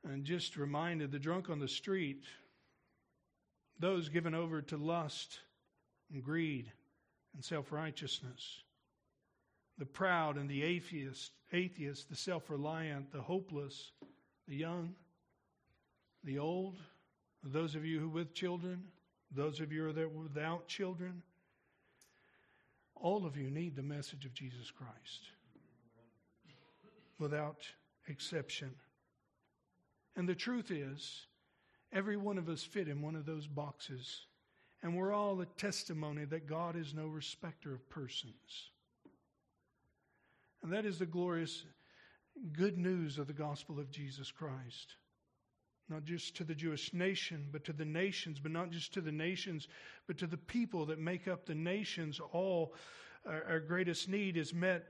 and 0.03 0.25
just 0.25 0.57
reminded 0.57 1.11
the 1.11 1.19
drunk 1.19 1.49
on 1.49 1.59
the 1.59 1.67
street, 1.67 2.23
those 3.79 4.09
given 4.09 4.33
over 4.33 4.61
to 4.63 4.77
lust 4.77 5.39
and 6.11 6.23
greed 6.23 6.71
and 7.35 7.43
self 7.43 7.71
righteousness, 7.71 8.61
the 9.77 9.85
proud 9.85 10.37
and 10.37 10.49
the 10.49 10.63
atheist, 10.63 11.33
atheist, 11.53 12.09
the 12.09 12.15
self 12.15 12.49
reliant, 12.49 13.11
the 13.11 13.21
hopeless, 13.21 13.91
the 14.47 14.55
young, 14.55 14.95
the 16.23 16.39
old, 16.39 16.79
those 17.43 17.75
of 17.75 17.85
you 17.85 17.99
who 17.99 18.09
with 18.09 18.33
children, 18.33 18.83
those 19.29 19.59
of 19.59 19.71
you 19.71 19.83
who 19.83 20.01
are 20.01 20.07
without 20.07 20.67
children 20.67 21.21
all 23.01 23.25
of 23.25 23.37
you 23.37 23.49
need 23.49 23.75
the 23.75 23.83
message 23.83 24.25
of 24.25 24.33
Jesus 24.33 24.71
Christ 24.71 25.31
without 27.19 27.65
exception. 28.07 28.71
And 30.15 30.27
the 30.27 30.35
truth 30.35 30.71
is, 30.71 31.27
every 31.91 32.17
one 32.17 32.37
of 32.37 32.49
us 32.49 32.63
fit 32.63 32.87
in 32.87 33.01
one 33.01 33.15
of 33.15 33.25
those 33.25 33.47
boxes. 33.47 34.25
And 34.83 34.95
we're 34.95 35.13
all 35.13 35.41
a 35.41 35.45
testimony 35.45 36.25
that 36.25 36.47
God 36.47 36.75
is 36.75 36.93
no 36.93 37.07
respecter 37.07 37.73
of 37.73 37.89
persons. 37.89 38.71
And 40.63 40.71
that 40.73 40.85
is 40.85 40.99
the 40.99 41.05
glorious 41.05 41.65
good 42.53 42.77
news 42.77 43.17
of 43.17 43.27
the 43.27 43.33
gospel 43.33 43.79
of 43.79 43.89
Jesus 43.89 44.31
Christ 44.31 44.95
not 45.89 46.03
just 46.03 46.35
to 46.35 46.43
the 46.43 46.55
Jewish 46.55 46.93
nation, 46.93 47.47
but 47.51 47.63
to 47.65 47.73
the 47.73 47.85
nations, 47.85 48.39
but 48.39 48.51
not 48.51 48.71
just 48.71 48.93
to 48.93 49.01
the 49.01 49.11
nations, 49.11 49.67
but 50.05 50.17
to 50.17 50.27
the 50.27 50.37
people 50.37 50.85
that 50.87 50.99
make 50.99 51.27
up 51.27 51.45
the 51.45 51.55
nations. 51.55 52.19
All 52.31 52.73
our, 53.25 53.43
our 53.49 53.59
greatest 53.59 54.09
need 54.09 54.37
is 54.37 54.53
met 54.53 54.85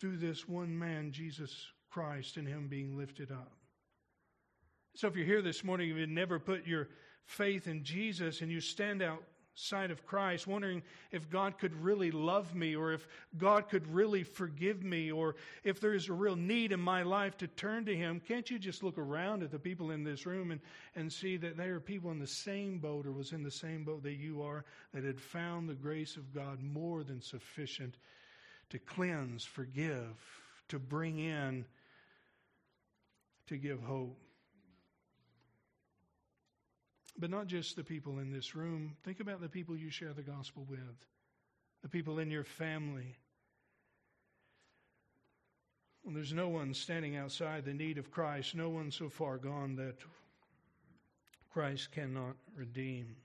through 0.00 0.16
this 0.16 0.48
one 0.48 0.78
man, 0.78 1.10
Jesus 1.10 1.66
Christ, 1.90 2.36
and 2.36 2.46
Him 2.46 2.68
being 2.68 2.96
lifted 2.96 3.32
up. 3.32 3.52
So 4.94 5.08
if 5.08 5.16
you're 5.16 5.26
here 5.26 5.42
this 5.42 5.64
morning 5.64 5.90
and 5.90 5.98
you've 5.98 6.08
never 6.08 6.38
put 6.38 6.66
your 6.66 6.88
faith 7.24 7.66
in 7.66 7.84
Jesus 7.84 8.40
and 8.40 8.50
you 8.50 8.60
stand 8.60 9.02
out 9.02 9.22
side 9.58 9.90
of 9.90 10.06
Christ, 10.06 10.46
wondering 10.46 10.82
if 11.10 11.28
God 11.28 11.58
could 11.58 11.74
really 11.82 12.10
love 12.10 12.54
me 12.54 12.76
or 12.76 12.92
if 12.92 13.08
God 13.36 13.68
could 13.68 13.92
really 13.92 14.22
forgive 14.22 14.84
me 14.84 15.10
or 15.10 15.34
if 15.64 15.80
there 15.80 15.94
is 15.94 16.08
a 16.08 16.12
real 16.12 16.36
need 16.36 16.72
in 16.72 16.80
my 16.80 17.02
life 17.02 17.36
to 17.38 17.48
turn 17.48 17.84
to 17.86 17.96
Him, 17.96 18.20
can't 18.20 18.48
you 18.50 18.58
just 18.58 18.82
look 18.82 18.98
around 18.98 19.42
at 19.42 19.50
the 19.50 19.58
people 19.58 19.90
in 19.90 20.04
this 20.04 20.26
room 20.26 20.52
and, 20.52 20.60
and 20.94 21.12
see 21.12 21.36
that 21.38 21.56
there 21.56 21.74
are 21.74 21.80
people 21.80 22.10
in 22.10 22.20
the 22.20 22.26
same 22.26 22.78
boat 22.78 23.04
or 23.06 23.12
was 23.12 23.32
in 23.32 23.42
the 23.42 23.50
same 23.50 23.84
boat 23.84 24.02
that 24.04 24.14
you 24.14 24.42
are 24.42 24.64
that 24.94 25.02
had 25.02 25.20
found 25.20 25.68
the 25.68 25.74
grace 25.74 26.16
of 26.16 26.32
God 26.32 26.62
more 26.62 27.02
than 27.02 27.20
sufficient 27.20 27.96
to 28.70 28.78
cleanse, 28.78 29.44
forgive, 29.44 30.16
to 30.68 30.78
bring 30.78 31.18
in, 31.18 31.64
to 33.48 33.56
give 33.56 33.82
hope. 33.82 34.20
But 37.18 37.30
not 37.30 37.46
just 37.46 37.74
the 37.74 37.82
people 37.82 38.20
in 38.20 38.30
this 38.30 38.54
room. 38.54 38.96
Think 39.02 39.20
about 39.20 39.40
the 39.40 39.48
people 39.48 39.76
you 39.76 39.90
share 39.90 40.12
the 40.12 40.22
gospel 40.22 40.64
with, 40.68 40.78
the 41.82 41.88
people 41.88 42.20
in 42.20 42.30
your 42.30 42.44
family. 42.44 43.16
There's 46.04 46.32
no 46.32 46.48
one 46.48 46.72
standing 46.72 47.16
outside 47.16 47.64
the 47.64 47.74
need 47.74 47.98
of 47.98 48.10
Christ, 48.10 48.54
no 48.54 48.70
one 48.70 48.90
so 48.90 49.08
far 49.08 49.36
gone 49.36 49.76
that 49.76 49.96
Christ 51.50 51.90
cannot 51.92 52.36
redeem. 52.56 53.16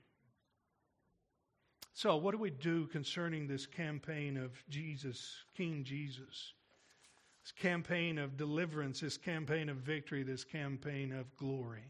So, 1.94 2.16
what 2.16 2.32
do 2.32 2.38
we 2.38 2.50
do 2.50 2.86
concerning 2.88 3.46
this 3.46 3.66
campaign 3.66 4.36
of 4.36 4.50
Jesus, 4.68 5.44
King 5.56 5.84
Jesus? 5.84 6.52
This 7.44 7.52
campaign 7.52 8.18
of 8.18 8.36
deliverance, 8.36 9.00
this 9.00 9.16
campaign 9.16 9.68
of 9.68 9.76
victory, 9.76 10.24
this 10.24 10.44
campaign 10.44 11.12
of 11.12 11.34
glory. 11.36 11.84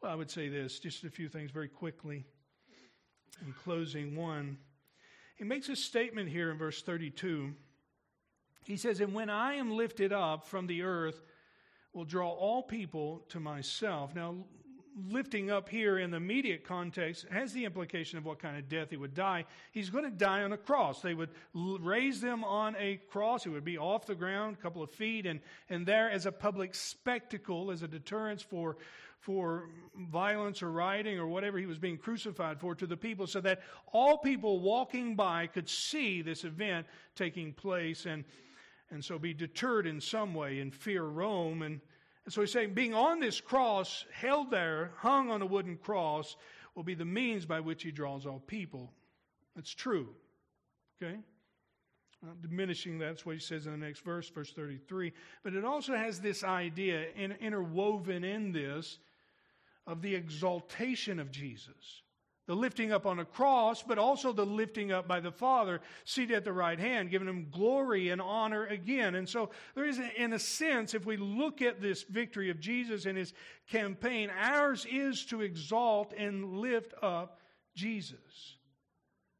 Well, 0.00 0.12
I 0.12 0.14
would 0.14 0.30
say 0.30 0.48
this, 0.48 0.78
just 0.78 1.02
a 1.02 1.10
few 1.10 1.28
things 1.28 1.50
very 1.50 1.68
quickly. 1.68 2.24
In 3.44 3.52
closing, 3.52 4.14
one, 4.14 4.58
he 5.36 5.44
makes 5.44 5.68
a 5.68 5.76
statement 5.76 6.28
here 6.28 6.50
in 6.50 6.58
verse 6.58 6.82
32. 6.82 7.52
He 8.64 8.76
says, 8.76 9.00
And 9.00 9.12
when 9.12 9.28
I 9.28 9.54
am 9.54 9.72
lifted 9.72 10.12
up 10.12 10.46
from 10.46 10.68
the 10.68 10.82
earth, 10.82 11.20
will 11.92 12.04
draw 12.04 12.30
all 12.30 12.62
people 12.62 13.24
to 13.30 13.40
myself. 13.40 14.14
Now, 14.14 14.36
lifting 15.08 15.50
up 15.50 15.68
here 15.68 15.98
in 15.98 16.10
the 16.10 16.16
immediate 16.16 16.64
context 16.64 17.26
has 17.30 17.52
the 17.52 17.64
implication 17.64 18.18
of 18.18 18.24
what 18.24 18.38
kind 18.38 18.56
of 18.56 18.68
death 18.68 18.90
he 18.90 18.96
would 18.96 19.14
die. 19.14 19.44
He's 19.72 19.90
going 19.90 20.04
to 20.04 20.10
die 20.10 20.42
on 20.42 20.52
a 20.52 20.56
cross. 20.56 21.00
They 21.00 21.14
would 21.14 21.30
raise 21.54 22.20
them 22.20 22.44
on 22.44 22.76
a 22.78 22.96
cross. 23.08 23.46
It 23.46 23.50
would 23.50 23.64
be 23.64 23.78
off 23.78 24.06
the 24.06 24.14
ground, 24.14 24.56
a 24.58 24.62
couple 24.62 24.82
of 24.82 24.90
feet, 24.90 25.26
and, 25.26 25.40
and 25.68 25.86
there 25.86 26.10
as 26.10 26.26
a 26.26 26.32
public 26.32 26.74
spectacle, 26.74 27.70
as 27.70 27.82
a 27.82 27.88
deterrence 27.88 28.42
for, 28.42 28.76
for 29.20 29.68
violence 30.10 30.62
or 30.62 30.70
rioting 30.70 31.18
or 31.18 31.26
whatever 31.26 31.58
he 31.58 31.66
was 31.66 31.78
being 31.78 31.98
crucified 31.98 32.60
for 32.60 32.74
to 32.74 32.86
the 32.86 32.96
people, 32.96 33.26
so 33.26 33.40
that 33.40 33.60
all 33.92 34.18
people 34.18 34.60
walking 34.60 35.16
by 35.16 35.46
could 35.46 35.68
see 35.68 36.22
this 36.22 36.44
event 36.44 36.86
taking 37.16 37.52
place 37.52 38.06
and, 38.06 38.24
and 38.90 39.04
so 39.04 39.18
be 39.18 39.34
deterred 39.34 39.86
in 39.86 40.00
some 40.00 40.34
way 40.34 40.60
and 40.60 40.74
fear 40.74 41.04
Rome 41.04 41.62
and 41.62 41.80
and 42.28 42.32
so 42.34 42.42
he's 42.42 42.52
saying, 42.52 42.74
being 42.74 42.92
on 42.92 43.20
this 43.20 43.40
cross, 43.40 44.04
held 44.12 44.50
there, 44.50 44.90
hung 44.98 45.30
on 45.30 45.40
a 45.40 45.46
wooden 45.46 45.78
cross, 45.78 46.36
will 46.74 46.82
be 46.82 46.92
the 46.92 47.06
means 47.06 47.46
by 47.46 47.58
which 47.58 47.82
he 47.82 47.90
draws 47.90 48.26
all 48.26 48.40
people. 48.40 48.92
That's 49.56 49.70
true. 49.70 50.10
Okay? 51.02 51.16
Not 52.22 52.42
diminishing 52.42 52.98
that. 52.98 53.06
That's 53.06 53.24
what 53.24 53.36
he 53.36 53.40
says 53.40 53.64
in 53.64 53.72
the 53.72 53.78
next 53.78 54.04
verse, 54.04 54.28
verse 54.28 54.52
33. 54.52 55.14
But 55.42 55.54
it 55.54 55.64
also 55.64 55.96
has 55.96 56.20
this 56.20 56.44
idea 56.44 57.06
in, 57.16 57.32
interwoven 57.32 58.24
in 58.24 58.52
this 58.52 58.98
of 59.88 60.02
the 60.02 60.14
exaltation 60.14 61.18
of 61.18 61.32
Jesus 61.32 62.02
the 62.48 62.56
lifting 62.56 62.92
up 62.92 63.04
on 63.04 63.18
a 63.18 63.26
cross, 63.26 63.82
but 63.82 63.98
also 63.98 64.32
the 64.32 64.44
lifting 64.44 64.90
up 64.90 65.06
by 65.06 65.20
the 65.20 65.30
Father, 65.30 65.82
seated 66.06 66.34
at 66.34 66.44
the 66.44 66.52
right 66.52 66.78
hand, 66.78 67.10
giving 67.10 67.28
him 67.28 67.48
glory 67.52 68.08
and 68.08 68.22
honor 68.22 68.64
again. 68.64 69.14
And 69.16 69.28
so 69.28 69.50
there 69.74 69.84
is, 69.84 70.00
in 70.16 70.32
a 70.32 70.38
sense, 70.38 70.94
if 70.94 71.04
we 71.04 71.18
look 71.18 71.60
at 71.60 71.82
this 71.82 72.04
victory 72.04 72.48
of 72.48 72.58
Jesus 72.58 73.04
and 73.04 73.18
his 73.18 73.34
campaign, 73.70 74.30
ours 74.30 74.86
is 74.90 75.26
to 75.26 75.42
exalt 75.42 76.14
and 76.16 76.60
lift 76.60 76.94
up 77.02 77.38
Jesus. 77.74 78.56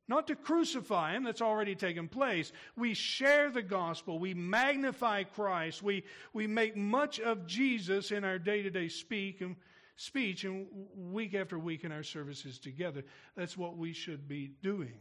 Not 0.07 0.27
to 0.27 0.37
crucify 0.37 1.17
him, 1.17 1.25
that's 1.25 1.43
already 1.43 1.75
taken 1.75 2.09
place. 2.09 2.53
We 2.77 2.93
share 2.93 3.51
the 3.51 3.63
gospel. 3.63 4.19
We 4.19 4.35
magnify 4.35 5.23
Christ. 5.25 5.83
We, 5.83 6.05
we 6.35 6.47
make 6.47 6.77
much 6.77 7.21
of 7.21 7.47
Jesus 7.47 8.11
in 8.11 8.23
our 8.23 8.39
day 8.39 8.63
to 8.63 8.71
day 8.71 8.89
speak. 8.89 9.41
And 9.41 9.57
speech 9.99 10.45
and 10.45 10.67
week 10.97 11.35
after 11.35 11.59
week 11.59 11.83
in 11.83 11.91
our 11.91 12.05
services 12.05 12.59
together. 12.59 13.03
That's 13.37 13.59
what 13.59 13.77
we 13.77 13.93
should 13.93 14.29
be 14.29 14.53
doing. 14.63 14.95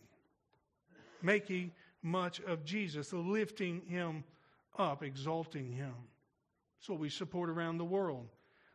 Making 1.22 1.72
much 2.02 2.42
of 2.42 2.66
Jesus, 2.66 3.14
lifting 3.14 3.82
him 3.88 4.24
up, 4.78 5.04
exalting 5.04 5.72
him. 5.72 5.94
That's 6.80 6.90
what 6.90 7.00
we 7.00 7.10
support 7.10 7.50
around 7.50 7.78
the 7.78 7.86
world. 7.86 8.28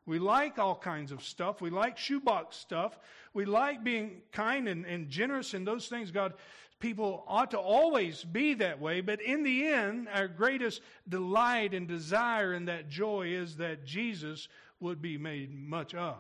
We 0.06 0.20
like 0.20 0.58
all 0.58 0.76
kinds 0.76 1.10
of 1.10 1.24
stuff. 1.24 1.60
We 1.60 1.70
like 1.70 1.98
shoebox 1.98 2.56
stuff. 2.56 2.98
We 3.34 3.44
like 3.44 3.82
being 3.82 4.22
kind 4.30 4.68
and, 4.68 4.86
and 4.86 5.08
generous 5.08 5.54
and 5.54 5.66
those 5.66 5.88
things. 5.88 6.12
God, 6.12 6.34
people 6.78 7.24
ought 7.26 7.52
to 7.52 7.58
always 7.58 8.22
be 8.24 8.54
that 8.54 8.80
way. 8.80 9.00
But 9.00 9.20
in 9.20 9.42
the 9.42 9.68
end, 9.68 10.08
our 10.12 10.28
greatest 10.28 10.82
delight 11.08 11.74
and 11.74 11.88
desire 11.88 12.52
and 12.52 12.68
that 12.68 12.88
joy 12.88 13.28
is 13.28 13.56
that 13.56 13.84
Jesus 13.84 14.48
would 14.82 15.00
be 15.00 15.16
made 15.16 15.54
much 15.54 15.94
of. 15.94 16.18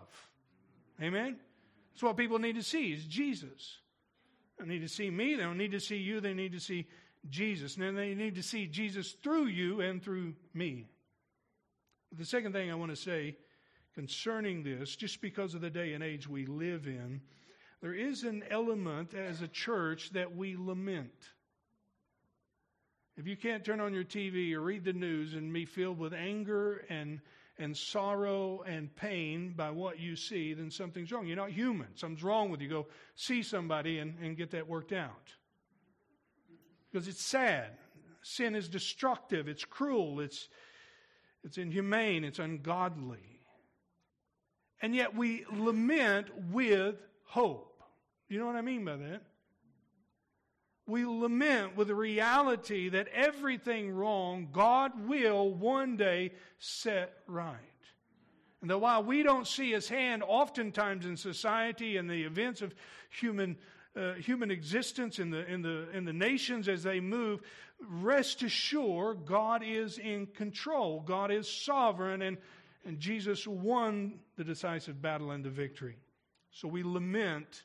Amen? 1.00 1.36
That's 1.92 2.02
what 2.02 2.16
people 2.16 2.38
need 2.38 2.54
to 2.54 2.62
see 2.62 2.92
is 2.92 3.04
Jesus. 3.04 3.78
They 4.58 4.66
need 4.66 4.80
to 4.82 4.88
see 4.88 5.10
me. 5.10 5.34
They 5.34 5.42
don't 5.42 5.58
need 5.58 5.72
to 5.72 5.80
see 5.80 5.96
you. 5.96 6.20
They 6.20 6.32
need 6.32 6.52
to 6.52 6.60
see 6.60 6.86
Jesus. 7.28 7.76
And 7.76 7.98
they 7.98 8.14
need 8.14 8.36
to 8.36 8.42
see 8.42 8.66
Jesus 8.66 9.12
through 9.22 9.46
you 9.46 9.80
and 9.80 10.02
through 10.02 10.34
me. 10.54 10.86
The 12.16 12.24
second 12.24 12.52
thing 12.52 12.70
I 12.70 12.74
want 12.74 12.90
to 12.90 12.96
say 12.96 13.36
concerning 13.94 14.62
this, 14.62 14.96
just 14.96 15.20
because 15.20 15.54
of 15.54 15.60
the 15.60 15.70
day 15.70 15.92
and 15.92 16.02
age 16.02 16.28
we 16.28 16.46
live 16.46 16.86
in, 16.86 17.20
there 17.82 17.94
is 17.94 18.22
an 18.22 18.44
element 18.50 19.12
as 19.12 19.42
a 19.42 19.48
church 19.48 20.10
that 20.12 20.36
we 20.36 20.56
lament. 20.56 21.10
If 23.16 23.26
you 23.26 23.36
can't 23.36 23.64
turn 23.64 23.80
on 23.80 23.92
your 23.92 24.04
TV 24.04 24.54
or 24.54 24.60
read 24.60 24.84
the 24.84 24.92
news 24.92 25.34
and 25.34 25.52
be 25.52 25.66
filled 25.66 25.98
with 25.98 26.14
anger 26.14 26.84
and 26.88 27.20
and 27.58 27.76
sorrow 27.76 28.62
and 28.66 28.94
pain 28.94 29.52
by 29.56 29.70
what 29.70 30.00
you 30.00 30.16
see, 30.16 30.54
then 30.54 30.70
something's 30.70 31.12
wrong. 31.12 31.26
You're 31.26 31.36
not 31.36 31.50
human. 31.50 31.88
Something's 31.94 32.22
wrong 32.22 32.50
with 32.50 32.60
you. 32.60 32.68
Go 32.68 32.86
see 33.14 33.42
somebody 33.42 33.98
and, 33.98 34.18
and 34.20 34.36
get 34.36 34.52
that 34.52 34.68
worked 34.68 34.92
out. 34.92 35.32
Because 36.90 37.08
it's 37.08 37.24
sad. 37.24 37.70
Sin 38.22 38.54
is 38.54 38.68
destructive, 38.68 39.48
it's 39.48 39.64
cruel, 39.64 40.20
it's, 40.20 40.48
it's 41.42 41.58
inhumane, 41.58 42.22
it's 42.22 42.38
ungodly. 42.38 43.40
And 44.80 44.94
yet 44.94 45.16
we 45.16 45.44
lament 45.52 46.28
with 46.52 46.96
hope. 47.24 47.82
You 48.28 48.38
know 48.38 48.46
what 48.46 48.56
I 48.56 48.62
mean 48.62 48.84
by 48.84 48.96
that? 48.96 49.22
We 50.86 51.04
lament 51.04 51.76
with 51.76 51.88
the 51.88 51.94
reality 51.94 52.88
that 52.88 53.08
everything 53.08 53.92
wrong, 53.92 54.48
God 54.52 55.08
will 55.08 55.52
one 55.52 55.96
day 55.96 56.32
set 56.58 57.12
right. 57.26 57.56
And 58.60 58.70
that 58.70 58.78
while 58.78 59.02
we 59.02 59.22
don't 59.22 59.46
see 59.46 59.72
his 59.72 59.88
hand 59.88 60.22
oftentimes 60.26 61.06
in 61.06 61.16
society 61.16 61.96
and 61.96 62.08
the 62.08 62.22
events 62.22 62.62
of 62.62 62.74
human, 63.10 63.56
uh, 63.96 64.14
human 64.14 64.50
existence 64.50 65.18
in 65.18 65.30
the, 65.30 65.46
in, 65.46 65.62
the, 65.62 65.88
in 65.92 66.04
the 66.04 66.12
nations 66.12 66.68
as 66.68 66.82
they 66.82 67.00
move, 67.00 67.40
rest 67.80 68.42
assured 68.42 69.26
God 69.26 69.62
is 69.64 69.98
in 69.98 70.26
control. 70.26 71.00
God 71.00 71.30
is 71.30 71.48
sovereign, 71.48 72.22
and, 72.22 72.38
and 72.84 72.98
Jesus 72.98 73.46
won 73.46 74.20
the 74.36 74.44
decisive 74.44 75.02
battle 75.02 75.32
and 75.32 75.44
the 75.44 75.50
victory. 75.50 75.96
So 76.52 76.68
we 76.68 76.82
lament 76.82 77.64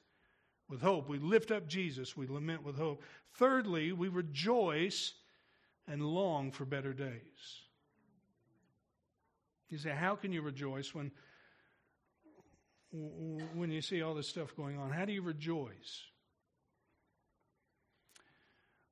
with 0.69 0.81
hope. 0.81 1.07
We 1.07 1.19
lift 1.19 1.51
up 1.51 1.67
Jesus. 1.67 2.15
We 2.17 2.27
lament 2.27 2.63
with 2.63 2.75
hope. 2.75 3.01
Thirdly, 3.33 3.91
we 3.91 4.07
rejoice 4.07 5.13
and 5.87 6.01
long 6.01 6.51
for 6.51 6.65
better 6.65 6.93
days. 6.93 7.61
You 9.69 9.77
say, 9.77 9.91
how 9.91 10.15
can 10.15 10.31
you 10.31 10.41
rejoice 10.41 10.93
when, 10.93 11.11
when 12.91 13.71
you 13.71 13.81
see 13.81 14.01
all 14.01 14.13
this 14.13 14.27
stuff 14.27 14.55
going 14.55 14.77
on? 14.77 14.91
How 14.91 15.05
do 15.05 15.13
you 15.13 15.21
rejoice? 15.21 16.03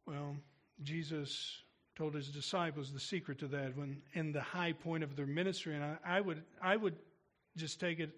Well, 0.06 0.36
Jesus 0.84 1.62
told 1.98 2.14
his 2.14 2.28
disciples 2.28 2.92
the 2.92 3.00
secret 3.00 3.40
to 3.40 3.48
that 3.48 3.76
when 3.78 4.02
in 4.14 4.34
the 4.34 4.42
high 4.42 4.74
point 4.74 5.04
of 5.04 5.16
their 5.16 5.26
ministry, 5.26 5.76
and 5.76 5.84
I, 5.84 5.98
I 6.06 6.22
would 6.22 6.44
I 6.62 6.76
would 6.76 6.96
just 7.56 7.80
take 7.80 8.00
it 8.00 8.12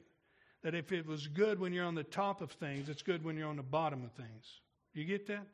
that 0.68 0.76
if 0.76 0.92
it 0.92 1.08
was 1.08 1.28
good 1.28 1.62
when 1.62 1.72
you're 1.72 1.86
on 1.86 1.96
the 1.96 2.04
top 2.04 2.42
of 2.42 2.52
things, 2.52 2.90
it's 2.90 3.02
good 3.02 3.24
when 3.24 3.38
you're 3.38 3.48
on 3.48 3.56
the 3.56 3.64
bottom 3.64 4.04
of 4.04 4.12
things. 4.12 4.60
You 4.94 5.06
get 5.06 5.28
that? 5.28 5.48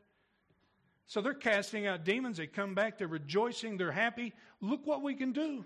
So 1.06 1.22
they're 1.22 1.36
casting 1.36 1.86
out 1.86 2.04
demons. 2.04 2.38
They 2.38 2.48
come 2.48 2.74
back, 2.74 2.98
they're 2.98 3.08
rejoicing, 3.08 3.78
they're 3.78 3.92
happy. 3.92 4.34
Look 4.60 4.88
what 4.88 5.04
we 5.04 5.14
can 5.14 5.32
do. 5.32 5.66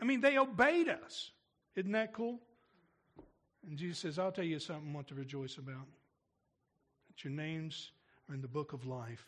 I 0.00 0.04
mean, 0.04 0.20
they 0.20 0.38
obeyed 0.38 0.88
us. 0.88 1.32
Isn't 1.74 1.90
that 1.90 2.12
cool? 2.12 2.38
And 3.66 3.76
Jesus 3.76 3.98
says, 3.98 4.16
I'll 4.16 4.30
tell 4.30 4.44
you 4.44 4.60
something 4.60 4.92
what 4.92 5.08
to 5.08 5.16
rejoice 5.16 5.58
about. 5.58 5.88
That 7.08 7.24
your 7.24 7.32
names 7.32 7.90
are 8.28 8.34
in 8.36 8.42
the 8.42 8.46
book 8.46 8.74
of 8.74 8.86
life. 8.86 9.26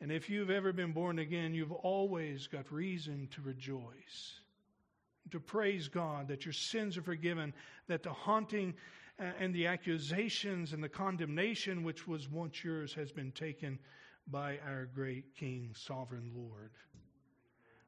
And 0.00 0.10
if 0.10 0.28
you've 0.28 0.50
ever 0.50 0.72
been 0.72 0.90
born 0.90 1.20
again, 1.20 1.54
you've 1.54 1.70
always 1.70 2.48
got 2.48 2.72
reason 2.72 3.28
to 3.36 3.42
rejoice 3.42 4.40
to 5.30 5.40
praise 5.40 5.88
God 5.88 6.28
that 6.28 6.44
your 6.44 6.52
sins 6.52 6.96
are 6.96 7.02
forgiven, 7.02 7.52
that 7.88 8.02
the 8.02 8.12
haunting 8.12 8.74
uh, 9.18 9.24
and 9.38 9.54
the 9.54 9.66
accusations 9.66 10.72
and 10.72 10.82
the 10.82 10.88
condemnation 10.88 11.82
which 11.82 12.06
was 12.08 12.28
once 12.28 12.64
yours 12.64 12.94
has 12.94 13.12
been 13.12 13.32
taken 13.32 13.78
by 14.26 14.58
our 14.66 14.86
great 14.94 15.34
King, 15.36 15.74
sovereign 15.74 16.30
Lord. 16.34 16.70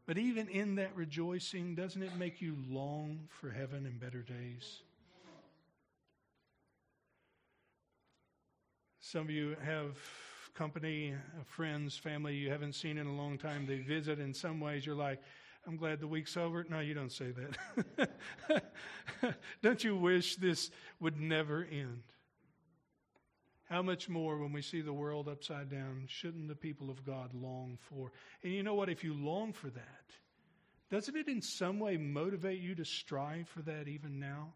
But 0.06 0.18
even 0.18 0.48
in 0.48 0.74
that 0.76 0.94
rejoicing, 0.96 1.74
doesn't 1.74 2.02
it 2.02 2.16
make 2.16 2.40
you 2.40 2.56
long 2.68 3.28
for 3.28 3.50
heaven 3.50 3.86
and 3.86 4.00
better 4.00 4.22
days? 4.22 4.80
Some 9.00 9.22
of 9.22 9.30
you 9.30 9.56
have 9.64 9.96
company, 10.54 11.14
uh, 11.14 11.44
friends, 11.44 11.96
family 11.96 12.34
you 12.34 12.50
haven't 12.50 12.74
seen 12.74 12.98
in 12.98 13.06
a 13.06 13.14
long 13.14 13.38
time. 13.38 13.66
They 13.66 13.78
visit 13.78 14.18
in 14.18 14.34
some 14.34 14.60
ways. 14.60 14.84
You're 14.84 14.94
like, 14.94 15.20
I'm 15.66 15.76
glad 15.76 16.00
the 16.00 16.08
week's 16.08 16.36
over. 16.36 16.66
No, 16.68 16.80
you 16.80 16.94
don't 16.94 17.12
say 17.12 17.32
that. 17.98 18.12
don't 19.62 19.84
you 19.84 19.96
wish 19.96 20.36
this 20.36 20.70
would 21.00 21.20
never 21.20 21.66
end? 21.70 22.02
How 23.72 23.80
much 23.80 24.08
more 24.08 24.36
when 24.36 24.52
we 24.52 24.60
see 24.60 24.80
the 24.80 24.92
world 24.92 25.28
upside 25.28 25.70
down 25.70 26.04
shouldn't 26.08 26.48
the 26.48 26.54
people 26.54 26.90
of 26.90 27.06
God 27.06 27.32
long 27.32 27.78
for? 27.80 28.12
And 28.42 28.52
you 28.52 28.62
know 28.62 28.74
what? 28.74 28.90
If 28.90 29.04
you 29.04 29.14
long 29.14 29.52
for 29.52 29.70
that, 29.70 30.04
doesn't 30.90 31.16
it 31.16 31.28
in 31.28 31.40
some 31.40 31.78
way 31.78 31.96
motivate 31.96 32.60
you 32.60 32.74
to 32.74 32.84
strive 32.84 33.48
for 33.48 33.62
that 33.62 33.88
even 33.88 34.18
now? 34.18 34.52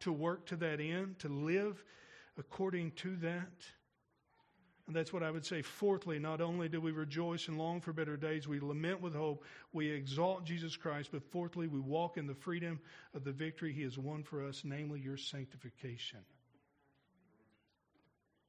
To 0.00 0.12
work 0.12 0.46
to 0.46 0.56
that 0.56 0.80
end, 0.80 1.18
to 1.18 1.28
live 1.28 1.84
according 2.38 2.92
to 2.92 3.16
that? 3.16 3.52
And 4.88 4.96
that's 4.96 5.12
what 5.12 5.22
I 5.22 5.30
would 5.30 5.44
say. 5.44 5.60
Fourthly, 5.60 6.18
not 6.18 6.40
only 6.40 6.66
do 6.66 6.80
we 6.80 6.92
rejoice 6.92 7.48
and 7.48 7.58
long 7.58 7.82
for 7.82 7.92
better 7.92 8.16
days, 8.16 8.48
we 8.48 8.58
lament 8.58 9.02
with 9.02 9.14
hope, 9.14 9.44
we 9.74 9.90
exalt 9.90 10.46
Jesus 10.46 10.76
Christ, 10.76 11.10
but 11.12 11.22
fourthly, 11.30 11.68
we 11.68 11.78
walk 11.78 12.16
in 12.16 12.26
the 12.26 12.34
freedom 12.34 12.80
of 13.14 13.22
the 13.22 13.32
victory 13.32 13.74
he 13.74 13.82
has 13.82 13.98
won 13.98 14.22
for 14.22 14.42
us, 14.42 14.62
namely 14.64 14.98
your 14.98 15.18
sanctification. 15.18 16.20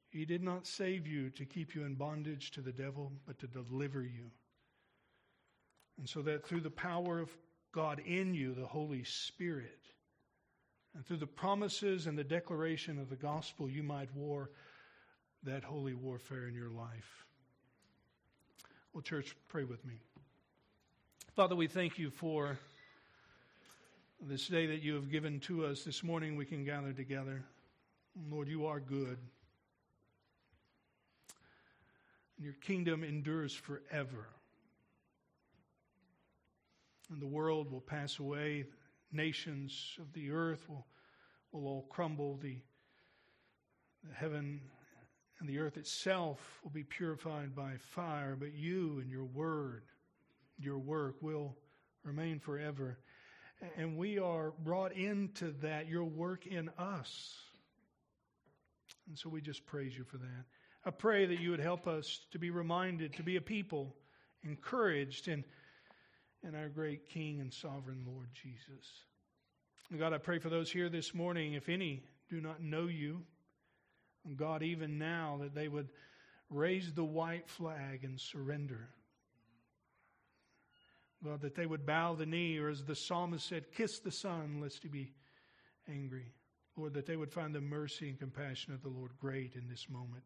He 0.08 0.24
did 0.24 0.42
not 0.42 0.66
save 0.66 1.06
you 1.06 1.28
to 1.30 1.44
keep 1.44 1.74
you 1.74 1.84
in 1.84 1.94
bondage 1.94 2.52
to 2.52 2.62
the 2.62 2.72
devil, 2.72 3.12
but 3.26 3.38
to 3.40 3.46
deliver 3.46 4.02
you. 4.02 4.30
And 5.98 6.08
so 6.08 6.22
that 6.22 6.46
through 6.46 6.62
the 6.62 6.70
power 6.70 7.18
of 7.18 7.30
God 7.72 8.00
in 8.06 8.32
you, 8.32 8.54
the 8.54 8.66
Holy 8.66 9.04
Spirit, 9.04 9.78
and 10.94 11.04
through 11.04 11.18
the 11.18 11.26
promises 11.26 12.06
and 12.06 12.16
the 12.16 12.24
declaration 12.24 12.98
of 12.98 13.10
the 13.10 13.16
gospel, 13.16 13.68
you 13.68 13.82
might 13.82 14.12
war 14.16 14.50
that 15.44 15.64
holy 15.64 15.94
warfare 15.94 16.46
in 16.46 16.54
your 16.54 16.70
life. 16.70 17.26
Well, 18.92 19.02
church, 19.02 19.36
pray 19.48 19.64
with 19.64 19.84
me. 19.84 19.94
Father, 21.34 21.56
we 21.56 21.66
thank 21.66 21.98
you 21.98 22.10
for 22.10 22.58
this 24.20 24.48
day 24.48 24.66
that 24.66 24.82
you 24.82 24.94
have 24.94 25.10
given 25.10 25.40
to 25.40 25.64
us. 25.64 25.84
This 25.84 26.02
morning 26.02 26.36
we 26.36 26.44
can 26.44 26.64
gather 26.64 26.92
together. 26.92 27.42
Lord, 28.28 28.48
you 28.48 28.66
are 28.66 28.80
good 28.80 29.18
and 32.40 32.44
your 32.46 32.54
kingdom 32.54 33.04
endures 33.04 33.52
forever. 33.54 34.28
And 37.10 37.20
the 37.20 37.26
world 37.26 37.70
will 37.70 37.82
pass 37.82 38.18
away, 38.18 38.64
nations 39.12 39.98
of 40.00 40.10
the 40.14 40.30
earth 40.30 40.66
will, 40.66 40.86
will 41.52 41.66
all 41.66 41.86
crumble, 41.90 42.38
the, 42.42 42.56
the 44.08 44.14
heaven 44.14 44.62
and 45.40 45.48
the 45.48 45.58
earth 45.58 45.78
itself 45.78 46.60
will 46.62 46.70
be 46.70 46.84
purified 46.84 47.54
by 47.56 47.72
fire, 47.78 48.36
but 48.38 48.52
you 48.52 48.98
and 49.00 49.10
your 49.10 49.24
word, 49.24 49.82
your 50.58 50.78
work 50.78 51.16
will 51.22 51.56
remain 52.04 52.38
forever. 52.38 52.98
And 53.76 53.96
we 53.96 54.18
are 54.18 54.52
brought 54.62 54.92
into 54.92 55.52
that, 55.62 55.88
your 55.88 56.04
work 56.04 56.46
in 56.46 56.70
us. 56.78 57.36
And 59.08 59.18
so 59.18 59.28
we 59.28 59.40
just 59.40 59.66
praise 59.66 59.96
you 59.96 60.04
for 60.04 60.18
that. 60.18 60.44
I 60.84 60.90
pray 60.90 61.26
that 61.26 61.40
you 61.40 61.50
would 61.50 61.60
help 61.60 61.86
us 61.86 62.20
to 62.30 62.38
be 62.38 62.50
reminded 62.50 63.14
to 63.14 63.22
be 63.22 63.36
a 63.36 63.40
people 63.40 63.94
encouraged 64.44 65.28
in, 65.28 65.44
in 66.46 66.54
our 66.54 66.68
great 66.68 67.06
King 67.08 67.40
and 67.40 67.52
sovereign 67.52 68.04
Lord 68.06 68.28
Jesus. 68.32 69.04
God, 69.98 70.12
I 70.12 70.18
pray 70.18 70.38
for 70.38 70.48
those 70.48 70.70
here 70.70 70.88
this 70.88 71.14
morning, 71.14 71.54
if 71.54 71.68
any 71.68 72.02
do 72.30 72.40
not 72.40 72.62
know 72.62 72.86
you, 72.86 73.22
God, 74.36 74.62
even 74.62 74.98
now, 74.98 75.38
that 75.42 75.54
they 75.54 75.68
would 75.68 75.88
raise 76.50 76.92
the 76.92 77.04
white 77.04 77.48
flag 77.48 78.04
and 78.04 78.20
surrender. 78.20 78.88
God, 81.24 81.42
that 81.42 81.54
they 81.54 81.66
would 81.66 81.86
bow 81.86 82.14
the 82.14 82.26
knee, 82.26 82.58
or 82.58 82.68
as 82.68 82.84
the 82.84 82.94
psalmist 82.94 83.46
said, 83.48 83.72
kiss 83.72 84.00
the 84.00 84.10
Son, 84.10 84.60
lest 84.60 84.82
he 84.82 84.88
be 84.88 85.12
angry. 85.88 86.32
Lord, 86.76 86.94
that 86.94 87.06
they 87.06 87.16
would 87.16 87.32
find 87.32 87.54
the 87.54 87.60
mercy 87.60 88.08
and 88.08 88.18
compassion 88.18 88.72
of 88.72 88.82
the 88.82 88.88
Lord 88.88 89.10
great 89.20 89.54
in 89.54 89.68
this 89.68 89.88
moment. 89.90 90.24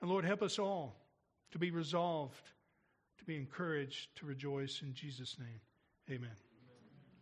And 0.00 0.10
Lord, 0.10 0.24
help 0.24 0.42
us 0.42 0.58
all 0.58 0.96
to 1.52 1.58
be 1.58 1.70
resolved, 1.70 2.50
to 3.18 3.24
be 3.24 3.36
encouraged, 3.36 4.16
to 4.16 4.26
rejoice 4.26 4.80
in 4.82 4.94
Jesus' 4.94 5.36
name. 5.38 5.60
Amen. 6.10 6.51